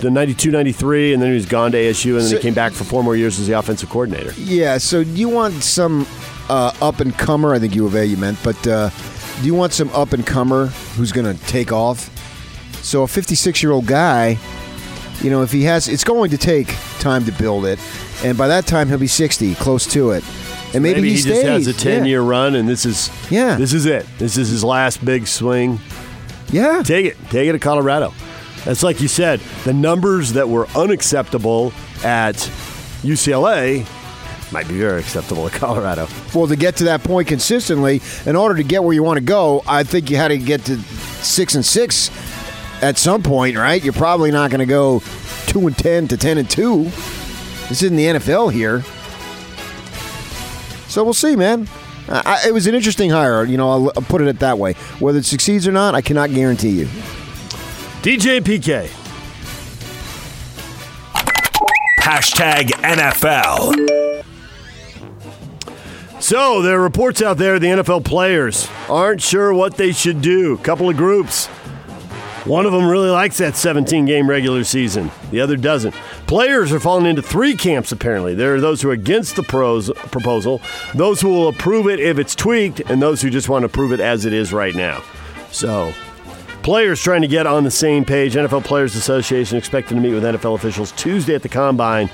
the 0.02 0.10
92 0.10 0.50
93, 0.50 1.14
and 1.14 1.22
then 1.22 1.30
he 1.30 1.34
was 1.34 1.46
gone 1.46 1.72
to 1.72 1.78
ASU, 1.78 2.12
and 2.14 2.22
then 2.22 2.28
So- 2.30 2.36
he 2.36 2.42
came 2.42 2.54
back 2.54 2.72
for 2.72 2.84
four 2.84 3.02
more 3.02 3.16
years 3.16 3.38
as 3.40 3.46
the 3.46 3.58
offensive 3.58 3.88
coordinator. 3.88 4.34
Yeah, 4.36 4.76
so 4.78 5.02
do 5.04 5.10
you 5.10 5.28
want 5.28 5.62
some 5.62 6.06
uh, 6.50 6.72
up 6.82 7.00
and 7.00 7.16
comer? 7.16 7.54
I 7.54 7.58
think 7.58 7.74
U 7.74 7.86
of 7.86 7.94
A 7.94 8.04
you 8.04 8.16
meant, 8.16 8.36
but 8.42 8.66
uh, 8.66 8.90
do 9.40 9.46
you 9.46 9.54
want 9.54 9.72
some 9.72 9.88
up 9.90 10.12
and 10.12 10.26
comer 10.26 10.66
who's 10.96 11.12
going 11.12 11.34
to 11.34 11.46
take 11.46 11.72
off? 11.72 12.10
So 12.82 13.02
a 13.04 13.08
56 13.08 13.62
year 13.62 13.70
old 13.72 13.86
guy, 13.86 14.38
you 15.22 15.30
know, 15.30 15.42
if 15.42 15.52
he 15.52 15.62
has, 15.64 15.88
it's 15.88 16.04
going 16.04 16.30
to 16.30 16.36
take 16.38 16.74
time 16.98 17.24
to 17.26 17.32
build 17.32 17.64
it, 17.64 17.78
and 18.24 18.36
by 18.36 18.48
that 18.48 18.66
time 18.66 18.88
he'll 18.88 18.98
be 18.98 19.06
60, 19.06 19.54
close 19.54 19.86
to 19.92 20.10
it, 20.10 20.24
and 20.74 20.82
maybe, 20.82 21.00
Maybe, 21.00 21.10
he, 21.10 21.16
he, 21.16 21.22
just 21.22 21.42
has 21.42 21.66
a 21.68 21.72
10 21.72 22.04
yeah. 22.04 22.08
year 22.08 22.22
run, 22.22 22.54
and 22.56 22.68
this 22.68 22.84
is 22.84 23.08
Yeah. 23.30 23.54
this 23.56 23.72
is 23.72 23.86
it. 23.86 24.04
This 24.18 24.36
is 24.36 24.48
his 24.48 24.64
last 24.64 25.04
big 25.04 25.28
swing. 25.28 25.78
Yeah, 26.50 26.82
Take 26.84 27.06
it. 27.06 27.16
Take 27.30 27.48
it 27.48 27.52
to 27.52 27.58
Colorado. 27.58 28.12
That's 28.64 28.82
like 28.82 29.00
you 29.00 29.08
said, 29.08 29.40
the 29.64 29.72
numbers 29.72 30.34
that 30.34 30.48
were 30.48 30.68
unacceptable 30.76 31.72
at 32.04 32.36
UCLA 33.02 33.86
might 34.52 34.68
be 34.68 34.78
very 34.78 35.00
acceptable 35.00 35.46
at 35.46 35.52
Colorado. 35.52 36.06
Well, 36.34 36.46
to 36.46 36.56
get 36.56 36.76
to 36.76 36.84
that 36.84 37.02
point 37.02 37.26
consistently, 37.28 38.00
in 38.26 38.36
order 38.36 38.54
to 38.56 38.62
get 38.62 38.84
where 38.84 38.92
you 38.92 39.02
want 39.02 39.18
to 39.18 39.24
go, 39.24 39.62
I 39.66 39.82
think 39.82 40.10
you 40.10 40.16
had 40.16 40.28
to 40.28 40.38
get 40.38 40.64
to 40.66 40.76
six 41.22 41.54
and 41.54 41.64
six 41.64 42.10
at 42.82 42.98
some 42.98 43.22
point, 43.22 43.56
right? 43.56 43.82
You're 43.82 43.92
probably 43.94 44.30
not 44.30 44.50
going 44.50 44.60
to 44.60 44.66
go 44.66 45.02
two 45.46 45.66
and 45.66 45.76
ten 45.76 46.06
to 46.08 46.16
ten 46.16 46.38
and 46.38 46.48
two. 46.48 46.84
This 47.68 47.82
isn't 47.82 47.96
the 47.96 48.04
NFL 48.04 48.52
here, 48.52 48.82
so 50.88 51.02
we'll 51.02 51.14
see, 51.14 51.36
man. 51.36 51.68
I, 52.08 52.42
it 52.46 52.52
was 52.52 52.66
an 52.66 52.74
interesting 52.74 53.08
hire, 53.10 53.44
you 53.44 53.56
know. 53.56 53.70
I'll, 53.70 53.92
I'll 53.96 54.02
put 54.02 54.20
it 54.20 54.38
that 54.40 54.58
way. 54.58 54.74
Whether 54.98 55.20
it 55.20 55.24
succeeds 55.24 55.66
or 55.66 55.72
not, 55.72 55.94
I 55.94 56.02
cannot 56.02 56.34
guarantee 56.34 56.70
you. 56.70 56.88
DJ 58.02 58.40
PK. 58.40 58.88
Hashtag 62.00 62.70
NFL. 62.82 64.24
So 66.20 66.62
there 66.62 66.80
are 66.80 66.82
reports 66.82 67.22
out 67.22 67.38
there 67.38 67.60
the 67.60 67.68
NFL 67.68 68.04
players 68.04 68.68
aren't 68.88 69.20
sure 69.20 69.54
what 69.54 69.76
they 69.76 69.92
should 69.92 70.20
do. 70.20 70.56
Couple 70.58 70.90
of 70.90 70.96
groups. 70.96 71.46
One 72.44 72.66
of 72.66 72.72
them 72.72 72.88
really 72.88 73.08
likes 73.08 73.38
that 73.38 73.54
17 73.54 74.04
game 74.04 74.28
regular 74.28 74.64
season. 74.64 75.12
The 75.30 75.40
other 75.40 75.56
doesn't. 75.56 75.94
Players 76.26 76.72
are 76.72 76.80
falling 76.80 77.06
into 77.06 77.22
three 77.22 77.54
camps 77.54 77.92
apparently. 77.92 78.34
There 78.34 78.56
are 78.56 78.60
those 78.60 78.82
who 78.82 78.90
are 78.90 78.94
against 78.94 79.36
the 79.36 79.44
pros 79.44 79.92
proposal, 80.10 80.60
those 80.96 81.20
who 81.20 81.28
will 81.28 81.46
approve 81.46 81.86
it 81.86 82.00
if 82.00 82.18
it's 82.18 82.34
tweaked, 82.34 82.80
and 82.80 83.00
those 83.00 83.22
who 83.22 83.30
just 83.30 83.48
want 83.48 83.62
to 83.62 83.66
approve 83.66 83.92
it 83.92 84.00
as 84.00 84.24
it 84.24 84.32
is 84.32 84.52
right 84.52 84.74
now. 84.74 85.04
So 85.52 85.94
Players 86.62 87.00
trying 87.00 87.22
to 87.22 87.28
get 87.28 87.44
on 87.44 87.64
the 87.64 87.72
same 87.72 88.04
page. 88.04 88.34
NFL 88.34 88.62
Players 88.62 88.94
Association 88.94 89.58
expected 89.58 89.96
to 89.96 90.00
meet 90.00 90.14
with 90.14 90.22
NFL 90.22 90.54
officials 90.54 90.92
Tuesday 90.92 91.34
at 91.34 91.42
the 91.42 91.48
Combine. 91.48 92.06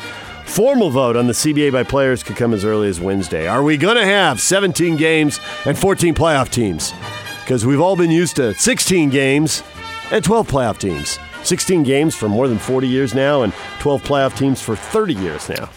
Formal 0.47 0.89
vote 0.89 1.17
on 1.17 1.27
the 1.27 1.35
CBA 1.35 1.71
by 1.71 1.83
players 1.83 2.23
could 2.23 2.37
come 2.37 2.55
as 2.55 2.65
early 2.65 2.89
as 2.89 2.99
Wednesday. 2.99 3.47
Are 3.47 3.63
we 3.63 3.77
going 3.77 3.99
to 3.99 4.07
have 4.07 4.41
17 4.41 4.97
games 4.97 5.39
and 5.67 5.79
14 5.79 6.15
playoff 6.15 6.49
teams? 6.49 6.95
Because 7.41 7.67
we've 7.67 7.81
all 7.81 7.95
been 7.95 8.11
used 8.11 8.37
to 8.37 8.55
16 8.55 9.11
games 9.11 9.63
and 10.11 10.25
12 10.25 10.49
playoff 10.49 10.79
teams. 10.79 11.19
16 11.43 11.83
games 11.83 12.15
for 12.15 12.31
more 12.31 12.49
than 12.49 12.59
40 12.59 12.89
years 12.89 13.15
now, 13.15 13.43
and 13.43 13.53
12 13.81 14.03
playoff 14.03 14.35
teams 14.35 14.63
for 14.63 14.75
30 14.75 15.13
years 15.13 15.51
now. 15.51 15.69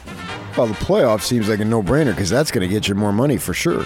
Well, 0.56 0.68
the 0.68 0.74
playoff 0.76 1.22
seems 1.22 1.50
like 1.50 1.60
a 1.60 1.66
no-brainer 1.66 2.12
because 2.12 2.30
that's 2.30 2.52
going 2.52 2.68
to 2.68 2.74
get 2.74 2.88
you 2.88 2.96
more 2.96 3.12
money 3.12 3.36
for 3.36 3.54
sure. 3.54 3.84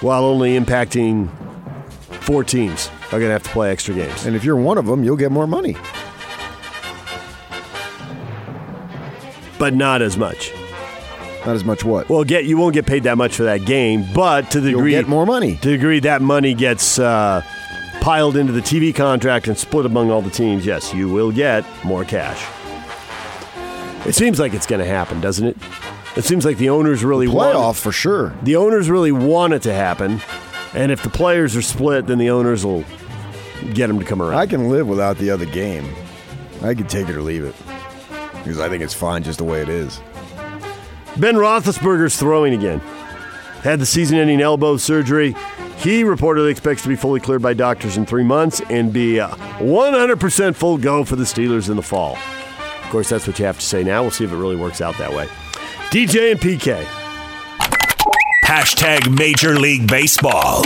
While 0.00 0.24
only 0.24 0.58
impacting 0.58 1.30
four 2.22 2.44
teams 2.44 2.90
are 3.12 3.18
going 3.18 3.28
to 3.28 3.32
have 3.32 3.42
to 3.42 3.50
play 3.50 3.70
extra 3.70 3.94
games. 3.94 4.24
And 4.24 4.34
if 4.34 4.42
you're 4.44 4.56
one 4.56 4.78
of 4.78 4.86
them, 4.86 5.04
you'll 5.04 5.16
get 5.16 5.30
more 5.30 5.46
money. 5.46 5.76
But 9.58 9.74
not 9.74 10.02
as 10.02 10.16
much. 10.16 10.52
Not 11.46 11.56
as 11.56 11.64
much 11.64 11.84
what? 11.84 12.08
Well, 12.08 12.24
get 12.24 12.44
you 12.44 12.56
won't 12.56 12.74
get 12.74 12.86
paid 12.86 13.02
that 13.04 13.18
much 13.18 13.34
for 13.36 13.44
that 13.44 13.64
game, 13.64 14.06
but 14.14 14.50
to 14.52 14.60
the 14.60 14.70
You'll 14.70 14.80
degree 14.80 14.90
get 14.92 15.08
more 15.08 15.26
money. 15.26 15.56
To 15.56 15.68
the 15.68 15.76
degree 15.76 16.00
that 16.00 16.22
money 16.22 16.54
gets 16.54 16.98
uh, 16.98 17.42
piled 18.00 18.36
into 18.36 18.52
the 18.52 18.60
TV 18.60 18.94
contract 18.94 19.48
and 19.48 19.58
split 19.58 19.84
among 19.84 20.10
all 20.10 20.22
the 20.22 20.30
teams, 20.30 20.64
yes, 20.64 20.94
you 20.94 21.08
will 21.08 21.32
get 21.32 21.64
more 21.84 22.04
cash. 22.04 22.44
It 24.06 24.14
seems 24.14 24.40
like 24.40 24.54
it's 24.54 24.66
going 24.66 24.80
to 24.80 24.86
happen, 24.86 25.20
doesn't 25.20 25.46
it? 25.46 25.56
It 26.16 26.24
seems 26.24 26.44
like 26.44 26.58
the 26.58 26.70
owners 26.70 27.04
really 27.04 27.26
Playoff 27.26 27.54
want 27.54 27.76
for 27.76 27.92
sure. 27.92 28.34
the 28.42 28.56
owners 28.56 28.90
really 28.90 29.12
want 29.12 29.52
it 29.52 29.62
to 29.62 29.72
happen, 29.72 30.20
and 30.74 30.92
if 30.92 31.02
the 31.02 31.10
players 31.10 31.56
are 31.56 31.62
split, 31.62 32.06
then 32.06 32.18
the 32.18 32.30
owners 32.30 32.64
will 32.64 32.84
get 33.74 33.88
him 33.88 33.98
to 33.98 34.04
come 34.04 34.20
around. 34.20 34.38
I 34.38 34.46
can 34.46 34.68
live 34.68 34.86
without 34.86 35.18
the 35.18 35.30
other 35.30 35.46
game. 35.46 35.86
I 36.62 36.74
can 36.74 36.86
take 36.86 37.08
it 37.08 37.16
or 37.16 37.22
leave 37.22 37.44
it 37.44 37.54
because 38.38 38.60
I 38.60 38.68
think 38.68 38.82
it's 38.82 38.94
fine 38.94 39.22
just 39.22 39.38
the 39.38 39.44
way 39.44 39.62
it 39.62 39.68
is. 39.68 40.00
Ben 41.16 41.34
Roethlisberger's 41.34 42.16
throwing 42.16 42.54
again. 42.54 42.80
Had 43.62 43.78
the 43.78 43.86
season-ending 43.86 44.40
elbow 44.40 44.76
surgery. 44.76 45.34
He 45.76 46.02
reportedly 46.02 46.50
expects 46.50 46.82
to 46.82 46.88
be 46.88 46.96
fully 46.96 47.20
cleared 47.20 47.42
by 47.42 47.54
doctors 47.54 47.96
in 47.96 48.06
three 48.06 48.24
months 48.24 48.60
and 48.70 48.92
be 48.92 49.18
a 49.18 49.28
100% 49.28 50.54
full 50.54 50.78
go 50.78 51.04
for 51.04 51.16
the 51.16 51.24
Steelers 51.24 51.68
in 51.68 51.76
the 51.76 51.82
fall. 51.82 52.16
Of 52.16 52.90
course, 52.90 53.08
that's 53.08 53.26
what 53.26 53.38
you 53.38 53.44
have 53.44 53.58
to 53.58 53.64
say 53.64 53.82
now. 53.82 54.02
We'll 54.02 54.10
see 54.10 54.24
if 54.24 54.32
it 54.32 54.36
really 54.36 54.56
works 54.56 54.80
out 54.80 54.96
that 54.98 55.12
way. 55.12 55.26
DJ 55.90 56.32
and 56.32 56.40
PK. 56.40 56.84
Hashtag 58.44 59.16
Major 59.16 59.58
League 59.58 59.88
Baseball. 59.88 60.62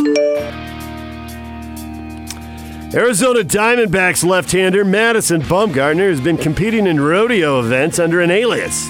Arizona 2.97 3.41
Diamondbacks 3.41 4.25
left-hander 4.25 4.83
Madison 4.83 5.43
Bumgarner 5.43 6.09
has 6.09 6.19
been 6.19 6.39
competing 6.39 6.87
in 6.87 6.99
rodeo 6.99 7.61
events 7.61 7.99
under 7.99 8.23
an 8.23 8.31
alias. 8.31 8.89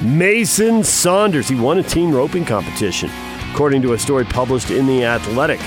Mason 0.00 0.84
Saunders. 0.84 1.48
He 1.48 1.56
won 1.56 1.78
a 1.78 1.82
team 1.82 2.14
roping 2.14 2.44
competition, 2.44 3.10
according 3.50 3.82
to 3.82 3.94
a 3.94 3.98
story 3.98 4.24
published 4.24 4.70
in 4.70 4.86
The 4.86 5.04
Athletic. 5.04 5.58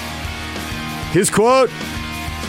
His 1.11 1.29
quote 1.29 1.69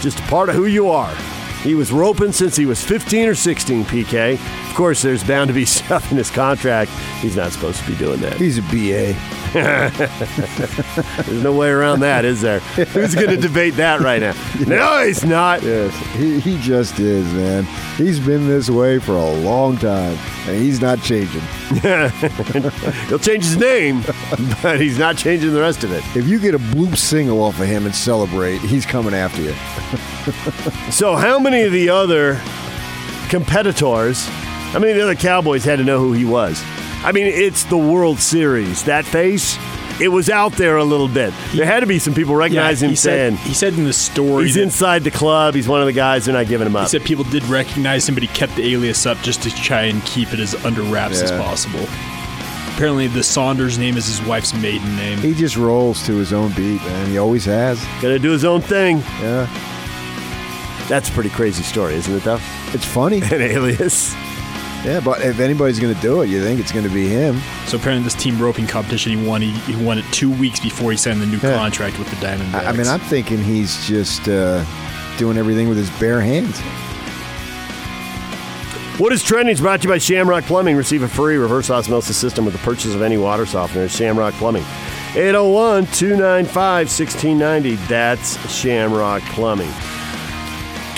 just 0.03 0.21
a 0.21 0.23
part 0.29 0.51
of 0.51 0.55
who 0.55 0.67
you 0.67 0.89
are. 0.89 1.13
He 1.63 1.75
was 1.75 1.91
roping 1.93 2.33
since 2.33 2.57
he 2.57 2.67
was 2.67 2.83
15 2.85 3.29
or 3.29 3.35
16, 3.35 3.85
PK. 3.85 4.35
Of 4.69 4.75
course, 4.77 5.03
there's 5.03 5.25
bound 5.25 5.49
to 5.49 5.55
be 5.55 5.65
stuff 5.67 6.11
in 6.11 6.17
his 6.17 6.31
contract. 6.31 6.91
He's 7.21 7.37
not 7.37 7.53
supposed 7.53 7.81
to 7.81 7.87
be 7.91 7.97
doing 7.97 8.21
that. 8.21 8.35
He's 8.37 8.59
a 8.59 8.63
BA. 8.63 9.17
There's 11.25 11.43
no 11.43 11.55
way 11.55 11.71
around 11.71 12.01
that, 12.01 12.27
is 12.27 12.43
there? 12.43 12.61
Who's 12.61 13.15
going 13.15 13.29
to 13.31 13.37
debate 13.39 13.77
that 13.77 14.01
right 14.01 14.21
now? 14.21 14.35
No, 14.67 15.07
he's 15.07 15.25
not. 15.25 15.63
Yes, 15.63 15.95
he, 16.17 16.39
he 16.39 16.59
just 16.61 17.01
is, 17.01 17.25
man. 17.33 17.65
He's 17.97 18.21
been 18.21 18.47
this 18.47 18.69
way 18.69 18.99
for 18.99 19.13
a 19.13 19.31
long 19.41 19.79
time, 19.79 20.19
and 20.47 20.61
he's 20.61 20.83
not 20.83 21.01
changing. 21.01 21.41
He'll 23.09 23.19
change 23.19 23.45
his 23.45 23.57
name, 23.57 24.03
but 24.63 24.81
he's 24.81 24.99
not 24.99 25.17
changing 25.17 25.55
the 25.55 25.61
rest 25.61 25.83
of 25.83 25.93
it. 25.93 26.05
If 26.15 26.29
you 26.29 26.39
get 26.39 26.55
a 26.55 26.59
bloop 26.59 26.99
single 26.99 27.43
off 27.43 27.59
of 27.59 27.67
him 27.67 27.87
and 27.87 27.95
celebrate, 27.95 28.59
he's 28.61 28.85
coming 28.85 29.15
after 29.15 29.41
you. 29.41 29.55
So, 30.91 31.17
how 31.17 31.39
many 31.39 31.63
of 31.63 31.73
the 31.73 31.89
other 31.91 32.41
competitors, 33.29 34.27
how 34.73 34.79
many 34.79 34.93
of 34.93 34.97
the 34.97 35.03
other 35.03 35.15
Cowboys 35.15 35.65
had 35.65 35.77
to 35.79 35.85
know 35.85 35.99
who 35.99 36.13
he 36.13 36.25
was? 36.25 36.63
I 37.05 37.13
mean, 37.13 37.27
it's 37.27 37.65
the 37.65 37.77
World 37.77 38.19
Series. 38.19 38.85
That 38.85 39.05
face, 39.05 39.57
it 40.01 40.09
was 40.09 40.29
out 40.31 40.53
there 40.53 40.77
a 40.77 40.85
little 40.85 41.09
bit. 41.09 41.33
There 41.55 41.67
had 41.67 41.81
to 41.81 41.87
be 41.87 41.99
some 41.99 42.15
people 42.15 42.35
recognize 42.35 42.83
him 42.83 42.91
he 42.91 42.97
said, 42.97 43.35
saying 43.35 43.37
he 43.49 43.55
said 43.55 43.75
in 43.75 43.85
the 43.85 43.93
story 43.93 44.45
he's 44.47 44.55
that- 44.55 44.63
inside 44.63 45.05
the 45.05 45.11
club. 45.11 45.55
He's 45.55 45.69
one 45.69 45.81
of 45.81 45.87
the 45.87 45.93
guys. 45.93 46.25
They're 46.25 46.35
not 46.35 46.47
giving 46.49 46.67
him 46.67 46.75
up. 46.77 46.85
He 46.85 46.89
said 46.89 47.05
people 47.05 47.25
did 47.25 47.45
recognize 47.45 48.09
him, 48.09 48.15
but 48.15 48.23
he 48.23 48.29
kept 48.29 48.57
the 48.57 48.73
alias 48.73 49.07
up 49.07 49.19
just 49.19 49.43
to 49.43 49.51
try 49.51 49.83
and 49.83 50.03
keep 50.05 50.33
it 50.33 50.41
as 50.41 50.55
under 50.65 50.83
wraps 50.83 51.21
as 51.23 51.31
possible. 51.33 51.87
Apparently, 52.75 53.09
the 53.09 53.25
Saunders 53.25 53.77
name 53.77 53.97
is 53.97 54.07
his 54.07 54.23
wife's 54.27 54.55
maiden 54.55 54.95
name. 54.97 55.19
He 55.19 55.35
just 55.35 55.57
rolls 55.57 56.05
to 56.07 56.15
his 56.17 56.33
own 56.33 56.53
beat, 56.53 56.81
man. 56.83 57.09
He 57.09 57.19
always 57.19 57.45
has. 57.45 57.83
Got 58.01 58.09
to 58.09 58.19
do 58.21 58.31
his 58.31 58.45
own 58.45 58.61
thing. 58.61 58.99
Yeah, 59.21 59.47
That's 60.89 61.09
a 61.09 61.13
pretty 61.13 61.31
crazy 61.31 61.63
story, 61.63 61.95
isn't 61.95 62.15
it, 62.15 62.23
though? 62.25 62.39
it's 62.73 62.85
funny. 62.85 63.21
An 63.23 63.41
alias. 63.43 64.15
Yeah, 64.85 65.01
but 65.05 65.21
if 65.23 65.41
anybody's 65.41 65.81
going 65.81 65.95
to 65.95 66.01
do 66.01 66.23
it, 66.23 66.29
you 66.29 66.43
think 66.43 66.61
it's 66.61 66.71
going 66.73 66.87
to 66.87 66.93
be 66.95 67.09
him. 67.09 67.41
So 67.67 67.77
apparently, 67.77 68.05
this 68.05 68.15
team 68.15 68.41
roping 68.41 68.67
competition 68.69 69.19
he 69.19 69.27
won. 69.27 69.43
He, 69.43 69.51
he 69.51 69.85
won 69.85 69.99
it 69.99 70.05
two 70.13 70.31
weeks 70.31 70.61
before 70.61 70.93
he 70.93 70.97
signed 70.97 71.21
the 71.21 71.27
new 71.27 71.39
Yeah. 71.39 71.57
contract 71.57 71.99
with 71.99 72.09
the 72.11 72.17
Diamondbacks. 72.25 72.55
I, 72.55 72.67
I 72.67 72.73
mean, 72.73 72.87
I'm 72.87 73.01
thinking 73.01 73.43
he's 73.43 73.87
just 73.89 74.29
uh, 74.29 74.65
doing 75.19 75.37
everything 75.37 75.69
with 75.69 75.77
his 75.79 75.91
bare 75.99 76.21
hands. 76.21 76.59
What 79.01 79.13
is 79.13 79.23
trending 79.23 79.53
is 79.53 79.61
brought 79.61 79.81
to 79.83 79.89
you 79.89 79.93
by 79.95 79.99
Shamrock 79.99 80.45
Plumbing. 80.45 80.75
Receive 80.77 81.03
a 81.03 81.09
free 81.09 81.37
reverse 81.37 81.71
osmosis 81.71 82.17
system 82.17 82.45
with 82.45 82.55
the 82.55 82.61
purchase 82.61 82.95
of 82.95 83.03
any 83.03 83.17
water 83.17 83.47
softener. 83.47 83.89
Shamrock 83.89 84.35
Plumbing. 84.35 84.65
801 85.15 85.87
295 85.87 86.87
1690. 86.89 87.75
That's 87.87 88.53
Shamrock 88.53 89.23
Plumbing. 89.25 89.71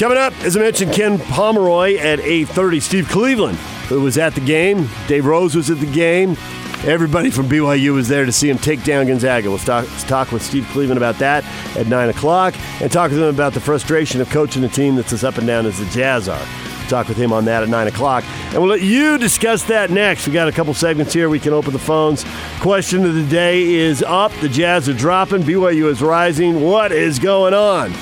Coming 0.00 0.16
up, 0.16 0.32
as 0.44 0.56
I 0.56 0.60
mentioned, 0.60 0.94
Ken 0.94 1.18
Pomeroy 1.18 1.96
at 1.98 2.20
8.30. 2.20 2.80
Steve 2.80 3.08
Cleveland, 3.10 3.58
who 3.90 4.00
was 4.00 4.16
at 4.16 4.34
the 4.34 4.40
game. 4.40 4.88
Dave 5.08 5.26
Rose 5.26 5.54
was 5.54 5.68
at 5.68 5.78
the 5.78 5.84
game. 5.84 6.38
Everybody 6.84 7.28
from 7.28 7.50
BYU 7.50 7.92
was 7.92 8.08
there 8.08 8.24
to 8.24 8.32
see 8.32 8.48
him 8.48 8.56
take 8.56 8.82
down 8.82 9.08
Gonzaga. 9.08 9.50
We'll 9.50 9.58
talk, 9.58 9.86
talk 10.06 10.32
with 10.32 10.42
Steve 10.42 10.66
Cleveland 10.72 10.96
about 10.96 11.18
that 11.18 11.44
at 11.76 11.86
9 11.86 12.08
o'clock 12.08 12.54
and 12.80 12.90
talk 12.90 13.10
with 13.10 13.20
him 13.20 13.26
about 13.26 13.52
the 13.52 13.60
frustration 13.60 14.22
of 14.22 14.30
coaching 14.30 14.64
a 14.64 14.68
team 14.68 14.96
that's 14.96 15.12
as 15.12 15.22
up 15.22 15.36
and 15.36 15.46
down 15.46 15.66
as 15.66 15.78
the 15.78 15.84
Jazz 15.90 16.30
are. 16.30 16.46
Talk 16.88 17.08
with 17.08 17.18
him 17.18 17.30
on 17.30 17.44
that 17.44 17.62
at 17.62 17.68
9 17.68 17.86
o'clock. 17.88 18.24
And 18.54 18.54
we'll 18.54 18.70
let 18.70 18.80
you 18.80 19.18
discuss 19.18 19.64
that 19.64 19.90
next. 19.90 20.26
We 20.26 20.32
got 20.32 20.48
a 20.48 20.52
couple 20.52 20.72
segments 20.72 21.12
here. 21.12 21.28
We 21.28 21.40
can 21.40 21.52
open 21.52 21.74
the 21.74 21.78
phones. 21.78 22.24
Question 22.60 23.04
of 23.04 23.14
the 23.14 23.26
day 23.26 23.74
is 23.74 24.02
up. 24.02 24.32
The 24.40 24.48
Jazz 24.48 24.88
are 24.88 24.94
dropping. 24.94 25.42
BYU 25.42 25.90
is 25.90 26.00
rising. 26.00 26.62
What 26.62 26.90
is 26.90 27.18
going 27.18 27.52
on? 27.52 27.92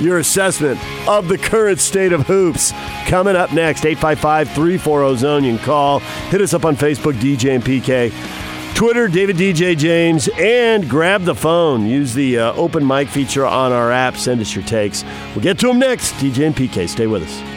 Your 0.00 0.18
assessment 0.18 0.78
of 1.08 1.28
the 1.28 1.38
current 1.38 1.80
state 1.80 2.12
of 2.12 2.26
hoops. 2.26 2.72
Coming 3.06 3.36
up 3.36 3.52
next, 3.52 3.84
855 3.84 4.48
340 4.50 5.16
Zone. 5.16 5.44
You 5.44 5.56
can 5.56 5.64
call. 5.64 5.98
Hit 6.00 6.40
us 6.40 6.54
up 6.54 6.64
on 6.64 6.76
Facebook, 6.76 7.14
DJ 7.14 7.54
and 7.54 7.64
PK. 7.64 8.12
Twitter, 8.74 9.08
David 9.08 9.36
DJ 9.36 9.74
James, 9.76 10.28
and 10.36 10.88
grab 10.90 11.22
the 11.22 11.34
phone. 11.34 11.86
Use 11.86 12.12
the 12.12 12.38
uh, 12.38 12.52
open 12.52 12.86
mic 12.86 13.08
feature 13.08 13.46
on 13.46 13.72
our 13.72 13.90
app. 13.90 14.18
Send 14.18 14.40
us 14.42 14.54
your 14.54 14.64
takes. 14.66 15.02
We'll 15.34 15.42
get 15.42 15.58
to 15.60 15.68
them 15.68 15.78
next. 15.78 16.12
DJ 16.16 16.46
and 16.46 16.54
PK, 16.54 16.86
stay 16.86 17.06
with 17.06 17.22
us. 17.22 17.55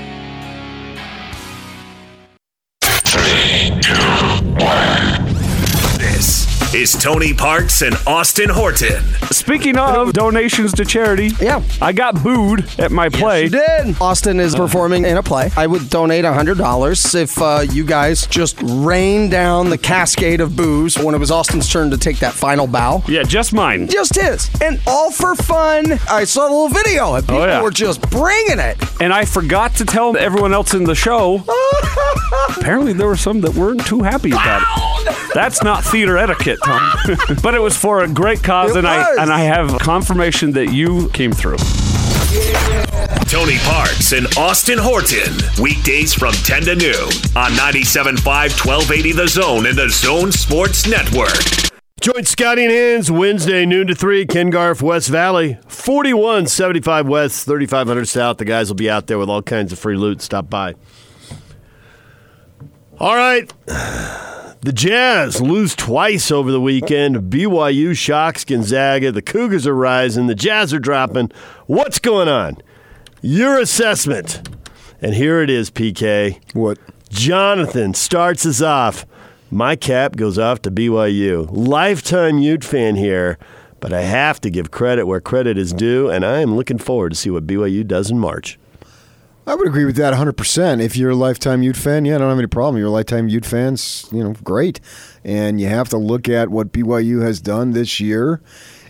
Is 6.80 6.94
Tony 6.94 7.34
Parks 7.34 7.82
and 7.82 7.94
Austin 8.08 8.48
Horton. 8.50 9.04
Speaking 9.32 9.78
of 9.78 10.13
donations 10.13 10.72
to 10.76 10.86
charity, 10.86 11.32
Yeah. 11.42 11.62
I 11.82 11.92
got 11.92 12.24
booed 12.24 12.70
at 12.80 12.89
my 12.89 13.10
play. 13.10 13.44
You 13.44 13.50
did. 13.50 14.02
Austin 14.02 14.39
is 14.39 14.56
performing 14.56 15.04
in 15.04 15.18
a 15.18 15.24
play. 15.24 15.52
I 15.58 15.68
would 15.68 15.89
donate 15.89 16.24
$100 16.24 17.15
if 17.15 17.42
uh, 17.42 17.65
you 17.70 17.84
guys 17.84 18.26
just 18.28 18.58
rain 18.63 19.30
down 19.30 19.70
the 19.70 19.78
cascade 19.78 20.39
of 20.39 20.56
boos 20.56 20.98
when 20.98 21.13
it 21.13 21.18
was 21.18 21.32
Austin's 21.32 21.68
turn 21.68 21.92
to 21.92 21.98
take 21.98 22.20
that 22.20 22.34
final 22.34 22.65
bow. 22.65 23.04
Yeah, 23.10 23.24
just 23.24 23.52
mine. 23.52 23.89
Just 23.89 24.15
his. 24.15 24.50
And 24.62 24.80
all 24.88 25.12
for 25.12 25.36
fun. 25.36 26.00
I 26.10 26.24
saw 26.24 26.48
the 26.48 26.54
little 26.54 26.70
video 26.70 27.15
and 27.15 27.28
people 27.28 27.46
yeah. 27.46 27.62
were 27.62 27.72
just 27.72 28.10
bringing 28.10 28.60
it. 28.60 28.78
And 29.02 29.12
I 29.12 29.26
forgot 29.26 29.76
to 29.76 29.86
tell 29.86 30.15
everyone 30.15 30.54
else 30.54 30.74
in 30.74 30.86
the 30.86 30.96
show. 30.96 31.44
Apparently, 32.58 32.94
there 32.94 33.08
were 33.08 33.18
some 33.18 33.42
that 33.42 33.54
weren't 33.56 33.86
too 33.86 34.02
happy 34.02 34.32
about 34.32 34.62
it. 34.62 35.00
That's 35.34 35.62
not 35.62 35.84
theater 35.84 36.18
etiquette, 36.18 36.60
Tom. 36.69 37.38
but 37.43 37.55
it 37.55 37.62
was 37.62 37.75
for 37.75 38.03
a 38.03 38.08
great 38.08 38.43
cause, 38.43 38.71
It 38.71 38.79
and 38.79 38.88
was. 38.88 39.17
I 39.17 39.21
and 39.21 39.32
I 39.32 39.39
have 39.39 39.79
confirmation 39.79 40.51
that 40.53 40.71
you 40.71 41.10
came 41.10 41.32
through. 41.32 41.58
Tony 43.27 43.58
Parks 43.60 44.12
and 44.12 44.27
Austin 44.38 44.77
Horton. 44.77 45.34
Weekdays 45.62 46.13
from 46.13 46.34
10 46.34 46.63
to 46.63 46.75
noon 46.75 47.10
on 47.36 47.51
97.5 47.53 48.23
1280 48.23 49.12
The 49.13 49.27
Zone 49.27 49.65
and 49.65 49.77
the 49.77 49.89
Zone 49.89 50.32
Sports 50.32 50.88
Network. 50.88 51.69
Joint 52.01 52.27
scouting 52.27 52.69
hands 52.69 53.12
Wednesday, 53.12 53.65
noon 53.65 53.88
to 53.88 53.93
3, 53.95 54.25
Ken 54.25 54.49
Garff, 54.49 54.82
West 54.82 55.10
Valley. 55.10 55.60
41 55.67 56.47
75 56.47 57.08
West, 57.08 57.45
3500 57.45 58.08
South. 58.08 58.38
The 58.38 58.45
guys 58.45 58.69
will 58.69 58.75
be 58.75 58.89
out 58.89 59.08
there 59.08 59.19
with 59.19 59.29
all 59.29 59.41
kinds 59.41 59.71
of 59.73 59.79
free 59.79 59.97
loot. 59.97 60.21
Stop 60.21 60.49
by. 60.49 60.75
All 62.99 63.15
right. 63.15 63.51
The 64.62 64.74
Jazz 64.74 65.39
lose 65.39 65.74
twice 65.74 66.32
over 66.32 66.52
the 66.52 66.60
weekend. 66.60 67.32
BYU 67.32 67.95
shocks 67.95 68.43
Gonzaga. 68.43 69.10
The 69.10 69.22
Cougars 69.22 69.65
are 69.65 69.74
rising. 69.74 70.28
The 70.28 70.36
Jazz 70.36 70.74
are 70.74 70.80
dropping. 70.80 71.32
What's 71.67 71.98
going 71.98 72.28
on? 72.28 72.58
Your 73.22 73.58
assessment. 73.58 74.50
And 75.02 75.13
here 75.13 75.41
it 75.41 75.50
is, 75.50 75.72
PK. 75.72 76.41
What? 76.54 76.78
Jonathan 77.10 77.93
starts 77.93 78.45
us 78.45 78.62
off. 78.62 79.06
My 79.50 79.78
cap 79.78 80.17
goes 80.17 80.38
off 80.38 80.62
to 80.63 80.72
BYU. 80.72 81.48
Lifetime 81.52 82.39
Ute 82.39 82.65
fan 82.65 82.98
here, 82.98 83.38
but 83.80 83.93
I 83.93 84.02
have 84.02 84.41
to 84.41 84.50
give 84.50 84.72
credit 84.72 85.06
where 85.08 85.22
credit 85.22 85.58
is 85.58 85.72
due, 85.72 86.10
and 86.10 86.26
I 86.26 86.41
am 86.41 86.58
looking 86.58 86.80
forward 86.80 87.12
to 87.12 87.15
see 87.15 87.30
what 87.30 87.48
BYU 87.48 87.88
does 87.88 88.12
in 88.12 88.19
March. 88.19 88.60
I 89.49 89.55
would 89.55 89.65
agree 89.65 89.85
with 89.85 89.95
that 89.95 90.13
100%. 90.13 90.79
If 90.79 90.95
you're 90.95 91.09
a 91.09 91.15
lifetime 91.15 91.63
Ute 91.63 91.75
fan, 91.75 92.05
yeah, 92.05 92.13
I 92.13 92.17
don't 92.19 92.29
have 92.29 92.38
any 92.38 92.45
problem. 92.45 92.77
You're 92.77 92.89
a 92.89 92.91
lifetime 92.91 93.29
Ute 93.29 93.47
fans, 93.47 94.07
you 94.12 94.23
know, 94.23 94.35
great. 94.43 94.79
And 95.23 95.59
you 95.59 95.65
have 95.65 95.89
to 95.89 95.97
look 95.97 96.29
at 96.29 96.49
what 96.49 96.71
BYU 96.71 97.23
has 97.23 97.41
done 97.41 97.71
this 97.71 97.99
year, 97.99 98.43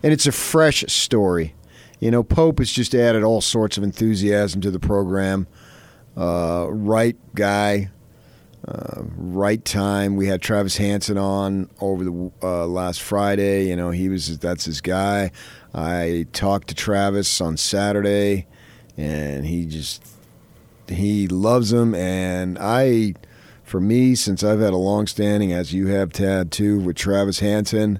and 0.04 0.12
it's 0.12 0.26
a 0.26 0.34
fresh 0.34 0.84
story. 0.90 1.56
You 2.02 2.12
know, 2.12 2.24
Pope 2.24 2.60
has 2.60 2.70
just 2.74 2.94
added 2.94 3.24
all 3.24 3.40
sorts 3.40 3.78
of 3.78 3.86
enthusiasm 3.86 4.60
to 4.60 4.70
the 4.70 4.82
program. 4.82 5.48
Uh, 6.18 6.68
right 6.70 7.16
guy, 7.36 7.90
uh, 8.68 9.04
right 9.16 9.64
time. 9.64 10.18
We 10.18 10.28
had 10.28 10.42
Travis 10.42 10.76
Hansen 10.76 11.18
on 11.18 11.70
over 11.80 12.04
the 12.04 12.32
uh, 12.44 12.66
last 12.66 13.02
Friday. 13.02 13.70
You 13.70 13.78
know, 13.78 13.92
he 13.92 14.10
was 14.10 14.40
that's 14.40 14.66
his 14.66 14.82
guy. 14.82 15.32
I 15.74 16.26
talked 16.34 16.68
to 16.68 16.76
Travis 16.76 17.40
on 17.40 17.56
Saturday, 17.56 18.46
and 18.98 19.46
he 19.46 19.66
just 19.66 20.19
he 20.92 21.28
loves 21.28 21.72
him. 21.74 21.94
And 21.96 22.58
I, 22.60 23.14
for 23.64 23.80
me, 23.80 24.16
since 24.16 24.44
I've 24.44 24.60
had 24.60 24.74
a 24.74 24.78
long 24.78 25.08
standing, 25.08 25.52
as 25.54 25.74
you 25.74 25.88
have, 25.88 26.12
Tad, 26.12 26.52
too, 26.52 26.80
with 26.80 26.96
Travis 26.96 27.40
Hansen. 27.40 28.00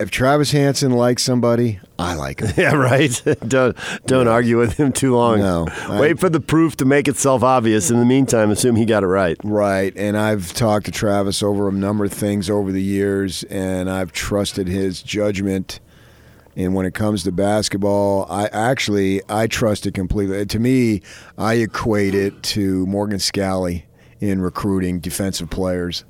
If 0.00 0.10
Travis 0.10 0.50
Hansen 0.50 0.90
likes 0.90 1.22
somebody, 1.22 1.78
I 1.96 2.14
like 2.14 2.40
him. 2.40 2.52
Yeah, 2.56 2.74
right. 2.74 3.22
don't 3.46 3.76
don't 4.04 4.26
argue 4.26 4.58
with 4.58 4.72
him 4.76 4.90
too 4.92 5.14
long. 5.14 5.38
No, 5.38 5.66
I- 5.70 6.00
Wait 6.00 6.18
for 6.18 6.28
the 6.28 6.40
proof 6.40 6.74
to 6.78 6.84
make 6.84 7.06
itself 7.06 7.44
obvious. 7.44 7.88
In 7.88 8.00
the 8.00 8.04
meantime, 8.04 8.50
assume 8.50 8.74
he 8.74 8.84
got 8.84 9.04
it 9.04 9.06
right. 9.06 9.36
Right. 9.44 9.92
And 9.96 10.16
I've 10.18 10.52
talked 10.54 10.86
to 10.86 10.90
Travis 10.90 11.40
over 11.40 11.68
a 11.68 11.72
number 11.72 12.04
of 12.04 12.12
things 12.12 12.50
over 12.50 12.72
the 12.72 12.82
years, 12.82 13.44
and 13.44 13.88
I've 13.88 14.10
trusted 14.10 14.66
his 14.66 15.02
judgment. 15.02 15.78
And 16.54 16.74
when 16.74 16.84
it 16.84 16.94
comes 16.94 17.24
to 17.24 17.32
basketball, 17.32 18.26
I 18.30 18.46
actually 18.46 19.22
I 19.28 19.46
trust 19.46 19.86
it 19.86 19.94
completely. 19.94 20.44
To 20.44 20.58
me, 20.58 21.02
I 21.38 21.54
equate 21.54 22.14
it 22.14 22.42
to 22.42 22.86
Morgan 22.86 23.18
Scalley 23.18 23.84
in 24.20 24.40
recruiting 24.40 25.00
defensive 25.00 25.50
players. 25.50 26.04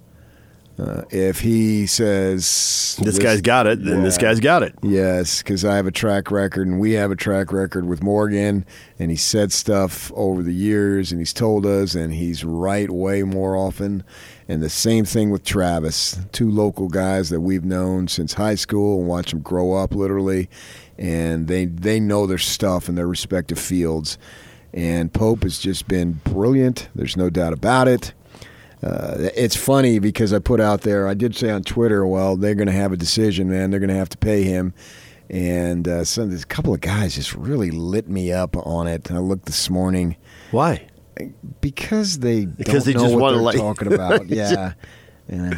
Uh, 0.78 1.02
if 1.10 1.40
he 1.40 1.86
says 1.86 2.98
This 3.02 3.18
guy's 3.18 3.42
got 3.42 3.66
it, 3.66 3.84
then 3.84 4.02
this 4.02 4.16
guy's 4.16 4.40
got 4.40 4.62
it. 4.62 4.74
Yes, 4.82 5.42
because 5.42 5.64
I 5.64 5.76
have 5.76 5.86
a 5.86 5.92
track 5.92 6.30
record, 6.30 6.66
and 6.66 6.80
we 6.80 6.92
have 6.92 7.10
a 7.10 7.16
track 7.16 7.52
record 7.52 7.84
with 7.86 8.02
Morgan, 8.02 8.64
and 8.98 9.10
he 9.10 9.16
said 9.16 9.52
stuff 9.52 10.10
over 10.14 10.42
the 10.42 10.54
years, 10.54 11.12
and 11.12 11.20
he's 11.20 11.34
told 11.34 11.66
us, 11.66 11.94
and 11.94 12.14
he's 12.14 12.42
right 12.42 12.90
way 12.90 13.22
more 13.22 13.54
often. 13.54 14.02
And 14.48 14.62
the 14.62 14.68
same 14.68 15.04
thing 15.04 15.30
with 15.30 15.44
Travis, 15.44 16.18
two 16.32 16.50
local 16.50 16.88
guys 16.88 17.30
that 17.30 17.40
we've 17.40 17.64
known 17.64 18.08
since 18.08 18.34
high 18.34 18.56
school 18.56 18.98
and 18.98 19.08
watch 19.08 19.30
them 19.30 19.40
grow 19.40 19.74
up 19.74 19.94
literally, 19.94 20.48
and 20.98 21.46
they 21.46 21.66
they 21.66 22.00
know 22.00 22.26
their 22.26 22.38
stuff 22.38 22.88
in 22.88 22.94
their 22.94 23.06
respective 23.06 23.58
fields. 23.58 24.18
And 24.74 25.12
Pope 25.12 25.42
has 25.42 25.58
just 25.58 25.86
been 25.86 26.20
brilliant. 26.24 26.88
There's 26.94 27.16
no 27.16 27.30
doubt 27.30 27.52
about 27.52 27.88
it. 27.88 28.14
Uh, 28.82 29.28
it's 29.36 29.54
funny 29.54 29.98
because 30.00 30.32
I 30.32 30.40
put 30.40 30.60
out 30.60 30.80
there, 30.80 31.06
I 31.06 31.14
did 31.14 31.36
say 31.36 31.50
on 31.50 31.62
Twitter, 31.62 32.04
well, 32.04 32.36
they're 32.36 32.56
going 32.56 32.66
to 32.66 32.72
have 32.72 32.90
a 32.92 32.96
decision, 32.96 33.48
man. 33.48 33.70
They're 33.70 33.78
going 33.80 33.90
to 33.90 33.94
have 33.96 34.08
to 34.08 34.18
pay 34.18 34.42
him. 34.42 34.74
And 35.30 35.86
uh, 35.86 36.04
some, 36.04 36.34
a 36.34 36.38
couple 36.40 36.74
of 36.74 36.80
guys 36.80 37.14
just 37.14 37.34
really 37.34 37.70
lit 37.70 38.08
me 38.08 38.32
up 38.32 38.56
on 38.56 38.88
it. 38.88 39.10
I 39.10 39.18
looked 39.18 39.46
this 39.46 39.70
morning 39.70 40.16
Why? 40.50 40.86
Because 41.60 42.18
they 42.18 42.46
Because 42.46 42.84
they 42.84 42.94
know 42.94 43.00
just 43.02 43.14
what 43.14 43.20
wanna 43.22 43.36
they're 43.36 43.42
like- 43.44 43.56
talking 43.56 43.92
about. 43.92 44.26
yeah. 44.28 44.72
yeah. 45.28 45.54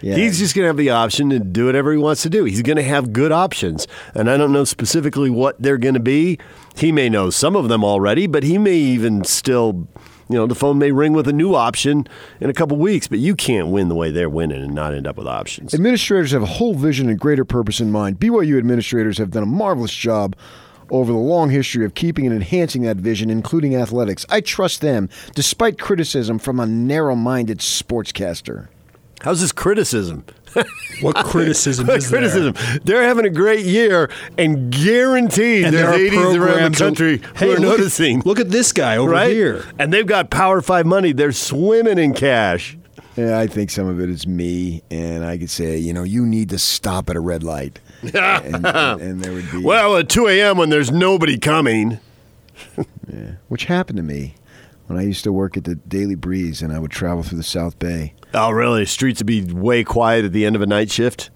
Yeah. 0.00 0.14
He's 0.14 0.38
just 0.38 0.54
going 0.54 0.62
to 0.62 0.68
have 0.68 0.76
the 0.76 0.90
option 0.90 1.28
to 1.30 1.40
do 1.40 1.66
whatever 1.66 1.90
he 1.90 1.98
wants 1.98 2.22
to 2.22 2.30
do. 2.30 2.44
He's 2.44 2.62
going 2.62 2.76
to 2.76 2.84
have 2.84 3.12
good 3.12 3.32
options. 3.32 3.88
And 4.14 4.30
I 4.30 4.36
don't 4.36 4.52
know 4.52 4.62
specifically 4.62 5.28
what 5.28 5.60
they're 5.60 5.76
going 5.76 5.94
to 5.94 6.00
be. 6.00 6.38
He 6.76 6.92
may 6.92 7.08
know 7.08 7.30
some 7.30 7.56
of 7.56 7.68
them 7.68 7.82
already, 7.82 8.28
but 8.28 8.44
he 8.44 8.58
may 8.58 8.76
even 8.76 9.24
still, 9.24 9.88
you 10.28 10.36
know, 10.36 10.46
the 10.46 10.54
phone 10.54 10.78
may 10.78 10.92
ring 10.92 11.14
with 11.14 11.26
a 11.26 11.32
new 11.32 11.52
option 11.56 12.06
in 12.40 12.48
a 12.48 12.52
couple 12.52 12.76
weeks, 12.76 13.08
but 13.08 13.18
you 13.18 13.34
can't 13.34 13.68
win 13.68 13.88
the 13.88 13.96
way 13.96 14.12
they're 14.12 14.30
winning 14.30 14.62
and 14.62 14.72
not 14.72 14.94
end 14.94 15.08
up 15.08 15.16
with 15.16 15.26
options. 15.26 15.74
Administrators 15.74 16.30
have 16.30 16.42
a 16.42 16.46
whole 16.46 16.74
vision 16.74 17.08
and 17.08 17.18
greater 17.18 17.44
purpose 17.44 17.80
in 17.80 17.90
mind. 17.90 18.20
BYU 18.20 18.56
administrators 18.56 19.18
have 19.18 19.32
done 19.32 19.42
a 19.42 19.46
marvelous 19.46 19.92
job 19.92 20.36
over 20.90 21.12
the 21.12 21.18
long 21.18 21.50
history 21.50 21.84
of 21.84 21.94
keeping 21.94 22.26
and 22.26 22.34
enhancing 22.34 22.82
that 22.82 22.96
vision, 22.96 23.30
including 23.30 23.74
athletics. 23.76 24.24
I 24.28 24.40
trust 24.40 24.80
them, 24.80 25.08
despite 25.34 25.78
criticism 25.78 26.38
from 26.38 26.58
a 26.60 26.66
narrow 26.66 27.14
minded 27.14 27.58
sportscaster. 27.58 28.68
How's 29.22 29.40
this 29.40 29.50
criticism? 29.52 30.24
What 31.02 31.16
criticism 31.26 31.90
is 31.90 32.08
there? 32.08 32.20
criticism. 32.20 32.54
They're 32.84 33.02
having 33.02 33.24
a 33.26 33.30
great 33.30 33.64
year, 33.66 34.10
and 34.38 34.70
guaranteed 34.72 35.64
And 35.66 35.74
there 35.74 35.90
there's 35.90 36.12
are 36.14 36.16
ADs 36.16 36.16
around 36.16 36.32
the 36.32 36.38
programs 36.46 36.78
that- 36.78 36.84
country 36.84 37.22
Hey, 37.36 37.46
who 37.48 37.52
are 37.52 37.56
look 37.58 37.72
at- 37.74 37.78
noticing. 37.78 38.20
Look 38.24 38.40
at 38.40 38.50
this 38.50 38.72
guy 38.72 38.96
over 38.96 39.10
right? 39.10 39.30
here. 39.32 39.64
And 39.78 39.92
they've 39.92 40.06
got 40.06 40.30
Power 40.30 40.60
Five 40.62 40.86
money. 40.86 41.12
They're 41.12 41.32
swimming 41.32 41.98
in 41.98 42.14
cash. 42.14 42.78
Yeah, 43.16 43.38
I 43.40 43.48
think 43.48 43.70
some 43.70 43.88
of 43.88 44.00
it 44.00 44.08
is 44.08 44.28
me, 44.28 44.82
and 44.92 45.24
I 45.24 45.36
could 45.38 45.50
say, 45.50 45.76
you 45.76 45.92
know, 45.92 46.04
you 46.04 46.24
need 46.24 46.50
to 46.50 46.58
stop 46.58 47.10
at 47.10 47.16
a 47.16 47.20
red 47.20 47.42
light. 47.42 47.80
And, 48.02 48.14
and, 48.14 48.66
and 48.66 49.20
there 49.22 49.32
would 49.32 49.50
be. 49.50 49.62
Well, 49.62 49.96
at 49.96 50.08
2 50.08 50.28
a.m. 50.28 50.58
when 50.58 50.70
there's 50.70 50.90
nobody 50.90 51.38
coming. 51.38 52.00
yeah, 53.12 53.32
which 53.48 53.64
happened 53.64 53.96
to 53.98 54.02
me 54.02 54.34
when 54.86 54.98
I 54.98 55.02
used 55.02 55.24
to 55.24 55.32
work 55.32 55.56
at 55.56 55.64
the 55.64 55.74
Daily 55.76 56.14
Breeze 56.14 56.62
and 56.62 56.72
I 56.72 56.78
would 56.78 56.90
travel 56.90 57.22
through 57.22 57.38
the 57.38 57.44
South 57.44 57.78
Bay. 57.78 58.14
Oh, 58.34 58.50
really? 58.50 58.84
Streets 58.84 59.20
would 59.20 59.26
be 59.26 59.42
way 59.44 59.84
quiet 59.84 60.24
at 60.24 60.32
the 60.32 60.44
end 60.44 60.56
of 60.56 60.62
a 60.62 60.66
night 60.66 60.90
shift? 60.90 61.30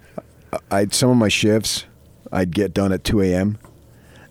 I'd 0.70 0.92
some 0.92 1.10
of 1.10 1.16
my 1.16 1.28
shifts 1.28 1.84
I'd 2.30 2.52
get 2.54 2.74
done 2.74 2.92
at 2.92 3.04
2 3.04 3.22
a.m. 3.22 3.58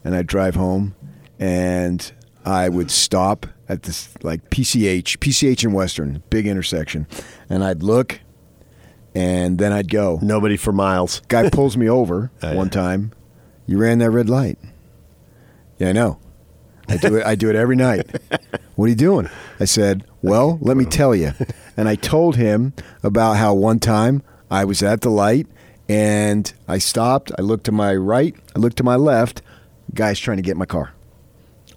and 0.04 0.16
I'd 0.16 0.28
drive 0.28 0.56
home 0.56 0.96
and 1.40 2.12
I 2.46 2.70
would 2.70 2.92
stop 2.92 3.48
at 3.70 3.84
this 3.84 4.10
like 4.24 4.50
PCH, 4.50 5.18
PCH 5.18 5.64
in 5.64 5.74
Western, 5.74 6.24
big 6.30 6.46
intersection, 6.46 7.08
and 7.50 7.64
I'd 7.64 7.84
look 7.84 8.20
and 9.16 9.58
then 9.58 9.72
I'd 9.72 9.90
go. 9.90 10.20
Nobody 10.22 10.58
for 10.58 10.72
miles. 10.72 11.22
Guy 11.28 11.50
pulls 11.50 11.76
me 11.78 11.90
over 11.90 12.32
Oh, 12.44 12.52
yeah. 12.52 12.56
one 12.56 12.70
time. 12.70 13.12
You 13.68 13.78
ran 13.78 14.00
that 14.00 14.12
red 14.12 14.30
light. 14.30 14.58
Yeah, 15.78 15.90
I 15.90 15.92
know. 15.94 16.20
I 16.90 16.98
do 16.98 17.16
it. 17.16 17.26
I 17.26 17.36
do 17.36 17.50
it 17.50 17.56
every 17.56 17.76
night. 17.76 18.10
What 18.76 18.86
are 18.86 18.90
you 18.90 18.96
doing? 18.96 19.30
I 19.60 19.66
said, 19.66 20.06
"Well, 20.24 20.58
let 20.60 20.76
me 20.76 20.86
tell 20.86 21.14
you." 21.14 21.34
And 21.78 21.88
I 21.88 21.94
told 21.96 22.36
him 22.38 22.74
about 23.04 23.34
how 23.38 23.54
one 23.54 23.80
time 23.80 24.24
I 24.50 24.66
was 24.66 24.82
at 24.82 25.02
the 25.02 25.12
light 25.12 25.46
and 25.88 26.52
I 26.68 26.80
stopped. 26.80 27.32
I 27.38 27.42
looked 27.44 27.66
to 27.66 27.72
my 27.72 27.94
right. 27.94 28.34
I 28.56 28.60
looked 28.60 28.78
to 28.78 28.84
my 28.84 28.96
left. 28.96 29.44
Guy's 29.94 30.20
trying 30.20 30.38
to 30.38 30.42
get 30.44 30.58
my 30.58 30.66
car. 30.66 30.94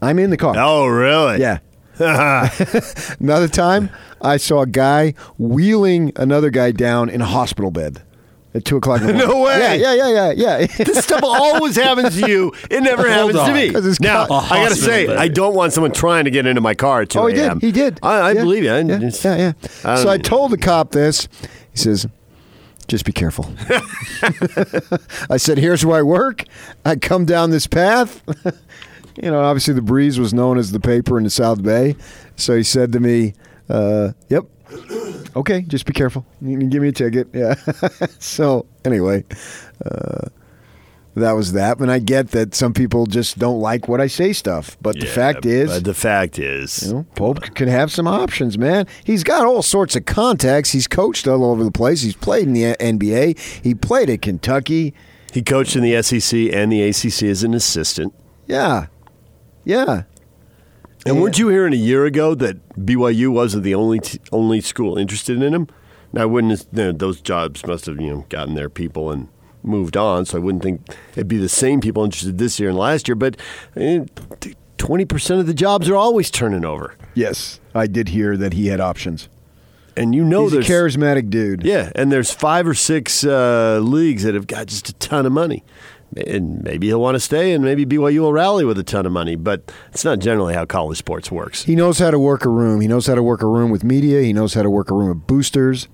I'm 0.01 0.19
in 0.19 0.31
the 0.31 0.39
car. 0.39 0.55
Oh, 0.57 0.87
really? 0.87 1.41
Yeah. 1.41 1.59
Another 3.21 3.49
time, 3.49 3.91
I 4.21 4.37
saw 4.37 4.63
a 4.63 4.67
guy 4.67 5.15
wheeling 5.39 6.13
another 6.17 6.51
guy 6.51 6.71
down 6.73 7.09
in 7.09 7.21
a 7.21 7.27
hospital 7.27 7.71
bed 7.71 8.03
at 8.55 8.65
two 8.65 8.77
o'clock 8.77 9.01
in 9.01 9.07
the 9.09 9.13
morning. 9.27 9.29
No 9.31 9.43
way. 9.43 9.59
Yeah, 9.59 9.75
yeah, 9.75 9.95
yeah, 9.95 10.33
yeah, 10.33 10.59
yeah. 10.59 10.67
This 10.85 11.05
stuff 11.05 11.21
always 11.23 11.77
happens 11.77 12.21
to 12.21 12.29
you. 12.29 12.53
It 12.71 12.83
never 12.83 13.09
happens 13.09 13.35
to 13.35 13.41
on. 13.43 13.53
me. 13.55 13.71
'Cause 13.71 13.87
it's 13.87 14.01
Now, 14.01 14.27
co- 14.27 14.35
A 14.35 14.39
I 14.39 14.63
got 14.65 14.69
to 14.71 14.75
say, 14.77 15.07
bed. 15.07 15.17
I 15.19 15.29
don't 15.29 15.55
want 15.55 15.73
someone 15.73 15.93
trying 15.93 16.25
to 16.25 16.31
get 16.31 16.47
into 16.47 16.61
my 16.61 16.75
car 16.75 17.03
at 17.03 17.11
2 17.11 17.19
oh, 17.19 17.27
he 17.27 17.35
did. 17.35 17.61
He 17.63 17.73
did. 17.73 17.99
I, 18.03 18.19
I 18.19 18.33
Yeah. 18.33 18.41
believe 18.43 18.65
you. 18.65 18.73
I 18.73 18.81
Yeah, 18.81 18.99
just- 18.99 19.25
yeah, 19.25 19.37
yeah. 19.37 19.53
I 19.85 20.03
So 20.03 20.09
I 20.09 20.19
told 20.19 20.51
the 20.53 20.59
cop 20.59 20.93
this. 20.93 21.29
He 21.73 21.79
says, 21.79 22.07
"Just 22.87 23.05
be 23.05 23.13
careful." 23.13 23.53
I 25.31 25.37
said, 25.37 25.59
"Here's 25.59 25.85
where 25.85 25.99
I 25.99 26.03
work. 26.03 26.45
I 26.85 26.97
come 26.97 27.25
down 27.25 27.51
this 27.51 27.67
path." 27.67 28.23
You 29.23 29.31
know, 29.31 29.41
obviously 29.41 29.75
the 29.75 29.83
breeze 29.83 30.19
was 30.19 30.35
known 30.35 30.59
as 30.59 30.73
the 30.73 30.81
paper 30.81 31.19
in 31.19 31.25
the 31.25 31.31
South 31.31 31.63
Bay, 31.63 31.97
so 32.37 32.57
he 32.57 32.63
said 32.63 32.93
to 32.93 33.01
me, 33.01 33.35
uh, 33.69 34.13
"Yep." 34.29 34.45
Okay, 35.37 35.63
just 35.63 35.87
be 35.87 35.93
careful. 35.93 36.25
You 36.41 36.59
can 36.59 36.69
give 36.69 36.83
me 36.83 36.89
a 36.89 36.93
ticket. 36.93 37.29
Yeah. 37.33 37.55
so 38.19 38.67
anyway, 38.85 39.25
uh, 39.85 40.29
that 41.15 41.33
was 41.33 41.53
that. 41.53 41.79
And 41.79 41.91
I 41.91 41.99
get 41.99 42.31
that 42.33 42.55
some 42.55 42.73
people 42.73 43.07
just 43.07 43.39
don't 43.39 43.61
like 43.61 43.89
what 43.89 44.01
I 44.01 44.07
say 44.07 44.33
stuff, 44.33 44.77
but 44.81 44.99
the 44.99 45.07
fact 45.07 45.47
is, 45.47 45.83
the 45.83 45.95
fact 45.95 46.39
is, 46.39 46.87
you 46.87 46.95
know, 46.95 47.07
Pope 47.15 47.41
can 47.55 47.69
have 47.69 47.93
some 47.93 48.07
options, 48.07 48.59
man. 48.59 48.87
He's 49.05 49.23
got 49.25 49.45
all 49.45 49.63
sorts 49.63 49.97
of 49.97 50.07
contacts. 50.07 50.71
He's 50.71 50.87
coached 50.89 51.27
all 51.27 51.45
over 51.45 51.63
the 51.65 51.71
place. 51.73 52.03
He's 52.03 52.17
played 52.17 52.45
in 52.47 52.53
the 52.53 52.75
NBA. 52.79 53.39
He 53.63 53.75
played 53.75 54.11
at 54.11 54.23
Kentucky. 54.23 54.95
he 55.33 55.43
coached 55.43 55.77
in 55.77 55.83
the 55.83 56.01
SEC 56.03 56.53
and 56.53 56.73
the 56.73 56.83
ACC 56.83 57.25
as 57.25 57.43
an 57.43 57.55
assistant. 57.55 58.15
Yeah, 58.47 58.87
yeah. 59.65 60.03
And 61.07 61.21
weren't 61.21 61.39
you 61.39 61.49
hearing 61.49 61.75
a 61.75 61.77
year 61.77 62.07
ago 62.07 62.35
that 62.35 62.57
BYU 62.79 63.31
wasn't 63.31 63.63
the 63.63 63.75
only 63.75 64.01
t- 64.01 64.21
only 64.33 64.63
school 64.63 64.97
interested 64.97 65.43
in 65.43 65.53
him? 65.55 65.69
Now, 66.15 66.23
I 66.23 66.25
wouldn't. 66.25 66.67
You 66.73 66.85
know, 66.85 66.93
those 66.93 67.21
jobs 67.21 67.67
must 67.67 67.85
have 67.87 68.01
you 68.01 68.11
know 68.11 68.27
gotten 68.31 68.55
their 68.55 68.71
people 68.71 69.11
and 69.13 69.29
moved 69.63 69.97
on. 69.99 70.25
So 70.25 70.39
I 70.39 70.41
wouldn't 70.41 70.63
think 70.63 70.81
it'd 71.13 71.29
be 71.29 71.37
the 71.37 71.49
same 71.51 71.81
people 71.83 72.05
interested 72.05 72.39
this 72.39 72.59
year 72.59 72.71
and 72.71 72.79
last 72.79 73.07
year. 73.07 73.17
But 73.17 73.37
eh, 73.77 74.05
twenty 74.79 75.05
percent 75.05 75.41
of 75.41 75.47
the 75.47 75.53
jobs 75.53 75.91
are 75.91 75.97
always 75.97 76.31
turning 76.31 76.65
over, 76.65 76.97
Yes, 77.15 77.61
I 77.75 77.87
did 77.87 78.09
hear 78.09 78.37
that 78.39 78.55
he 78.55 78.69
had 78.69 78.81
options. 78.81 79.29
and 79.99 80.15
you 80.15 80.25
know 80.25 80.49
He's 80.49 80.55
a 80.69 80.73
charismatic 80.73 81.29
dude. 81.29 81.65
yeah, 81.65 81.93
and 81.95 82.11
there's 82.11 82.33
five 82.33 82.67
or 82.67 82.75
six 82.75 83.25
uh, 83.25 83.79
leagues 83.83 84.23
that 84.23 84.35
have 84.35 84.47
got 84.47 84.67
just 84.69 84.89
a 84.89 84.93
ton 84.95 85.27
of 85.27 85.33
money. 85.33 85.65
And 86.27 86.63
maybe 86.63 86.87
he'll 86.89 87.01
want 87.01 87.17
to 87.17 87.21
stay, 87.21 87.53
and 87.53 87.65
maybe 87.65 87.85
BYU 87.85 88.21
will 88.21 88.33
rally 88.33 88.65
with 88.65 88.79
a 88.79 88.85
ton 88.85 89.07
of 89.07 89.13
money. 89.13 89.37
But 89.37 89.73
it's 89.93 90.05
not 90.05 90.19
generally 90.19 90.55
how 90.55 90.65
college 90.65 90.99
sports 90.99 91.31
works. 91.31 91.65
He 91.65 91.75
knows 91.75 91.99
how 91.99 92.11
to 92.11 92.19
work 92.19 92.45
a 92.45 92.49
room. 92.49 92.81
He 92.81 92.89
knows 92.89 93.07
how 93.07 93.15
to 93.15 93.23
work 93.23 93.43
a 93.43 93.47
room 93.47 93.71
with 93.71 93.85
media. 93.85 94.23
He 94.23 94.33
knows 94.33 94.55
how 94.55 94.63
to 94.63 94.71
work 94.71 94.91
a 94.91 94.95
room 94.95 95.09
with 95.09 95.27
boosters. 95.27 95.89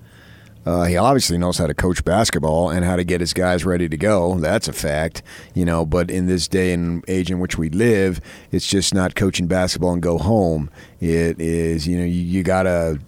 Uh, 0.63 0.83
he 0.83 0.95
obviously 0.95 1.37
knows 1.37 1.57
how 1.57 1.65
to 1.65 1.73
coach 1.73 2.03
basketball 2.05 2.69
and 2.69 2.85
how 2.85 2.95
to 2.95 3.03
get 3.03 3.19
his 3.19 3.33
guys 3.33 3.65
ready 3.65 3.89
to 3.89 3.97
go. 3.97 4.35
That's 4.35 4.67
a 4.67 4.73
fact, 4.73 5.23
you 5.55 5.65
know. 5.65 5.85
But 5.85 6.11
in 6.11 6.27
this 6.27 6.47
day 6.47 6.71
and 6.73 7.03
age 7.07 7.31
in 7.31 7.39
which 7.39 7.57
we 7.57 7.69
live, 7.69 8.21
it's 8.51 8.67
just 8.67 8.93
not 8.93 9.15
coaching 9.15 9.47
basketball 9.47 9.93
and 9.93 10.01
go 10.01 10.19
home. 10.19 10.69
It 10.99 11.41
is, 11.41 11.87
you 11.87 11.97
know, 11.97 12.05
you, 12.05 12.21
you 12.21 12.43
gotta 12.43 12.99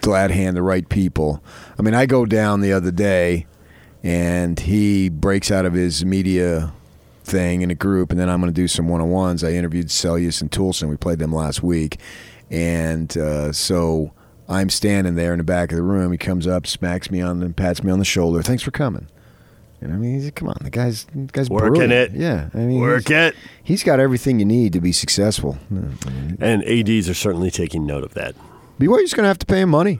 glad 0.00 0.30
hand 0.30 0.56
the 0.56 0.62
right 0.62 0.88
people. 0.88 1.42
I 1.78 1.82
mean, 1.82 1.94
I 1.94 2.06
go 2.06 2.24
down 2.24 2.60
the 2.60 2.72
other 2.72 2.90
day, 2.90 3.46
and 4.02 4.58
he 4.58 5.08
breaks 5.08 5.50
out 5.50 5.64
of 5.64 5.74
his 5.74 6.04
media 6.04 6.72
thing 7.24 7.62
in 7.62 7.70
a 7.70 7.74
group, 7.74 8.10
and 8.10 8.18
then 8.18 8.28
I'm 8.28 8.40
going 8.40 8.52
to 8.52 8.60
do 8.60 8.68
some 8.68 8.88
one 8.88 9.00
on 9.00 9.10
ones. 9.10 9.44
I 9.44 9.52
interviewed 9.52 9.86
Seljaas 9.88 10.40
and 10.40 10.50
Toolson. 10.50 10.88
We 10.88 10.96
played 10.96 11.18
them 11.18 11.32
last 11.32 11.62
week, 11.62 11.98
and 12.50 13.16
uh, 13.16 13.52
so 13.52 14.12
I'm 14.48 14.70
standing 14.70 15.14
there 15.14 15.32
in 15.32 15.38
the 15.38 15.44
back 15.44 15.70
of 15.70 15.76
the 15.76 15.82
room. 15.82 16.12
He 16.12 16.18
comes 16.18 16.46
up, 16.46 16.66
smacks 16.66 17.10
me 17.10 17.20
on 17.20 17.40
the, 17.40 17.50
pats 17.50 17.82
me 17.82 17.92
on 17.92 17.98
the 17.98 18.04
shoulder. 18.04 18.42
Thanks 18.42 18.62
for 18.62 18.70
coming. 18.70 19.06
And 19.80 19.92
I 19.92 19.96
mean, 19.96 20.14
he's, 20.20 20.30
come 20.30 20.48
on, 20.48 20.58
the 20.60 20.70
guy's 20.70 21.04
the 21.06 21.28
guy's 21.32 21.50
Working 21.50 21.74
brilliant. 21.74 22.14
it. 22.14 22.20
Yeah, 22.20 22.50
I 22.54 22.58
mean, 22.58 22.80
Work 22.80 23.10
it. 23.10 23.34
He's 23.64 23.82
got 23.82 23.98
everything 23.98 24.38
you 24.38 24.44
need 24.44 24.72
to 24.74 24.80
be 24.80 24.92
successful. 24.92 25.58
And 25.70 26.64
ads 26.64 27.08
are 27.08 27.14
certainly 27.14 27.50
taking 27.50 27.84
note 27.84 28.04
of 28.04 28.14
that. 28.14 28.36
BYU's 28.78 29.12
going 29.12 29.24
to 29.24 29.28
have 29.28 29.38
to 29.38 29.46
pay 29.46 29.60
him 29.62 29.70
money. 29.70 29.98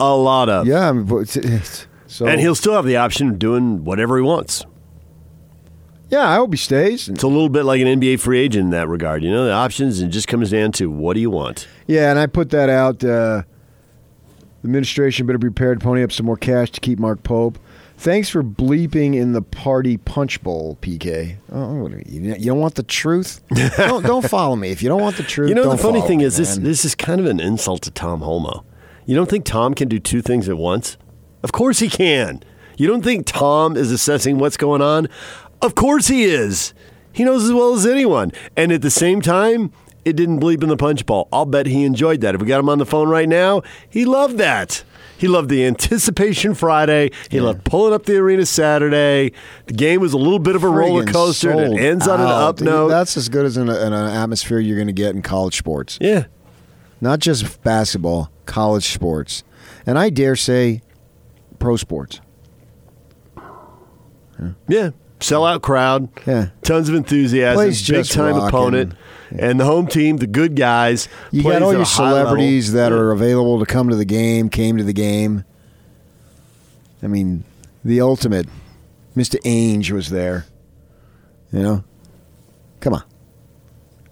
A 0.00 0.14
lot 0.14 0.48
of. 0.48 0.66
Yeah, 0.66 0.88
I 0.88 0.92
mean, 0.92 1.04
but 1.04 1.16
it's, 1.16 1.36
it's, 1.36 1.86
so 2.08 2.26
And 2.26 2.40
he'll 2.40 2.54
still 2.54 2.74
have 2.74 2.86
the 2.86 2.96
option 2.96 3.28
of 3.28 3.38
doing 3.38 3.84
whatever 3.84 4.16
he 4.16 4.22
wants. 4.22 4.64
Yeah, 6.10 6.26
I 6.26 6.36
hope 6.36 6.52
he 6.52 6.56
stays. 6.56 7.08
It's 7.08 7.22
a 7.22 7.28
little 7.28 7.50
bit 7.50 7.64
like 7.64 7.82
an 7.82 7.86
NBA 7.86 8.18
free 8.18 8.40
agent 8.40 8.64
in 8.64 8.70
that 8.70 8.88
regard. 8.88 9.22
You 9.22 9.30
know, 9.30 9.44
the 9.44 9.52
options 9.52 10.00
and 10.00 10.08
it 10.08 10.12
just 10.12 10.26
comes 10.26 10.50
down 10.50 10.72
to 10.72 10.90
what 10.90 11.14
do 11.14 11.20
you 11.20 11.30
want. 11.30 11.68
Yeah, 11.86 12.10
and 12.10 12.18
I 12.18 12.26
put 12.26 12.50
that 12.50 12.70
out. 12.70 13.04
Uh, 13.04 13.42
the 14.62 14.64
administration 14.64 15.26
better 15.26 15.38
be 15.38 15.48
prepared 15.48 15.80
to 15.80 15.84
pony 15.84 16.02
up 16.02 16.10
some 16.10 16.24
more 16.24 16.36
cash 16.36 16.70
to 16.70 16.80
keep 16.80 16.98
Mark 16.98 17.22
Pope. 17.22 17.58
Thanks 17.98 18.28
for 18.28 18.42
bleeping 18.42 19.16
in 19.16 19.32
the 19.32 19.42
party 19.42 19.96
punch 19.98 20.42
bowl, 20.42 20.78
PK. 20.80 21.36
Oh, 21.52 21.88
you 22.06 22.34
don't 22.36 22.60
want 22.60 22.76
the 22.76 22.84
truth? 22.84 23.42
don't, 23.76 24.04
don't 24.04 24.26
follow 24.26 24.56
me 24.56 24.70
if 24.70 24.82
you 24.82 24.88
don't 24.88 25.02
want 25.02 25.16
the 25.16 25.24
truth. 25.24 25.48
You 25.48 25.54
know, 25.56 25.68
the 25.68 25.76
funny 25.76 26.00
thing 26.00 26.18
me, 26.18 26.24
is 26.24 26.36
this 26.36 26.56
man. 26.56 26.64
this 26.64 26.84
is 26.84 26.94
kind 26.94 27.20
of 27.20 27.26
an 27.26 27.40
insult 27.40 27.82
to 27.82 27.90
Tom 27.90 28.20
Holmoe. 28.20 28.64
You 29.04 29.16
don't 29.16 29.28
think 29.28 29.44
Tom 29.44 29.74
can 29.74 29.88
do 29.88 29.98
two 29.98 30.22
things 30.22 30.48
at 30.48 30.56
once? 30.56 30.96
Of 31.42 31.52
course 31.52 31.78
he 31.78 31.88
can. 31.88 32.42
You 32.76 32.86
don't 32.86 33.02
think 33.02 33.26
Tom 33.26 33.76
is 33.76 33.90
assessing 33.90 34.38
what's 34.38 34.56
going 34.56 34.82
on? 34.82 35.08
Of 35.60 35.74
course 35.74 36.08
he 36.08 36.24
is. 36.24 36.74
He 37.12 37.24
knows 37.24 37.44
as 37.44 37.52
well 37.52 37.74
as 37.74 37.84
anyone. 37.86 38.30
And 38.56 38.70
at 38.70 38.82
the 38.82 38.90
same 38.90 39.20
time, 39.20 39.72
it 40.04 40.14
didn't 40.14 40.40
bleep 40.40 40.62
in 40.62 40.68
the 40.68 40.76
punch 40.76 41.04
ball. 41.04 41.28
I'll 41.32 41.44
bet 41.46 41.66
he 41.66 41.84
enjoyed 41.84 42.20
that. 42.20 42.34
If 42.34 42.40
we 42.40 42.46
got 42.46 42.60
him 42.60 42.68
on 42.68 42.78
the 42.78 42.86
phone 42.86 43.08
right 43.08 43.28
now, 43.28 43.62
he 43.90 44.04
loved 44.04 44.38
that. 44.38 44.84
He 45.16 45.26
loved 45.26 45.48
the 45.48 45.66
anticipation 45.66 46.54
Friday. 46.54 47.10
He 47.28 47.40
loved 47.40 47.64
pulling 47.64 47.92
up 47.92 48.04
the 48.04 48.16
arena 48.18 48.46
Saturday. 48.46 49.32
The 49.66 49.72
game 49.72 50.00
was 50.00 50.12
a 50.12 50.16
little 50.16 50.38
bit 50.38 50.54
of 50.54 50.62
a 50.62 50.68
roller 50.68 51.04
coaster 51.04 51.50
and 51.50 51.74
it 51.74 51.80
ends 51.80 52.06
on 52.06 52.20
an 52.20 52.26
out. 52.26 52.42
up 52.42 52.60
note. 52.60 52.88
That's 52.88 53.16
as 53.16 53.28
good 53.28 53.44
as 53.44 53.56
an, 53.56 53.68
an 53.68 53.92
atmosphere 53.92 54.60
you're 54.60 54.76
going 54.76 54.86
to 54.86 54.92
get 54.92 55.16
in 55.16 55.22
college 55.22 55.56
sports. 55.58 55.98
yeah. 56.00 56.26
Not 57.00 57.20
just 57.20 57.62
basketball, 57.62 58.30
college 58.46 58.92
sports. 58.92 59.44
And 59.86 59.96
I 59.98 60.10
dare 60.10 60.34
say 60.34 60.82
pro 61.58 61.76
sports. 61.76 62.20
Yeah. 64.68 64.90
Sellout 65.20 65.62
crowd. 65.62 66.08
Yeah. 66.26 66.50
Tons 66.62 66.88
of 66.88 66.94
enthusiasm. 66.94 67.56
Place 67.56 67.88
Big 67.88 68.04
time 68.06 68.34
rocking. 68.36 68.48
opponent. 68.48 68.94
And 69.36 69.58
the 69.58 69.64
home 69.64 69.88
team, 69.88 70.18
the 70.18 70.26
good 70.28 70.54
guys. 70.54 71.08
You 71.32 71.42
plays 71.42 71.58
got 71.58 71.62
all 71.62 71.72
your 71.72 71.84
high 71.84 72.12
level. 72.12 72.26
celebrities 72.26 72.72
that 72.72 72.92
are 72.92 73.10
available 73.10 73.58
to 73.58 73.66
come 73.66 73.88
to 73.90 73.96
the 73.96 74.04
game, 74.04 74.48
came 74.48 74.76
to 74.78 74.84
the 74.84 74.92
game. 74.92 75.44
I 77.02 77.08
mean, 77.08 77.44
the 77.84 78.00
ultimate. 78.00 78.46
Mr. 79.16 79.36
Ainge 79.42 79.90
was 79.90 80.10
there. 80.10 80.46
You 81.52 81.60
know? 81.62 81.84
Come 82.80 82.94
on. 82.94 83.02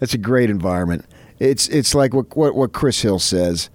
That's 0.00 0.12
a 0.14 0.18
great 0.18 0.50
environment. 0.50 1.04
It's 1.38 1.68
it's 1.68 1.94
like 1.94 2.12
what 2.12 2.36
what, 2.36 2.54
what 2.54 2.72
Chris 2.72 3.00
Hill 3.02 3.18
says. 3.18 3.70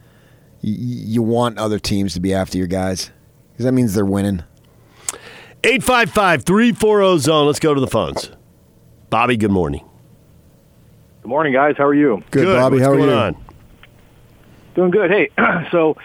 Y- 0.61 0.75
you 0.75 1.21
want 1.23 1.57
other 1.57 1.79
teams 1.79 2.13
to 2.15 2.19
be 2.19 2.33
after 2.33 2.57
your 2.57 2.67
guys 2.67 3.09
because 3.51 3.65
that 3.65 3.71
means 3.73 3.93
they're 3.93 4.05
winning. 4.05 4.43
855 5.63 6.43
340 6.43 7.19
zone. 7.19 7.45
Let's 7.45 7.59
go 7.59 7.73
to 7.73 7.81
the 7.81 7.87
phones. 7.87 8.31
Bobby, 9.09 9.37
good 9.37 9.51
morning. 9.51 9.85
Good 11.21 11.29
morning, 11.29 11.53
guys. 11.53 11.75
How 11.77 11.85
are 11.85 11.93
you? 11.93 12.23
Good, 12.31 12.45
Bobby. 12.45 12.77
What's 12.77 12.85
how 12.85 12.93
are 12.93 12.99
you? 12.99 13.11
on? 13.11 13.45
Doing 14.73 14.89
good. 14.91 15.11
Hey, 15.11 15.29
so, 15.71 15.97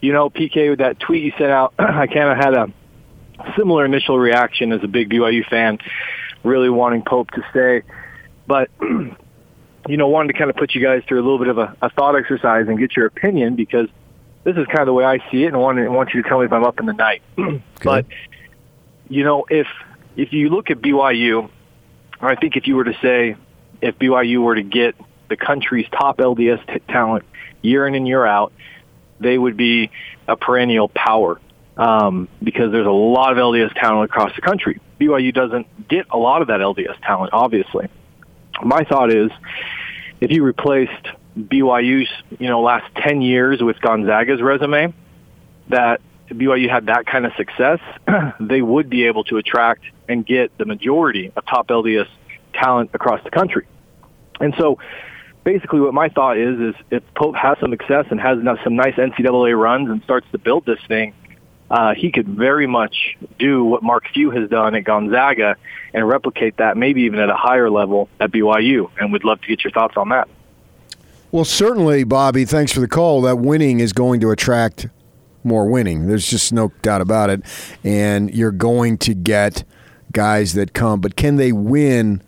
you 0.00 0.12
know, 0.12 0.30
PK, 0.30 0.70
with 0.70 0.78
that 0.78 1.00
tweet 1.00 1.24
you 1.24 1.32
sent 1.36 1.50
out, 1.50 1.74
I 1.78 2.06
kind 2.06 2.28
of 2.28 2.36
had 2.36 2.54
a 2.54 2.72
similar 3.56 3.84
initial 3.84 4.18
reaction 4.18 4.72
as 4.72 4.84
a 4.84 4.86
big 4.86 5.10
BYU 5.10 5.44
fan, 5.48 5.78
really 6.44 6.70
wanting 6.70 7.02
Pope 7.02 7.30
to 7.32 7.42
stay. 7.50 7.82
But, 8.46 8.70
you 8.80 9.96
know, 9.96 10.06
wanted 10.06 10.32
to 10.32 10.38
kind 10.38 10.50
of 10.50 10.56
put 10.56 10.74
you 10.74 10.82
guys 10.82 11.02
through 11.08 11.20
a 11.20 11.24
little 11.24 11.38
bit 11.38 11.48
of 11.48 11.58
a, 11.58 11.76
a 11.82 11.90
thought 11.90 12.16
exercise 12.16 12.68
and 12.68 12.78
get 12.78 12.94
your 12.94 13.06
opinion 13.06 13.56
because 13.56 13.88
this 14.44 14.56
is 14.56 14.66
kind 14.66 14.80
of 14.80 14.86
the 14.86 14.92
way 14.92 15.04
I 15.04 15.18
see 15.30 15.44
it 15.44 15.48
and 15.48 15.58
want, 15.60 15.78
want 15.90 16.14
you 16.14 16.22
to 16.22 16.28
tell 16.28 16.40
me 16.40 16.46
if 16.46 16.52
I'm 16.52 16.64
up 16.64 16.80
in 16.80 16.86
the 16.86 16.92
night. 16.92 17.22
But, 17.82 18.06
you 19.08 19.24
know, 19.24 19.44
if 19.50 19.66
if 20.16 20.32
you 20.32 20.50
look 20.50 20.70
at 20.70 20.80
BYU, 20.80 21.50
I 22.20 22.36
think 22.36 22.56
if 22.56 22.68
you 22.68 22.76
were 22.76 22.84
to 22.84 22.96
say 23.02 23.36
if 23.80 23.98
BYU 23.98 24.42
were 24.42 24.54
to 24.54 24.62
get 24.62 24.94
the 25.28 25.36
country's 25.36 25.86
top 25.90 26.18
LDS 26.18 26.64
t- 26.66 26.80
talent 26.88 27.24
year 27.60 27.86
in 27.86 27.94
and 27.94 28.06
year 28.06 28.24
out, 28.24 28.52
they 29.18 29.36
would 29.36 29.56
be 29.56 29.90
a 30.28 30.36
perennial 30.36 30.88
power 30.88 31.40
um, 31.76 32.28
because 32.42 32.70
there's 32.70 32.86
a 32.86 32.90
lot 32.90 33.32
of 33.32 33.38
LDS 33.38 33.74
talent 33.74 34.10
across 34.10 34.34
the 34.36 34.42
country. 34.42 34.80
BYU 35.00 35.34
doesn't 35.34 35.88
get 35.88 36.06
a 36.10 36.18
lot 36.18 36.42
of 36.42 36.48
that 36.48 36.60
LDS 36.60 37.00
talent, 37.02 37.32
obviously. 37.32 37.88
My 38.62 38.84
thought 38.84 39.12
is 39.12 39.30
if 40.20 40.30
you 40.30 40.44
replaced 40.44 41.08
BYU's 41.38 42.08
you 42.38 42.48
know 42.48 42.60
last 42.62 42.94
ten 42.96 43.22
years 43.22 43.62
with 43.62 43.80
Gonzaga's 43.80 44.42
resume, 44.42 44.94
that 45.68 46.00
BYU 46.28 46.68
had 46.68 46.86
that 46.86 47.06
kind 47.06 47.26
of 47.26 47.32
success, 47.36 47.80
they 48.40 48.62
would 48.62 48.88
be 48.88 49.06
able 49.06 49.24
to 49.24 49.36
attract 49.38 49.84
and 50.08 50.24
get 50.26 50.56
the 50.58 50.64
majority 50.64 51.32
of 51.36 51.44
top 51.46 51.68
LDS 51.68 52.08
talent 52.52 52.90
across 52.94 53.22
the 53.24 53.30
country. 53.30 53.66
And 54.40 54.54
so 54.58 54.78
basically 55.44 55.80
what 55.80 55.94
my 55.94 56.08
thought 56.08 56.38
is, 56.38 56.60
is 56.60 56.74
if 56.90 57.02
Pope 57.14 57.36
has 57.36 57.58
some 57.60 57.70
success 57.70 58.06
and 58.10 58.20
has 58.20 58.38
some 58.64 58.76
nice 58.76 58.94
NCAA 58.94 59.58
runs 59.58 59.88
and 59.90 60.02
starts 60.02 60.26
to 60.32 60.38
build 60.38 60.66
this 60.66 60.80
thing, 60.88 61.14
uh, 61.70 61.94
he 61.94 62.12
could 62.12 62.28
very 62.28 62.66
much 62.66 63.16
do 63.38 63.64
what 63.64 63.82
Mark 63.82 64.04
Few 64.12 64.30
has 64.30 64.48
done 64.50 64.74
at 64.74 64.84
Gonzaga 64.84 65.56
and 65.94 66.06
replicate 66.06 66.58
that 66.58 66.76
maybe 66.76 67.02
even 67.02 67.18
at 67.18 67.30
a 67.30 67.34
higher 67.34 67.70
level 67.70 68.10
at 68.20 68.30
BYU. 68.30 68.90
And 68.98 69.12
we'd 69.12 69.24
love 69.24 69.40
to 69.40 69.48
get 69.48 69.64
your 69.64 69.70
thoughts 69.70 69.96
on 69.96 70.10
that. 70.10 70.28
Well, 71.32 71.46
certainly, 71.46 72.04
Bobby. 72.04 72.44
Thanks 72.44 72.72
for 72.72 72.80
the 72.80 72.88
call. 72.88 73.22
That 73.22 73.36
winning 73.36 73.80
is 73.80 73.94
going 73.94 74.20
to 74.20 74.30
attract 74.30 74.88
more 75.42 75.66
winning. 75.66 76.06
There's 76.06 76.28
just 76.28 76.52
no 76.52 76.72
doubt 76.82 77.00
about 77.00 77.30
it. 77.30 77.42
And 77.82 78.32
you're 78.34 78.52
going 78.52 78.98
to 78.98 79.14
get 79.14 79.64
guys 80.12 80.52
that 80.52 80.74
come, 80.74 81.00
but 81.00 81.16
can 81.16 81.36
they 81.36 81.50
win 81.50 82.22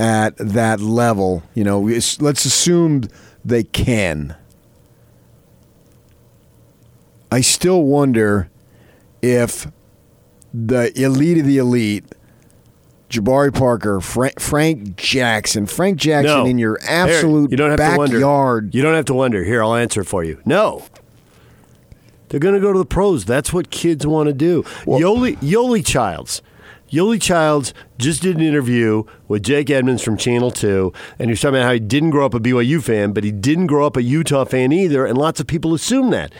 at 0.00 0.36
that 0.38 0.80
level? 0.80 1.44
You 1.54 1.62
know, 1.62 1.80
let's 1.80 2.44
assume 2.44 3.04
they 3.44 3.62
can. 3.62 4.34
I 7.30 7.42
still 7.42 7.84
wonder 7.84 8.50
if 9.22 9.70
the 10.52 10.92
elite 11.00 11.38
of 11.38 11.46
the 11.46 11.58
elite, 11.58 12.12
Jabari 13.12 13.52
Parker, 13.52 14.00
Frank, 14.00 14.40
Frank 14.40 14.96
Jackson, 14.96 15.66
Frank 15.66 15.98
Jackson 15.98 16.38
No. 16.38 16.46
in 16.46 16.58
your 16.58 16.78
absolute 16.82 17.50
you 17.50 17.56
don't 17.56 17.70
have 17.70 17.78
to 17.78 17.96
wonder. 17.98 18.16
backyard. 18.16 18.74
You 18.74 18.82
don't 18.82 18.94
have 18.94 19.04
to 19.06 19.14
wonder. 19.14 19.44
Here, 19.44 19.62
I'll 19.62 19.74
answer 19.74 20.02
for 20.02 20.24
you. 20.24 20.40
No. 20.44 20.84
They're 22.28 22.40
going 22.40 22.54
to 22.54 22.60
go 22.60 22.72
to 22.72 22.78
the 22.78 22.86
pros. 22.86 23.24
That's 23.26 23.52
what 23.52 23.70
kids 23.70 24.06
want 24.06 24.28
to 24.28 24.32
do. 24.32 24.62
Yoeli, 24.86 25.36
Yoeli 25.38 25.84
Childs. 25.84 26.40
Yoeli 26.90 27.20
Childs 27.20 27.72
just 27.98 28.22
did 28.22 28.36
an 28.36 28.42
interview 28.42 29.04
with 29.28 29.42
Jake 29.42 29.68
Edmonds 29.70 30.02
from 30.02 30.16
Channel 30.16 30.50
2, 30.50 30.92
and 31.18 31.28
he 31.28 31.32
was 31.32 31.40
talking 31.40 31.56
about 31.56 31.66
how 31.66 31.72
he 31.72 31.80
didn't 31.80 32.10
grow 32.10 32.24
up 32.26 32.34
a 32.34 32.40
BYU 32.40 32.82
fan, 32.82 33.12
but 33.12 33.24
he 33.24 33.32
didn't 33.32 33.66
grow 33.66 33.86
up 33.86 33.96
a 33.96 34.02
Utah 34.02 34.44
fan 34.44 34.72
either, 34.72 35.04
and 35.06 35.16
lots 35.18 35.40
of 35.40 35.46
people 35.46 35.74
assume 35.74 36.10
that. 36.10 36.32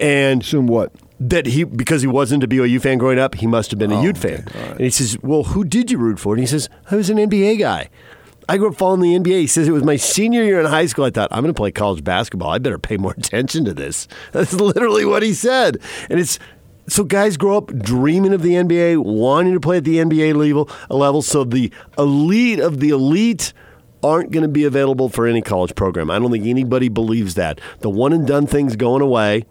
And 0.00 0.42
assume 0.42 0.66
what? 0.66 0.92
That 1.28 1.46
he 1.46 1.64
because 1.64 2.02
he 2.02 2.08
wasn't 2.08 2.42
a 2.44 2.48
BYU 2.48 2.80
fan 2.80 2.98
growing 2.98 3.18
up, 3.18 3.36
he 3.36 3.46
must 3.46 3.70
have 3.70 3.78
been 3.78 3.92
a 3.92 3.98
oh 3.98 4.02
Ute 4.02 4.18
fan. 4.18 4.46
And 4.54 4.80
he 4.80 4.90
says, 4.90 5.16
"Well, 5.22 5.44
who 5.44 5.64
did 5.64 5.90
you 5.90 5.98
root 5.98 6.18
for?" 6.18 6.34
And 6.34 6.40
he 6.40 6.46
says, 6.46 6.68
"I 6.90 6.96
was 6.96 7.08
an 7.08 7.18
NBA 7.18 7.58
guy. 7.58 7.88
I 8.48 8.58
grew 8.58 8.68
up 8.68 8.76
following 8.76 9.00
the 9.00 9.14
NBA." 9.14 9.40
He 9.40 9.46
says, 9.46 9.68
"It 9.68 9.72
was 9.72 9.84
my 9.84 9.96
senior 9.96 10.42
year 10.42 10.60
in 10.60 10.66
high 10.66 10.86
school. 10.86 11.04
I 11.04 11.10
thought 11.10 11.28
I'm 11.30 11.42
going 11.42 11.54
to 11.54 11.56
play 11.56 11.70
college 11.70 12.04
basketball. 12.04 12.50
I 12.50 12.58
better 12.58 12.78
pay 12.78 12.96
more 12.96 13.12
attention 13.16 13.64
to 13.64 13.72
this." 13.72 14.06
That's 14.32 14.52
literally 14.52 15.04
what 15.04 15.22
he 15.22 15.32
said. 15.32 15.78
And 16.10 16.20
it's 16.20 16.38
so 16.88 17.04
guys 17.04 17.36
grow 17.36 17.56
up 17.56 17.72
dreaming 17.78 18.34
of 18.34 18.42
the 18.42 18.54
NBA, 18.54 18.98
wanting 18.98 19.54
to 19.54 19.60
play 19.60 19.78
at 19.78 19.84
the 19.84 19.98
NBA 19.98 20.34
level. 20.34 20.68
Level. 20.90 21.22
So 21.22 21.44
the 21.44 21.72
elite 21.96 22.60
of 22.60 22.80
the 22.80 22.90
elite 22.90 23.52
aren't 24.02 24.30
going 24.30 24.42
to 24.42 24.48
be 24.48 24.64
available 24.64 25.08
for 25.08 25.26
any 25.26 25.40
college 25.40 25.74
program. 25.74 26.10
I 26.10 26.18
don't 26.18 26.30
think 26.30 26.46
anybody 26.46 26.90
believes 26.90 27.34
that. 27.36 27.60
The 27.80 27.88
one 27.88 28.12
and 28.12 28.26
done 28.26 28.46
thing's 28.46 28.76
going 28.76 29.00
away. 29.00 29.46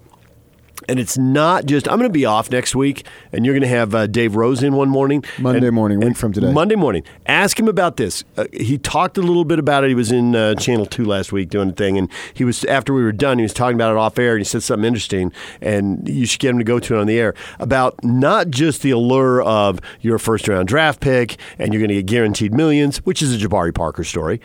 And 0.89 0.99
it's 0.99 1.17
not 1.17 1.65
just, 1.65 1.87
I'm 1.87 1.97
going 1.97 2.09
to 2.09 2.13
be 2.13 2.25
off 2.25 2.51
next 2.51 2.75
week, 2.75 3.05
and 3.31 3.45
you're 3.45 3.53
going 3.53 3.61
to 3.63 3.67
have 3.67 3.95
uh, 3.95 4.07
Dave 4.07 4.35
Rose 4.35 4.63
in 4.63 4.73
one 4.75 4.89
morning. 4.89 5.23
Monday 5.39 5.67
And- 5.67 5.75
morning, 5.75 5.99
week 5.99 6.17
from 6.17 6.33
today. 6.33 6.51
Monday 6.51 6.75
morning. 6.75 7.03
Ask 7.25 7.59
him 7.59 7.67
about 7.67 7.97
this. 7.97 8.23
Uh, 8.37 8.45
he 8.53 8.77
talked 8.77 9.17
a 9.17 9.21
little 9.21 9.45
bit 9.45 9.59
about 9.59 9.83
it. 9.83 9.87
He 9.89 9.95
was 9.95 10.11
in 10.11 10.35
uh, 10.35 10.55
Channel 10.55 10.85
2 10.85 11.05
last 11.05 11.31
week 11.31 11.49
doing 11.49 11.69
a 11.69 11.73
thing, 11.73 11.97
and 11.97 12.09
he 12.33 12.43
was, 12.43 12.63
after 12.65 12.93
we 12.93 13.03
were 13.03 13.11
done, 13.11 13.37
he 13.39 13.43
was 13.43 13.53
talking 13.53 13.75
about 13.75 13.91
it 13.91 13.97
off 13.97 14.17
air, 14.19 14.31
and 14.33 14.39
he 14.39 14.45
said 14.45 14.63
something 14.63 14.85
interesting, 14.85 15.31
and 15.61 16.07
you 16.07 16.25
should 16.25 16.39
get 16.39 16.49
him 16.51 16.57
to 16.59 16.63
go 16.65 16.79
to 16.79 16.95
it 16.95 16.99
on 16.99 17.07
the 17.07 17.17
air 17.19 17.33
about 17.59 18.03
not 18.03 18.49
just 18.49 18.81
the 18.81 18.91
allure 18.91 19.41
of 19.41 19.79
your 20.01 20.17
first 20.19 20.47
round 20.47 20.67
draft 20.67 20.99
pick, 20.99 21.37
and 21.59 21.73
you're 21.73 21.79
going 21.81 21.89
to 21.89 21.95
get 21.95 22.05
guaranteed 22.05 22.53
millions, 22.53 22.97
which 23.05 23.21
is 23.21 23.33
a 23.33 23.37
Jabari 23.37 23.73
Parker 23.73 24.03
story. 24.03 24.41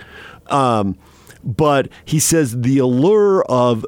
Um, 0.49 0.97
but 1.45 1.89
he 2.05 2.19
says 2.19 2.61
the 2.61 2.79
allure 2.79 3.43
of 3.45 3.85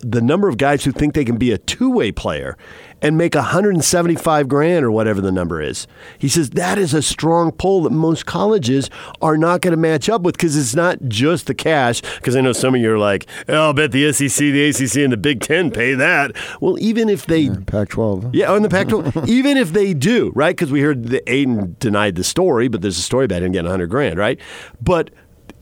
the 0.00 0.20
number 0.20 0.48
of 0.48 0.58
guys 0.58 0.84
who 0.84 0.92
think 0.92 1.14
they 1.14 1.24
can 1.24 1.36
be 1.36 1.52
a 1.52 1.58
two 1.58 1.90
way 1.90 2.12
player 2.12 2.56
and 3.02 3.18
make 3.18 3.34
175 3.34 4.48
grand 4.48 4.84
or 4.84 4.90
whatever 4.90 5.20
the 5.20 5.30
number 5.32 5.60
is. 5.60 5.86
He 6.18 6.28
says 6.28 6.50
that 6.50 6.78
is 6.78 6.94
a 6.94 7.02
strong 7.02 7.52
pull 7.52 7.82
that 7.82 7.90
most 7.90 8.26
colleges 8.26 8.90
are 9.20 9.36
not 9.36 9.60
going 9.60 9.72
to 9.72 9.76
match 9.76 10.08
up 10.08 10.22
with 10.22 10.36
because 10.36 10.56
it's 10.56 10.74
not 10.74 10.98
just 11.06 11.46
the 11.46 11.54
cash. 11.54 12.00
Because 12.16 12.36
I 12.36 12.40
know 12.40 12.52
some 12.52 12.74
of 12.74 12.80
you 12.80 12.92
are 12.92 12.98
like, 12.98 13.26
oh, 13.48 13.66
I'll 13.66 13.72
bet 13.74 13.92
the 13.92 14.12
SEC, 14.12 14.36
the 14.36 14.68
ACC, 14.68 14.96
and 14.96 15.12
the 15.12 15.18
Big 15.18 15.40
Ten 15.40 15.70
pay 15.70 15.94
that. 15.94 16.32
Well, 16.60 16.78
even 16.80 17.08
if 17.08 17.26
they 17.26 17.50
Pac-12. 17.50 18.30
yeah, 18.32 18.50
on 18.50 18.62
the 18.62 18.68
Pac-12. 18.68 19.28
even 19.28 19.56
if 19.56 19.72
they 19.72 19.94
do, 19.94 20.32
right? 20.34 20.56
Because 20.56 20.70
we 20.70 20.80
heard 20.80 21.04
that 21.08 21.24
Aiden 21.26 21.78
denied 21.78 22.14
the 22.16 22.24
story, 22.24 22.68
but 22.68 22.80
there's 22.80 22.98
a 22.98 23.02
story 23.02 23.26
about 23.26 23.42
him 23.42 23.52
getting 23.52 23.66
100 23.66 23.88
grand, 23.88 24.18
right? 24.18 24.40
But 24.80 25.10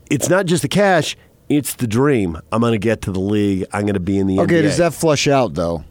it's 0.09 0.29
not 0.29 0.45
just 0.45 0.61
the 0.61 0.67
cash; 0.67 1.17
it's 1.49 1.75
the 1.75 1.87
dream. 1.87 2.39
I'm 2.51 2.61
going 2.61 2.73
to 2.73 2.77
get 2.79 3.01
to 3.03 3.11
the 3.11 3.19
league. 3.19 3.65
I'm 3.71 3.81
going 3.83 3.93
to 3.95 3.99
be 3.99 4.17
in 4.17 4.27
the 4.27 4.39
Okay, 4.41 4.59
NBA. 4.59 4.61
does 4.63 4.77
that 4.77 4.93
flush 4.93 5.27
out 5.27 5.53
though? 5.53 5.83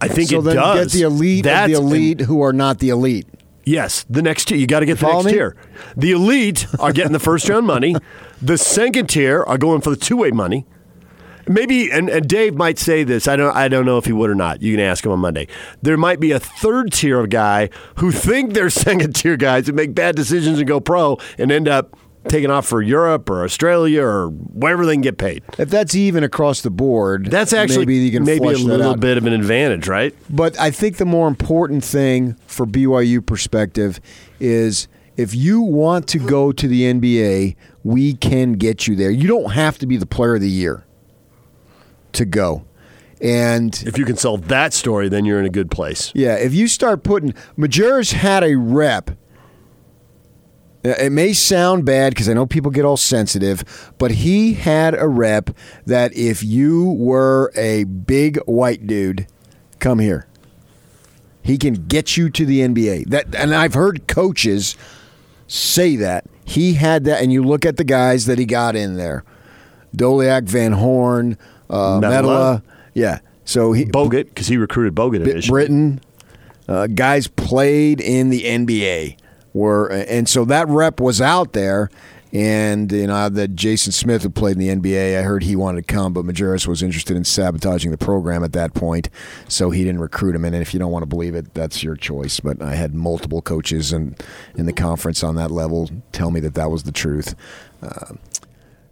I 0.00 0.08
think 0.08 0.30
so 0.30 0.40
it 0.40 0.42
then 0.42 0.56
does. 0.56 0.92
get 0.92 0.98
the 0.98 1.06
elite 1.06 1.44
That's 1.44 1.72
of 1.72 1.78
the 1.78 1.86
elite 1.86 2.20
who 2.22 2.42
are 2.42 2.52
not 2.52 2.78
the 2.80 2.88
elite. 2.88 3.26
Yes, 3.64 4.04
the 4.10 4.22
next 4.22 4.46
tier. 4.46 4.58
You 4.58 4.66
got 4.66 4.80
to 4.80 4.86
get 4.86 4.98
the 4.98 5.06
follow 5.06 5.22
next 5.22 5.26
me? 5.26 5.32
tier. 5.34 5.56
The 5.96 6.10
elite 6.12 6.66
are 6.80 6.92
getting 6.92 7.12
the 7.12 7.20
first 7.20 7.48
round 7.48 7.66
money. 7.66 7.94
The 8.40 8.58
second 8.58 9.08
tier 9.08 9.44
are 9.44 9.56
going 9.58 9.80
for 9.80 9.90
the 9.90 9.96
two 9.96 10.16
way 10.16 10.32
money. 10.32 10.66
Maybe, 11.48 11.90
and, 11.90 12.08
and 12.08 12.28
Dave 12.28 12.54
might 12.54 12.78
say 12.78 13.02
this. 13.02 13.26
I 13.26 13.34
don't. 13.36 13.54
I 13.56 13.66
don't 13.68 13.84
know 13.84 13.98
if 13.98 14.04
he 14.04 14.12
would 14.12 14.30
or 14.30 14.34
not. 14.34 14.62
You 14.62 14.72
can 14.74 14.80
ask 14.84 15.04
him 15.04 15.10
on 15.12 15.18
Monday. 15.20 15.48
There 15.82 15.96
might 15.96 16.20
be 16.20 16.30
a 16.32 16.38
third 16.40 16.92
tier 16.92 17.18
of 17.18 17.30
guy 17.30 17.68
who 17.96 18.12
think 18.12 18.54
they're 18.54 18.70
second 18.70 19.14
tier 19.14 19.36
guys 19.36 19.66
who 19.66 19.72
make 19.72 19.92
bad 19.94 20.14
decisions 20.16 20.58
and 20.58 20.68
go 20.68 20.78
pro 20.80 21.18
and 21.38 21.50
end 21.50 21.66
up 21.68 21.96
taking 22.28 22.50
off 22.50 22.66
for 22.66 22.80
Europe 22.80 23.28
or 23.28 23.44
Australia 23.44 24.02
or 24.02 24.28
wherever 24.28 24.86
they 24.86 24.94
can 24.94 25.00
get 25.02 25.18
paid. 25.18 25.42
If 25.58 25.70
that's 25.70 25.94
even 25.94 26.22
across 26.24 26.60
the 26.60 26.70
board, 26.70 27.26
That's 27.26 27.52
actually 27.52 27.86
maybe 27.86 27.96
you 27.96 28.12
can 28.12 28.24
maybe 28.24 28.46
a 28.46 28.56
little 28.56 28.96
bit 28.96 29.16
of 29.18 29.26
an 29.26 29.32
advantage, 29.32 29.88
right? 29.88 30.14
But 30.30 30.58
I 30.58 30.70
think 30.70 30.98
the 30.98 31.04
more 31.04 31.28
important 31.28 31.84
thing 31.84 32.36
for 32.46 32.66
BYU 32.66 33.24
perspective 33.24 34.00
is 34.40 34.88
if 35.16 35.34
you 35.34 35.60
want 35.60 36.08
to 36.08 36.18
go 36.18 36.52
to 36.52 36.68
the 36.68 36.82
NBA, 36.92 37.56
we 37.84 38.14
can 38.14 38.52
get 38.54 38.86
you 38.86 38.96
there. 38.96 39.10
You 39.10 39.28
don't 39.28 39.52
have 39.52 39.78
to 39.78 39.86
be 39.86 39.96
the 39.96 40.06
player 40.06 40.36
of 40.36 40.40
the 40.40 40.50
year 40.50 40.84
to 42.12 42.24
go. 42.24 42.64
And 43.20 43.80
If 43.86 43.98
you 43.98 44.04
can 44.04 44.16
sell 44.16 44.36
that 44.36 44.72
story, 44.72 45.08
then 45.08 45.24
you're 45.24 45.38
in 45.38 45.46
a 45.46 45.50
good 45.50 45.70
place. 45.70 46.10
yeah, 46.14 46.34
if 46.34 46.54
you 46.54 46.66
start 46.66 47.04
putting 47.04 47.34
Majerus 47.56 48.12
had 48.12 48.42
a 48.42 48.56
rep. 48.56 49.12
It 50.84 51.12
may 51.12 51.32
sound 51.32 51.84
bad 51.84 52.12
because 52.12 52.28
I 52.28 52.32
know 52.32 52.44
people 52.44 52.72
get 52.72 52.84
all 52.84 52.96
sensitive, 52.96 53.92
but 53.98 54.10
he 54.10 54.54
had 54.54 54.94
a 54.94 55.06
rep 55.06 55.50
that 55.86 56.12
if 56.16 56.42
you 56.42 56.90
were 56.98 57.52
a 57.54 57.84
big 57.84 58.38
white 58.46 58.86
dude, 58.86 59.28
come 59.78 60.00
here. 60.00 60.26
He 61.40 61.56
can 61.56 61.86
get 61.86 62.16
you 62.16 62.30
to 62.30 62.44
the 62.44 62.60
NBA. 62.60 63.10
That 63.10 63.34
and 63.34 63.54
I've 63.54 63.74
heard 63.74 64.08
coaches 64.08 64.76
say 65.46 65.94
that. 65.96 66.24
He 66.44 66.74
had 66.74 67.04
that 67.04 67.22
and 67.22 67.32
you 67.32 67.44
look 67.44 67.64
at 67.64 67.76
the 67.76 67.84
guys 67.84 68.26
that 68.26 68.38
he 68.38 68.44
got 68.44 68.74
in 68.74 68.96
there. 68.96 69.24
Doleac, 69.96 70.44
Van 70.44 70.72
Horn, 70.72 71.38
uh, 71.70 72.00
Mottola. 72.00 72.62
Yeah. 72.94 73.20
So 73.44 73.72
he 73.72 73.84
Bogut, 73.84 74.26
because 74.26 74.48
he 74.48 74.56
recruited 74.56 74.94
Bogut. 74.94 75.48
Britton, 75.48 76.00
uh, 76.68 76.88
guys 76.88 77.28
played 77.28 78.00
in 78.00 78.30
the 78.30 78.42
NBA 78.44 79.16
were, 79.52 79.88
and 79.88 80.28
so 80.28 80.44
that 80.46 80.68
rep 80.68 81.00
was 81.00 81.20
out 81.20 81.52
there. 81.52 81.90
And 82.34 82.90
you 82.90 83.08
know 83.08 83.28
that 83.28 83.56
Jason 83.56 83.92
Smith, 83.92 84.22
who 84.22 84.30
played 84.30 84.56
in 84.56 84.58
the 84.58 84.90
NBA, 84.90 85.18
I 85.18 85.22
heard 85.22 85.42
he 85.42 85.54
wanted 85.54 85.86
to 85.86 85.92
come, 85.92 86.14
but 86.14 86.24
Majerus 86.24 86.66
was 86.66 86.82
interested 86.82 87.14
in 87.14 87.24
sabotaging 87.24 87.90
the 87.90 87.98
program 87.98 88.42
at 88.42 88.54
that 88.54 88.72
point, 88.72 89.10
so 89.48 89.68
he 89.68 89.84
didn't 89.84 90.00
recruit 90.00 90.34
him. 90.34 90.46
And 90.46 90.56
if 90.56 90.72
you 90.72 90.80
don't 90.80 90.90
want 90.90 91.02
to 91.02 91.06
believe 91.06 91.34
it, 91.34 91.52
that's 91.52 91.82
your 91.82 91.94
choice. 91.94 92.40
But 92.40 92.62
I 92.62 92.74
had 92.74 92.94
multiple 92.94 93.42
coaches 93.42 93.92
in 93.92 94.16
in 94.54 94.64
the 94.64 94.72
conference 94.72 95.22
on 95.22 95.34
that 95.34 95.50
level 95.50 95.90
tell 96.12 96.30
me 96.30 96.40
that 96.40 96.54
that 96.54 96.70
was 96.70 96.84
the 96.84 96.92
truth. 96.92 97.34
Uh, 97.82 98.14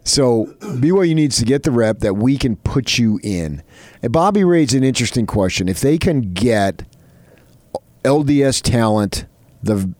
so 0.04 0.46
BYU 0.60 1.14
needs 1.14 1.38
to 1.38 1.44
get 1.44 1.62
the 1.62 1.70
rep 1.70 2.00
that 2.00 2.14
we 2.14 2.36
can 2.36 2.56
put 2.56 2.98
you 2.98 3.20
in. 3.22 3.62
And 4.02 4.12
Bobby 4.12 4.44
raised 4.44 4.74
an 4.74 4.84
interesting 4.84 5.26
question. 5.26 5.68
If 5.68 5.80
they 5.80 5.98
can 5.98 6.32
get 6.32 6.84
LDS 8.04 8.62
talent, 8.62 9.26
the 9.62 9.92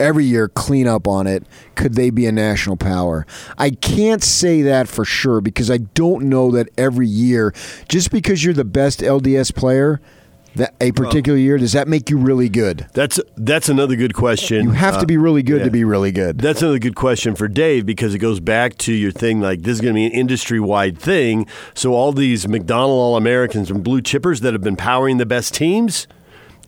every 0.00 0.24
year 0.24 0.48
clean 0.48 0.86
up 0.88 1.06
on 1.06 1.26
it, 1.26 1.44
could 1.74 1.94
they 1.94 2.10
be 2.10 2.26
a 2.26 2.32
national 2.32 2.76
power? 2.76 3.26
I 3.58 3.70
can't 3.70 4.22
say 4.24 4.62
that 4.62 4.88
for 4.88 5.04
sure 5.04 5.40
because 5.40 5.70
I 5.70 5.78
don't 5.78 6.24
know 6.24 6.50
that 6.52 6.68
every 6.78 7.06
year, 7.08 7.54
just 7.88 8.10
because 8.10 8.42
you're 8.44 8.54
the 8.54 8.64
best 8.64 9.00
LDS 9.00 9.54
player 9.54 10.00
that 10.56 10.74
a 10.80 10.90
particular 10.90 11.38
year, 11.38 11.58
does 11.58 11.74
that 11.74 11.86
make 11.86 12.10
you 12.10 12.18
really 12.18 12.48
good? 12.48 12.84
That's 12.92 13.20
that's 13.36 13.68
another 13.68 13.94
good 13.94 14.14
question. 14.14 14.64
You 14.64 14.70
have 14.72 14.96
Uh, 14.96 15.00
to 15.00 15.06
be 15.06 15.16
really 15.16 15.44
good 15.44 15.58
yeah. 15.58 15.64
to 15.66 15.70
be 15.70 15.84
really 15.84 16.10
good. 16.10 16.38
That's 16.38 16.60
another 16.60 16.80
good 16.80 16.96
question 16.96 17.36
for 17.36 17.46
Dave 17.46 17.86
because 17.86 18.16
it 18.16 18.18
goes 18.18 18.40
back 18.40 18.76
to 18.78 18.92
your 18.92 19.12
thing 19.12 19.40
like 19.40 19.62
this 19.62 19.74
is 19.74 19.80
going 19.80 19.94
to 19.94 19.98
be 19.98 20.06
an 20.06 20.12
industry 20.12 20.58
wide 20.58 20.98
thing. 20.98 21.46
So 21.74 21.94
all 21.94 22.10
these 22.12 22.48
McDonald 22.48 22.90
All 22.98 23.16
Americans 23.16 23.70
and 23.70 23.84
blue 23.84 24.00
chippers 24.02 24.40
that 24.40 24.52
have 24.52 24.62
been 24.62 24.74
powering 24.74 25.18
the 25.18 25.26
best 25.26 25.54
teams, 25.54 26.08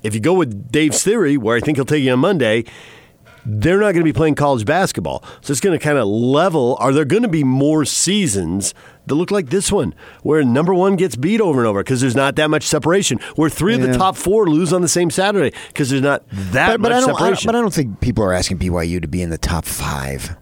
if 0.04 0.14
you 0.14 0.20
go 0.20 0.34
with 0.34 0.70
Dave's 0.70 1.02
theory, 1.02 1.36
where 1.36 1.56
I 1.56 1.60
think 1.60 1.76
he'll 1.76 1.84
take 1.84 2.04
you 2.04 2.12
on 2.12 2.20
Monday, 2.20 2.64
they're 3.44 3.78
not 3.78 3.92
going 3.92 3.96
to 3.98 4.04
be 4.04 4.12
playing 4.12 4.34
college 4.34 4.64
basketball. 4.64 5.24
So 5.40 5.50
it's 5.52 5.60
going 5.60 5.78
to 5.78 5.82
kind 5.84 5.98
of 5.98 6.06
level. 6.06 6.76
Are 6.80 6.92
there 6.92 7.04
going 7.04 7.22
to 7.22 7.28
be 7.28 7.44
more 7.44 7.84
seasons 7.84 8.74
that 9.06 9.14
look 9.16 9.30
like 9.32 9.50
this 9.50 9.72
one, 9.72 9.94
where 10.22 10.44
number 10.44 10.72
one 10.72 10.94
gets 10.96 11.16
beat 11.16 11.40
over 11.40 11.58
and 11.60 11.66
over 11.66 11.82
because 11.82 12.00
there's 12.00 12.14
not 12.14 12.36
that 12.36 12.50
much 12.50 12.62
separation, 12.62 13.18
where 13.34 13.50
three 13.50 13.74
of 13.74 13.80
the 13.82 13.92
top 13.94 14.16
four 14.16 14.46
lose 14.48 14.72
on 14.72 14.80
the 14.82 14.88
same 14.88 15.10
Saturday 15.10 15.56
because 15.68 15.90
there's 15.90 16.02
not 16.02 16.22
that 16.30 16.68
but, 16.80 16.82
but 16.82 16.88
much 16.90 16.92
I 16.92 17.00
don't, 17.00 17.02
I 17.02 17.06
don't- 17.08 17.16
separation? 17.18 17.46
but 17.48 17.56
I 17.56 17.60
don't 17.60 17.74
think 17.74 18.00
people 18.00 18.22
are 18.24 18.32
asking 18.32 18.58
BYU 18.58 19.00
to 19.02 19.08
be 19.08 19.20
in 19.22 19.30
the 19.30 19.38
top 19.38 19.64
five. 19.64 20.36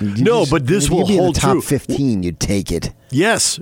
You 0.00 0.22
No, 0.24 0.40
just- 0.40 0.50
but 0.50 0.66
this 0.66 0.88
will 0.90 0.98
you'd 1.00 1.06
be 1.08 1.14
in 1.14 1.20
hold 1.20 1.36
the 1.36 1.40
top 1.40 1.52
true. 1.52 1.60
Fifteen, 1.62 2.22
you'd 2.22 2.38
take 2.40 2.70
it. 2.70 2.92
Yes, 3.10 3.58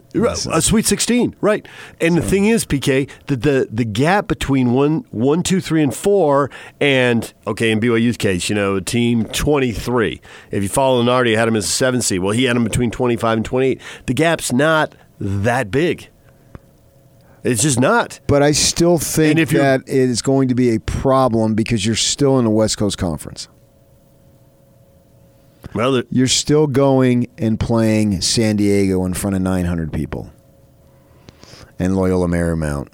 a 0.50 0.60
Sweet 0.60 0.86
16, 0.86 1.36
right? 1.40 1.66
And 2.00 2.16
the 2.16 2.22
thing 2.22 2.46
is, 2.46 2.64
PK, 2.64 3.08
that 3.28 3.42
the 3.42 3.68
the 3.70 3.84
gap 3.84 4.26
between 4.26 4.72
one, 4.72 5.04
one, 5.10 5.42
two, 5.44 5.60
three, 5.60 5.82
and 5.82 5.94
four, 5.94 6.50
and 6.80 7.32
okay, 7.46 7.70
in 7.70 7.78
BYU's 7.80 8.16
case, 8.16 8.48
you 8.48 8.54
know, 8.56 8.80
team 8.80 9.24
twenty 9.26 9.70
three. 9.72 10.20
If 10.50 10.62
you 10.62 10.68
follow 10.68 11.02
Nardi, 11.02 11.34
had 11.36 11.46
him 11.48 11.54
as 11.56 11.64
a 11.64 11.68
seven 11.68 12.02
seed. 12.02 12.20
Well, 12.20 12.32
he 12.32 12.44
had 12.44 12.56
him 12.56 12.64
between 12.64 12.90
twenty 12.90 13.16
five 13.16 13.36
and 13.38 13.44
twenty 13.44 13.68
eight. 13.68 13.80
The 14.06 14.14
gap's 14.14 14.52
not 14.52 14.94
that 15.20 15.70
big. 15.70 16.08
It's 17.44 17.62
just 17.62 17.78
not. 17.78 18.18
But 18.26 18.42
I 18.42 18.50
still 18.50 18.98
think 18.98 19.38
that 19.50 19.82
it 19.86 19.88
is 19.88 20.20
going 20.20 20.48
to 20.48 20.56
be 20.56 20.74
a 20.74 20.80
problem 20.80 21.54
because 21.54 21.86
you're 21.86 21.94
still 21.94 22.38
in 22.40 22.44
the 22.44 22.50
West 22.50 22.76
Coast 22.76 22.98
Conference. 22.98 23.46
Well, 25.74 25.92
the- 25.92 26.06
You're 26.10 26.26
still 26.28 26.66
going 26.66 27.26
and 27.38 27.58
playing 27.60 28.20
San 28.20 28.56
Diego 28.56 29.04
in 29.04 29.14
front 29.14 29.36
of 29.36 29.42
900 29.42 29.92
people, 29.92 30.30
and 31.78 31.96
Loyola 31.96 32.28
Marymount 32.28 32.88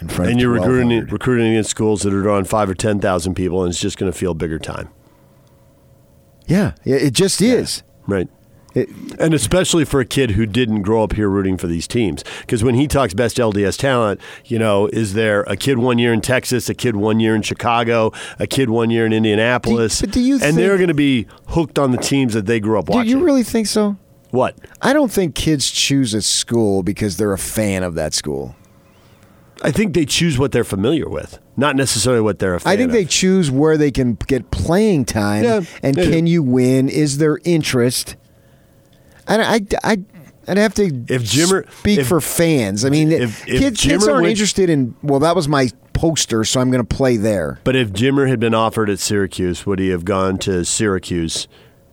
in 0.00 0.08
front 0.08 0.30
and 0.30 0.38
of 0.38 0.42
you're 0.42 0.52
recruiting 0.52 1.06
recruiting 1.06 1.54
in 1.54 1.64
schools 1.64 2.02
that 2.02 2.12
are 2.14 2.22
drawing 2.22 2.44
five 2.44 2.68
or 2.70 2.74
ten 2.74 2.98
thousand 3.00 3.34
people, 3.34 3.62
and 3.62 3.70
it's 3.70 3.80
just 3.80 3.98
going 3.98 4.10
to 4.10 4.16
feel 4.18 4.34
bigger 4.34 4.58
time. 4.58 4.88
Yeah, 6.46 6.72
yeah, 6.84 6.96
it 6.96 7.12
just 7.12 7.40
is. 7.40 7.82
Right. 8.06 8.28
It- 8.74 8.88
and 9.18 9.34
especially 9.34 9.84
for 9.84 10.00
a 10.00 10.04
kid 10.04 10.32
who 10.32 10.46
didn't 10.46 10.82
grow 10.82 11.02
up 11.02 11.12
here 11.14 11.28
rooting 11.28 11.56
for 11.58 11.66
these 11.66 11.86
teams. 11.86 12.24
Because 12.40 12.64
when 12.64 12.74
he 12.74 12.86
talks 12.88 13.12
best 13.14 13.36
LDS 13.38 13.76
talent, 13.76 14.20
you 14.46 14.58
know, 14.58 14.86
is 14.88 15.14
there 15.14 15.42
a 15.42 15.56
kid 15.56 15.78
one 15.78 15.98
year 15.98 16.12
in 16.12 16.20
Texas, 16.20 16.68
a 16.68 16.74
kid 16.74 16.96
one 16.96 17.20
year 17.20 17.34
in 17.34 17.42
Chicago, 17.42 18.12
a 18.38 18.46
kid 18.46 18.70
one 18.70 18.90
year 18.90 19.04
in 19.06 19.12
Indianapolis? 19.12 19.98
Do- 19.98 20.06
but 20.06 20.14
do 20.14 20.20
you 20.20 20.38
and 20.42 20.56
they're 20.56 20.76
going 20.76 20.88
to 20.88 20.94
be 20.94 21.26
hooked 21.48 21.78
on 21.78 21.90
the 21.92 21.98
teams 21.98 22.32
that 22.34 22.46
they 22.46 22.60
grew 22.60 22.78
up 22.78 22.88
watching. 22.88 23.04
Do 23.12 23.18
you 23.18 23.24
really 23.24 23.42
think 23.42 23.66
so? 23.66 23.96
what? 24.30 24.56
I 24.80 24.94
don't 24.94 25.12
think 25.12 25.34
kids 25.34 25.70
choose 25.70 26.14
a 26.14 26.22
school 26.22 26.82
because 26.82 27.18
they're 27.18 27.34
a 27.34 27.38
fan 27.38 27.82
of 27.82 27.94
that 27.96 28.14
school. 28.14 28.56
I 29.64 29.70
think 29.70 29.94
they 29.94 30.06
choose 30.06 30.38
what 30.38 30.50
they're 30.50 30.64
familiar 30.64 31.08
with, 31.08 31.38
not 31.56 31.76
necessarily 31.76 32.20
what 32.22 32.38
they're 32.40 32.54
a 32.54 32.60
fan 32.60 32.72
I 32.72 32.76
think 32.76 32.88
of. 32.88 32.92
they 32.94 33.04
choose 33.04 33.50
where 33.50 33.76
they 33.76 33.90
can 33.92 34.14
get 34.26 34.50
playing 34.50 35.04
time 35.04 35.44
Yeah, 35.44 35.60
and 35.82 35.94
do. 35.94 36.10
can 36.10 36.26
you 36.26 36.42
win? 36.42 36.88
Is 36.88 37.18
there 37.18 37.38
interest? 37.44 38.16
And 39.32 39.42
I, 39.42 39.60
I, 39.92 39.96
I'd 40.48 40.58
have 40.58 40.74
to 40.74 40.84
If 41.08 41.22
Jimmer- 41.22 41.70
speak 41.78 42.00
if- 42.00 42.08
for 42.08 42.20
fans. 42.20 42.84
I 42.84 42.90
mean, 42.90 43.10
if- 43.12 43.46
if 43.48 43.58
kids, 43.60 43.80
kids 43.80 44.06
aren't 44.06 44.22
went- 44.22 44.30
interested 44.30 44.68
in. 44.70 44.94
Well, 45.02 45.20
that 45.20 45.34
was 45.36 45.48
my 45.48 45.68
poster, 45.92 46.44
so 46.44 46.60
I'm 46.60 46.70
going 46.70 46.84
to 46.84 46.96
play 46.96 47.16
there. 47.16 47.60
But 47.64 47.76
if 47.76 47.92
Jimmer 47.92 48.28
had 48.28 48.40
been 48.40 48.54
offered 48.54 48.90
at 48.90 48.98
Syracuse, 48.98 49.64
would 49.66 49.78
he 49.78 49.88
have 49.88 50.04
gone 50.04 50.38
to 50.38 50.64
Syracuse 50.64 51.46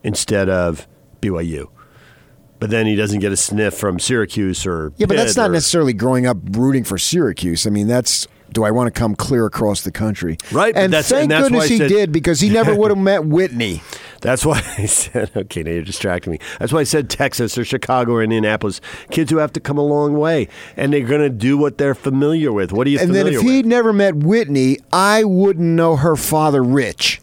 instead 0.04 0.50
of 0.50 0.88
BYU? 1.22 1.68
But 2.60 2.72
then 2.72 2.88
he 2.88 2.96
doesn't 2.96 3.20
get 3.20 3.32
a 3.32 3.38
sniff 3.38 3.74
from 3.74 4.00
Syracuse 4.00 4.66
or 4.66 4.92
Yeah, 4.98 5.06
but 5.06 5.16
that's 5.16 5.38
not 5.38 5.50
or- 5.50 5.54
necessarily 5.54 5.94
growing 5.94 6.26
up 6.26 6.38
rooting 6.52 6.84
for 6.84 6.98
Syracuse. 6.98 7.66
I 7.66 7.70
mean, 7.70 7.88
that's. 7.88 8.28
Do 8.54 8.64
I 8.64 8.72
want 8.72 8.94
to 8.94 9.00
come 9.00 9.16
clear 9.16 9.46
across 9.46 9.82
the 9.82 9.92
country? 9.92 10.38
Right, 10.52 10.76
and 10.76 10.92
that's- 10.94 11.10
thank 11.10 11.24
and 11.24 11.32
that's 11.32 11.44
goodness 11.50 11.68
he 11.68 11.78
said- 11.78 11.90
did 11.90 12.12
because 12.12 12.40
he 12.40 12.50
never 12.50 12.76
would 12.76 12.92
have 12.92 12.98
met 12.98 13.26
Whitney. 13.26 13.82
That's 14.22 14.46
why 14.46 14.62
I 14.78 14.86
said, 14.86 15.32
okay, 15.34 15.64
now 15.64 15.72
you're 15.72 15.82
distracting 15.82 16.32
me. 16.34 16.40
That's 16.60 16.74
why 16.74 16.82
I 16.82 16.84
said 16.84 17.10
Texas 17.10 17.58
or 17.58 17.64
Chicago 17.64 18.12
or 18.16 18.22
Indianapolis. 18.22 18.82
Kids 19.12 19.32
who 19.32 19.38
have 19.38 19.54
to 19.54 19.62
come 19.62 19.78
a 19.78 19.82
long 19.82 20.18
way, 20.18 20.50
and 20.76 20.92
they're 20.92 21.08
going 21.08 21.22
to 21.22 21.30
do 21.30 21.58
what 21.58 21.78
they're 21.78 21.96
familiar 21.96 22.52
with. 22.52 22.74
What 22.74 22.86
are 22.86 22.90
you 22.90 22.98
think? 22.98 23.08
And 23.08 23.16
then 23.16 23.28
if 23.28 23.36
with? 23.36 23.44
he'd 23.44 23.66
never 23.66 23.94
met 23.94 24.16
Whitney, 24.16 24.80
I 24.92 25.24
wouldn't 25.24 25.66
know 25.66 25.96
her 25.96 26.18
father, 26.18 26.62
Rich. 26.62 27.22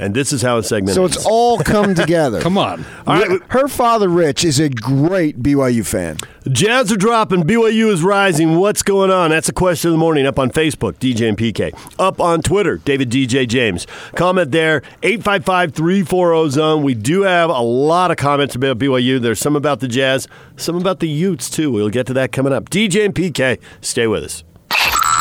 And 0.00 0.14
this 0.14 0.32
is 0.32 0.42
how 0.42 0.58
a 0.58 0.62
segment 0.62 0.94
So 0.94 1.02
ends. 1.04 1.16
it's 1.16 1.26
all 1.26 1.58
come 1.58 1.94
together. 1.96 2.40
Come 2.40 2.56
on. 2.56 2.84
All 3.06 3.14
right, 3.20 3.40
Her 3.48 3.66
father, 3.66 4.08
Rich, 4.08 4.44
is 4.44 4.60
a 4.60 4.68
great 4.68 5.42
BYU 5.42 5.84
fan. 5.84 6.16
Jazz 6.48 6.92
are 6.92 6.96
dropping. 6.96 7.42
BYU 7.42 7.90
is 7.92 8.02
rising. 8.02 8.56
What's 8.56 8.82
going 8.82 9.10
on? 9.10 9.30
That's 9.30 9.48
a 9.48 9.52
question 9.52 9.88
of 9.88 9.92
the 9.94 9.98
morning 9.98 10.24
up 10.24 10.38
on 10.38 10.50
Facebook, 10.50 10.94
DJ 10.94 11.28
and 11.28 11.36
PK. 11.36 11.76
Up 11.98 12.20
on 12.20 12.40
Twitter, 12.42 12.76
David 12.78 13.10
DJ 13.10 13.46
James. 13.46 13.86
Comment 14.14 14.50
there, 14.52 14.82
855 15.02 15.74
340 15.74 16.50
zone. 16.50 16.82
We 16.84 16.94
do 16.94 17.22
have 17.22 17.50
a 17.50 17.60
lot 17.60 18.10
of 18.10 18.16
comments 18.16 18.54
about 18.54 18.78
BYU. 18.78 19.20
There's 19.20 19.40
some 19.40 19.56
about 19.56 19.80
the 19.80 19.88
Jazz, 19.88 20.28
some 20.56 20.76
about 20.76 21.00
the 21.00 21.08
Utes, 21.08 21.50
too. 21.50 21.70
We'll 21.72 21.90
get 21.90 22.06
to 22.06 22.12
that 22.14 22.30
coming 22.32 22.52
up. 22.52 22.70
DJ 22.70 23.04
and 23.04 23.14
PK, 23.14 23.58
stay 23.80 24.06
with 24.06 24.22
us. 24.24 24.44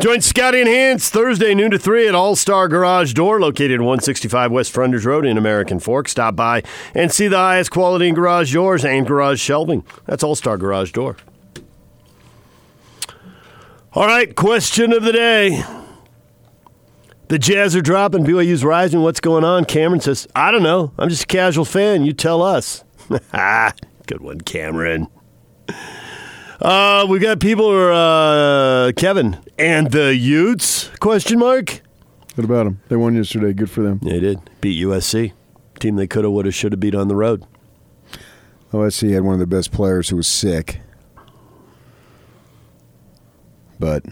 Join 0.00 0.22
Scotty 0.22 0.58
and 0.58 0.68
Hans 0.70 1.10
Thursday, 1.10 1.54
noon 1.54 1.70
to 1.72 1.78
3 1.78 2.08
at 2.08 2.14
All 2.14 2.34
Star 2.34 2.66
Garage 2.66 3.12
Door, 3.12 3.40
located 3.40 3.72
at 3.72 3.80
165 3.80 4.50
West 4.50 4.72
Fronders 4.72 5.04
Road 5.04 5.26
in 5.26 5.36
American 5.36 5.78
Fork. 5.78 6.08
Stop 6.08 6.34
by 6.34 6.62
and 6.94 7.12
see 7.12 7.28
the 7.28 7.36
highest 7.36 7.70
quality 7.70 8.08
in 8.08 8.14
garage 8.14 8.54
doors 8.54 8.86
and 8.86 9.06
garage 9.06 9.38
shelving. 9.38 9.84
That's 10.06 10.22
All 10.22 10.34
Star 10.34 10.56
Garage 10.56 10.92
Door. 10.92 11.18
All 13.92 14.06
right, 14.06 14.34
question 14.34 14.94
of 14.94 15.02
the 15.02 15.12
day. 15.12 15.62
The 17.28 17.38
Jazz 17.38 17.76
are 17.76 17.82
dropping, 17.82 18.24
BYU's 18.24 18.64
rising. 18.64 19.02
What's 19.02 19.20
going 19.20 19.44
on? 19.44 19.66
Cameron 19.66 20.00
says, 20.00 20.26
I 20.34 20.50
don't 20.50 20.62
know. 20.62 20.92
I'm 20.96 21.10
just 21.10 21.24
a 21.24 21.26
casual 21.26 21.66
fan. 21.66 22.02
You 22.02 22.14
tell 22.14 22.40
us. 22.40 22.82
Good 24.06 24.22
one, 24.22 24.40
Cameron. 24.40 25.08
Uh, 26.62 27.04
we 27.08 27.18
got 27.18 27.40
people 27.40 27.68
who 27.70 27.76
are 27.76 27.92
uh, 28.88 28.92
Kevin 28.92 29.36
and 29.58 29.90
the 29.90 30.14
Utes? 30.14 30.88
Question 31.00 31.40
mark. 31.40 31.80
What 32.36 32.44
about 32.44 32.64
them? 32.64 32.80
They 32.88 32.94
won 32.94 33.16
yesterday. 33.16 33.52
Good 33.52 33.68
for 33.68 33.82
them. 33.82 33.98
They 34.00 34.20
did 34.20 34.38
beat 34.60 34.80
USC, 34.84 35.32
team 35.80 35.96
they 35.96 36.06
could 36.06 36.22
have, 36.24 36.32
would 36.32 36.44
have, 36.46 36.54
should 36.54 36.72
have 36.72 36.78
beat 36.80 36.94
on 36.94 37.08
the 37.08 37.16
road. 37.16 37.44
OSC 38.72 39.10
had 39.12 39.22
one 39.24 39.34
of 39.34 39.40
the 39.40 39.46
best 39.46 39.72
players 39.72 40.08
who 40.08 40.16
was 40.16 40.28
sick, 40.28 40.80
but 43.78 44.04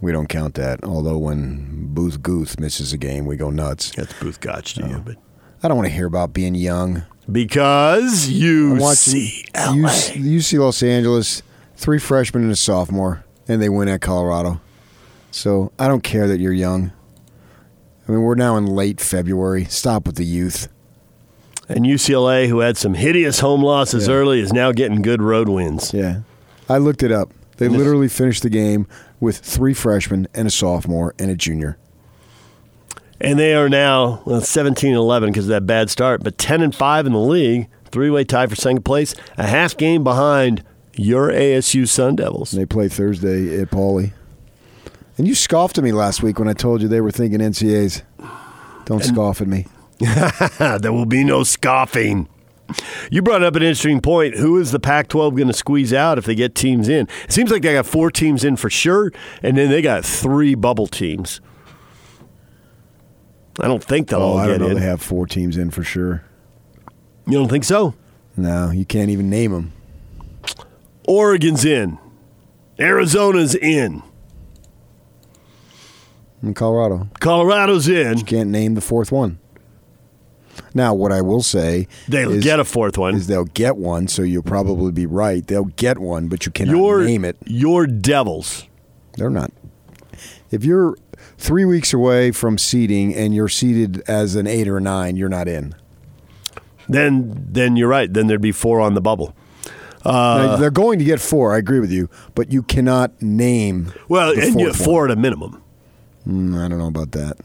we 0.00 0.12
don't 0.12 0.28
count 0.28 0.54
that. 0.54 0.82
Although 0.84 1.18
when 1.18 1.88
Both 1.92 2.22
Gach 2.22 2.58
misses 2.58 2.92
a 2.92 2.98
game, 2.98 3.26
we 3.26 3.36
go 3.36 3.50
nuts. 3.50 3.90
That's 3.90 4.12
Both 4.20 4.40
Gach 4.40 4.74
to 4.74 4.88
you, 4.88 4.98
but 5.04 5.16
I 5.62 5.68
don't 5.68 5.76
want 5.76 5.88
to 5.88 5.94
hear 5.94 6.06
about 6.06 6.32
being 6.32 6.54
young. 6.54 7.04
because 7.30 8.28
you 8.28 8.74
I'm 8.76 8.94
see 8.94 9.44
UC, 9.54 10.14
UC 10.22 10.58
Los 10.60 10.82
Angeles, 10.82 11.42
three 11.76 11.98
freshmen 11.98 12.42
and 12.42 12.52
a 12.52 12.56
sophomore, 12.56 13.24
and 13.46 13.60
they 13.62 13.68
win 13.68 13.88
at 13.88 14.00
Colorado. 14.00 14.60
So 15.30 15.72
I 15.78 15.88
don't 15.88 16.02
care 16.02 16.26
that 16.28 16.40
you're 16.40 16.52
young. 16.52 16.92
I 18.08 18.12
mean, 18.12 18.22
we're 18.22 18.34
now 18.34 18.56
in 18.56 18.66
late 18.66 19.00
February. 19.00 19.64
Stop 19.64 20.06
with 20.06 20.16
the 20.16 20.24
youth. 20.24 20.68
and 21.68 21.84
UCLA, 21.84 22.48
who 22.48 22.60
had 22.60 22.76
some 22.76 22.94
hideous 22.94 23.40
home 23.40 23.62
losses 23.62 24.08
early, 24.08 24.40
is 24.40 24.52
now 24.52 24.70
getting 24.72 25.02
good 25.02 25.20
road 25.20 25.48
wins. 25.48 25.92
Yeah. 25.92 26.20
I 26.68 26.78
looked 26.78 27.02
it 27.02 27.10
up. 27.12 27.32
They 27.56 27.68
literally 27.68 28.08
finished 28.08 28.42
the 28.42 28.50
game 28.50 28.86
with 29.18 29.38
three 29.38 29.72
freshmen 29.74 30.28
and 30.34 30.46
a 30.46 30.50
sophomore 30.50 31.14
and 31.18 31.30
a 31.30 31.34
junior. 31.34 31.78
And 33.20 33.38
they 33.38 33.54
are 33.54 33.68
now 33.68 34.22
well, 34.26 34.42
17 34.42 34.90
and 34.90 34.96
11 34.96 35.30
because 35.30 35.46
of 35.46 35.48
that 35.48 35.66
bad 35.66 35.88
start, 35.88 36.22
but 36.22 36.36
10 36.36 36.60
and 36.62 36.74
5 36.74 37.06
in 37.06 37.12
the 37.12 37.18
league, 37.18 37.68
three 37.86 38.10
way 38.10 38.24
tie 38.24 38.46
for 38.46 38.54
second 38.54 38.84
place, 38.84 39.14
a 39.38 39.46
half 39.46 39.76
game 39.76 40.04
behind 40.04 40.62
your 40.96 41.30
ASU 41.30 41.86
Sun 41.88 42.16
Devils. 42.16 42.50
They 42.52 42.66
play 42.66 42.88
Thursday 42.88 43.60
at 43.60 43.70
Pauley. 43.70 44.12
And 45.18 45.26
you 45.26 45.34
scoffed 45.34 45.78
at 45.78 45.84
me 45.84 45.92
last 45.92 46.22
week 46.22 46.38
when 46.38 46.48
I 46.48 46.52
told 46.52 46.82
you 46.82 46.88
they 46.88 47.00
were 47.00 47.10
thinking 47.10 47.40
NCAs. 47.40 48.02
Don't 48.84 49.02
scoff 49.02 49.40
at 49.40 49.48
me. 49.48 49.66
there 50.78 50.92
will 50.92 51.06
be 51.06 51.24
no 51.24 51.42
scoffing. 51.42 52.28
You 53.10 53.22
brought 53.22 53.42
up 53.42 53.54
an 53.54 53.62
interesting 53.62 54.00
point. 54.00 54.36
Who 54.36 54.58
is 54.58 54.72
the 54.72 54.80
Pac 54.80 55.08
12 55.08 55.34
going 55.36 55.46
to 55.46 55.54
squeeze 55.54 55.92
out 55.92 56.18
if 56.18 56.24
they 56.26 56.34
get 56.34 56.54
teams 56.54 56.88
in? 56.88 57.08
It 57.24 57.32
seems 57.32 57.50
like 57.50 57.62
they 57.62 57.72
got 57.74 57.86
four 57.86 58.10
teams 58.10 58.44
in 58.44 58.56
for 58.56 58.68
sure, 58.68 59.12
and 59.42 59.56
then 59.56 59.70
they 59.70 59.80
got 59.80 60.04
three 60.04 60.54
bubble 60.54 60.86
teams. 60.88 61.40
I 63.60 63.68
don't 63.68 63.82
think 63.82 64.08
they'll 64.08 64.20
Oh, 64.20 64.32
all 64.32 64.38
I 64.38 64.46
get 64.46 64.58
don't 64.58 64.60
know. 64.68 64.74
in. 64.76 64.80
They 64.80 64.86
have 64.86 65.00
four 65.00 65.26
teams 65.26 65.56
in 65.56 65.70
for 65.70 65.82
sure. 65.84 66.24
you 67.26 67.32
don't 67.34 67.48
think 67.48 67.64
so? 67.64 67.94
No, 68.36 68.70
you 68.70 68.84
can't 68.84 69.10
even 69.10 69.30
name 69.30 69.52
them. 69.52 69.72
Oregon's 71.06 71.64
in, 71.64 71.98
Arizona's 72.78 73.54
in, 73.54 74.02
In 76.42 76.54
Colorado. 76.54 77.08
Colorado's 77.20 77.88
in. 77.88 78.18
You 78.18 78.24
can't 78.24 78.50
name 78.50 78.74
the 78.74 78.80
fourth 78.80 79.10
one. 79.10 79.38
Now, 80.74 80.94
what 80.94 81.12
I 81.12 81.20
will 81.22 81.42
say 81.42 81.86
They'll 82.08 82.32
is, 82.32 82.44
get 82.44 82.60
a 82.60 82.64
fourth 82.64 82.96
one. 82.98 83.14
is 83.14 83.26
they'll 83.26 83.44
get 83.44 83.76
one, 83.76 84.08
so 84.08 84.22
you'll 84.22 84.42
probably 84.42 84.90
be 84.92 85.06
right. 85.06 85.46
They'll 85.46 85.64
get 85.64 85.98
one, 85.98 86.28
but 86.28 86.46
you 86.46 86.52
cannot 86.52 86.76
Your 86.76 87.02
name 87.04 87.24
it. 87.24 87.36
Your 87.46 87.86
Devils. 87.86 88.64
They're 89.16 89.30
not. 89.30 89.50
If 90.50 90.64
you're 90.64 90.96
three 91.38 91.64
weeks 91.64 91.92
away 91.92 92.30
from 92.30 92.56
seeding 92.58 93.14
and 93.14 93.34
you're 93.34 93.48
seeded 93.48 94.02
as 94.08 94.34
an 94.34 94.46
eight 94.46 94.68
or 94.68 94.80
nine, 94.80 95.16
you're 95.16 95.28
not 95.28 95.48
in. 95.48 95.74
Then, 96.88 97.46
then 97.50 97.76
you're 97.76 97.88
right. 97.88 98.12
Then 98.12 98.26
there'd 98.26 98.40
be 98.40 98.52
four 98.52 98.80
on 98.80 98.94
the 98.94 99.00
bubble. 99.00 99.34
Uh, 100.06 100.56
they're 100.56 100.70
going 100.70 100.98
to 100.98 101.04
get 101.04 101.20
four. 101.20 101.54
I 101.54 101.58
agree 101.58 101.80
with 101.80 101.90
you, 101.90 102.08
but 102.34 102.52
you 102.52 102.62
cannot 102.62 103.20
name. 103.20 103.92
well, 104.08 104.30
and 104.38 104.60
you 104.60 104.72
four 104.72 105.06
at 105.06 105.10
a 105.10 105.16
minimum. 105.16 105.62
Mm, 106.26 106.58
I 106.58 106.68
don't 106.68 106.78
know 106.78 106.88
about 106.88 107.12
that. 107.12 107.36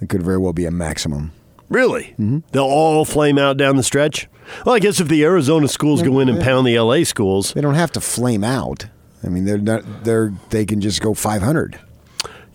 It 0.00 0.08
could 0.08 0.22
very 0.22 0.38
well 0.38 0.52
be 0.52 0.64
a 0.66 0.70
maximum. 0.70 1.32
Really? 1.68 2.14
They'll 2.52 2.64
all 2.64 3.04
flame 3.04 3.38
out 3.38 3.56
down 3.56 3.76
the 3.76 3.82
stretch? 3.82 4.28
Well, 4.66 4.74
I 4.74 4.78
guess 4.78 5.00
if 5.00 5.08
the 5.08 5.24
Arizona 5.24 5.68
schools 5.68 6.02
go 6.02 6.18
in 6.18 6.28
and 6.28 6.42
pound 6.42 6.66
the 6.66 6.78
LA 6.78 7.04
schools, 7.04 7.52
They 7.54 7.60
don't 7.62 7.74
have 7.76 7.92
to 7.92 8.00
flame 8.00 8.44
out. 8.44 8.86
I 9.24 9.28
mean, 9.28 9.44
they're 9.44 9.56
not. 9.58 10.04
They're 10.04 10.34
they 10.50 10.66
can 10.66 10.80
just 10.80 11.00
go 11.00 11.14
500. 11.14 11.78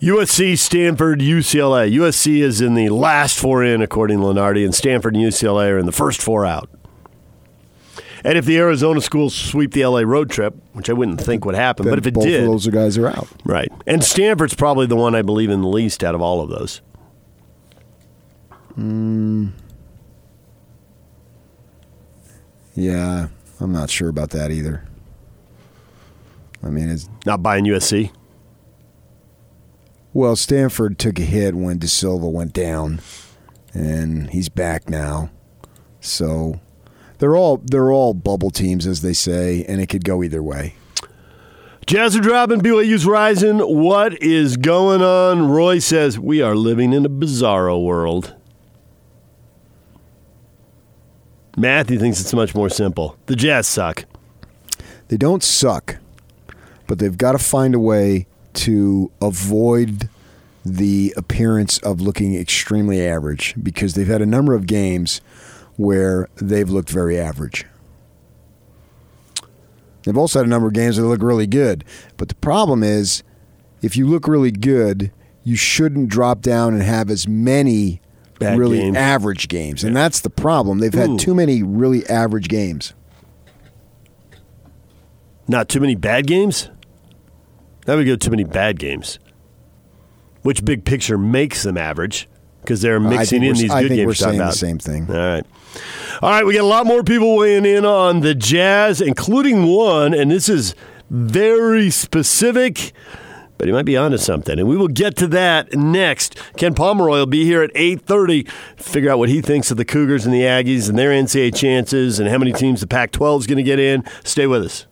USC, 0.00 0.56
Stanford, 0.56 1.18
UCLA. 1.20 1.92
USC 1.92 2.40
is 2.40 2.60
in 2.60 2.74
the 2.74 2.90
last 2.90 3.36
four 3.38 3.64
in, 3.64 3.82
according 3.82 4.18
to 4.20 4.24
Lunardi, 4.26 4.64
and 4.64 4.72
Stanford 4.74 5.16
and 5.16 5.24
UCLA 5.24 5.70
are 5.70 5.78
in 5.78 5.86
the 5.86 5.92
first 5.92 6.22
four 6.22 6.46
out. 6.46 6.68
And 8.24 8.36
if 8.38 8.44
the 8.44 8.58
Arizona 8.58 9.00
schools 9.00 9.34
sweep 9.34 9.72
the 9.72 9.84
LA 9.86 10.00
road 10.00 10.30
trip, 10.30 10.54
which 10.72 10.90
I 10.90 10.92
wouldn't 10.92 11.20
think 11.20 11.44
would 11.44 11.54
happen, 11.54 11.84
Then 11.84 11.92
but 11.92 11.98
if 11.98 12.06
it 12.06 12.14
both 12.14 12.24
did, 12.24 12.42
of 12.42 12.48
those 12.48 12.66
guys 12.68 12.98
are 12.98 13.08
out. 13.08 13.28
right. 13.44 13.70
And 13.86 14.02
Stanford's 14.02 14.54
probably 14.54 14.86
the 14.86 14.96
one 14.96 15.14
I 15.14 15.22
believe 15.22 15.50
in 15.50 15.60
the 15.62 15.68
least 15.68 16.02
out 16.02 16.14
of 16.14 16.20
all 16.20 16.40
of 16.40 16.50
those. 16.50 16.80
Hmm. 18.74 19.48
Yeah, 22.74 23.28
I'm 23.60 23.72
not 23.72 23.90
sure 23.90 24.08
about 24.08 24.30
that 24.30 24.50
either. 24.50 24.84
I 26.62 26.68
mean, 26.68 26.88
it's 26.88 27.08
Not 27.26 27.42
buying 27.42 27.64
USC. 27.64 28.10
well, 30.12 30.36
Stanford 30.36 30.98
took 30.98 31.18
a 31.18 31.22
hit 31.22 31.54
when 31.54 31.78
da 31.78 31.86
Silva 31.86 32.28
went 32.28 32.52
down, 32.52 33.00
and 33.74 34.30
he's 34.30 34.48
back 34.48 34.88
now. 34.88 35.30
So 36.00 36.60
they're 37.18 37.36
all 37.36 37.58
they're 37.64 37.92
all 37.92 38.14
bubble 38.14 38.50
teams, 38.50 38.86
as 38.86 39.02
they 39.02 39.12
say, 39.12 39.64
and 39.64 39.80
it 39.80 39.88
could 39.88 40.04
go 40.04 40.22
either 40.22 40.42
way. 40.42 40.74
Jazz 41.86 42.14
are 42.14 42.20
dropping, 42.20 42.60
BYU's 42.60 43.06
rising. 43.06 43.60
What 43.60 44.22
is 44.22 44.58
going 44.58 45.00
on? 45.00 45.48
Roy 45.48 45.78
says 45.78 46.18
we 46.18 46.42
are 46.42 46.54
living 46.54 46.92
in 46.92 47.06
a 47.06 47.08
bizarro 47.08 47.82
world. 47.82 48.34
Matthew 51.56 51.98
thinks 51.98 52.20
it's 52.20 52.34
much 52.34 52.54
more 52.54 52.68
simple. 52.68 53.16
The 53.26 53.34
Jazz 53.34 53.66
suck. 53.66 54.04
They 55.08 55.16
don't 55.16 55.42
suck, 55.42 55.96
but 56.86 56.98
they've 56.98 57.16
got 57.16 57.32
to 57.32 57.38
find 57.38 57.74
a 57.74 57.80
way 57.80 58.26
to 58.54 59.10
avoid 59.22 60.08
the 60.64 61.14
appearance 61.16 61.78
of 61.78 62.00
looking 62.00 62.34
extremely 62.34 63.04
average 63.04 63.54
because 63.62 63.94
they've 63.94 64.06
had 64.06 64.20
a 64.20 64.26
number 64.26 64.54
of 64.54 64.66
games 64.66 65.20
where 65.78 66.28
they've 66.36 66.68
looked 66.68 66.90
very 66.90 67.18
average. 67.18 67.64
They've 70.04 70.16
also 70.18 70.40
had 70.40 70.46
a 70.46 70.50
number 70.50 70.68
of 70.68 70.74
games 70.74 70.96
that 70.96 71.04
look 71.04 71.22
really 71.22 71.46
good. 71.46 71.84
But 72.16 72.28
the 72.28 72.34
problem 72.34 72.82
is, 72.82 73.22
if 73.80 73.96
you 73.96 74.06
look 74.06 74.26
really 74.28 74.50
good, 74.50 75.12
you 75.44 75.56
shouldn't 75.56 76.08
drop 76.08 76.40
down 76.42 76.74
and 76.74 76.82
have 76.82 77.10
as 77.10 77.26
many 77.28 78.00
Bad 78.38 78.58
really 78.58 78.78
games. 78.78 78.96
average 78.96 79.48
games. 79.48 79.84
And 79.84 79.94
that's 79.96 80.20
the 80.20 80.30
problem. 80.30 80.78
They've 80.80 80.92
had 80.92 81.10
Ooh. 81.10 81.18
too 81.18 81.34
many 81.34 81.62
really 81.62 82.06
average 82.08 82.48
games. 82.48 82.92
Not 85.46 85.68
too 85.68 85.80
many 85.80 85.94
bad 85.94 86.26
games? 86.26 86.70
That 87.86 87.94
would 87.96 88.06
go 88.06 88.16
too 88.16 88.30
many 88.30 88.44
bad 88.44 88.78
games. 88.78 89.18
Which 90.42 90.64
big 90.64 90.84
picture 90.84 91.16
makes 91.16 91.62
them 91.62 91.76
average? 91.78 92.28
Because 92.60 92.82
they're 92.82 93.00
mixing 93.00 93.40
think 93.40 93.42
in 93.42 93.48
we're- 93.52 93.62
these 93.62 93.70
I 93.70 93.82
good 93.82 93.88
think 93.88 93.98
games. 93.98 94.06
we're 94.06 94.10
you're 94.10 94.14
saying 94.14 94.38
the 94.38 94.50
same 94.52 94.78
thing. 94.78 95.06
All 95.10 95.16
right. 95.16 95.46
All 96.20 96.30
right, 96.30 96.44
we 96.44 96.54
got 96.54 96.62
a 96.62 96.66
lot 96.66 96.84
more 96.84 97.04
people 97.04 97.36
weighing 97.36 97.64
in 97.64 97.84
on 97.84 98.20
the 98.20 98.34
Jazz, 98.34 99.00
including 99.00 99.66
one, 99.66 100.12
and 100.12 100.30
this 100.30 100.48
is 100.48 100.74
very 101.10 101.90
specific, 101.90 102.92
but 103.56 103.68
he 103.68 103.72
might 103.72 103.84
be 103.84 103.96
onto 103.96 104.18
something. 104.18 104.58
And 104.58 104.68
we 104.68 104.76
will 104.76 104.88
get 104.88 105.16
to 105.18 105.28
that 105.28 105.74
next. 105.74 106.36
Ken 106.56 106.74
Pomeroy 106.74 107.18
will 107.18 107.26
be 107.26 107.44
here 107.44 107.62
at 107.62 107.72
8.30 107.74 108.48
figure 108.76 109.10
out 109.10 109.18
what 109.18 109.28
he 109.28 109.40
thinks 109.40 109.70
of 109.70 109.76
the 109.76 109.84
Cougars 109.84 110.24
and 110.26 110.34
the 110.34 110.42
Aggies 110.42 110.88
and 110.88 110.98
their 110.98 111.10
NCAA 111.10 111.54
chances 111.54 112.18
and 112.18 112.28
how 112.28 112.38
many 112.38 112.52
teams 112.52 112.80
the 112.80 112.88
Pac-12 112.88 113.38
is 113.38 113.46
going 113.46 113.58
to 113.58 113.62
get 113.62 113.78
in. 113.78 114.02
Stay 114.24 114.48
with 114.48 114.64
us. 114.64 114.87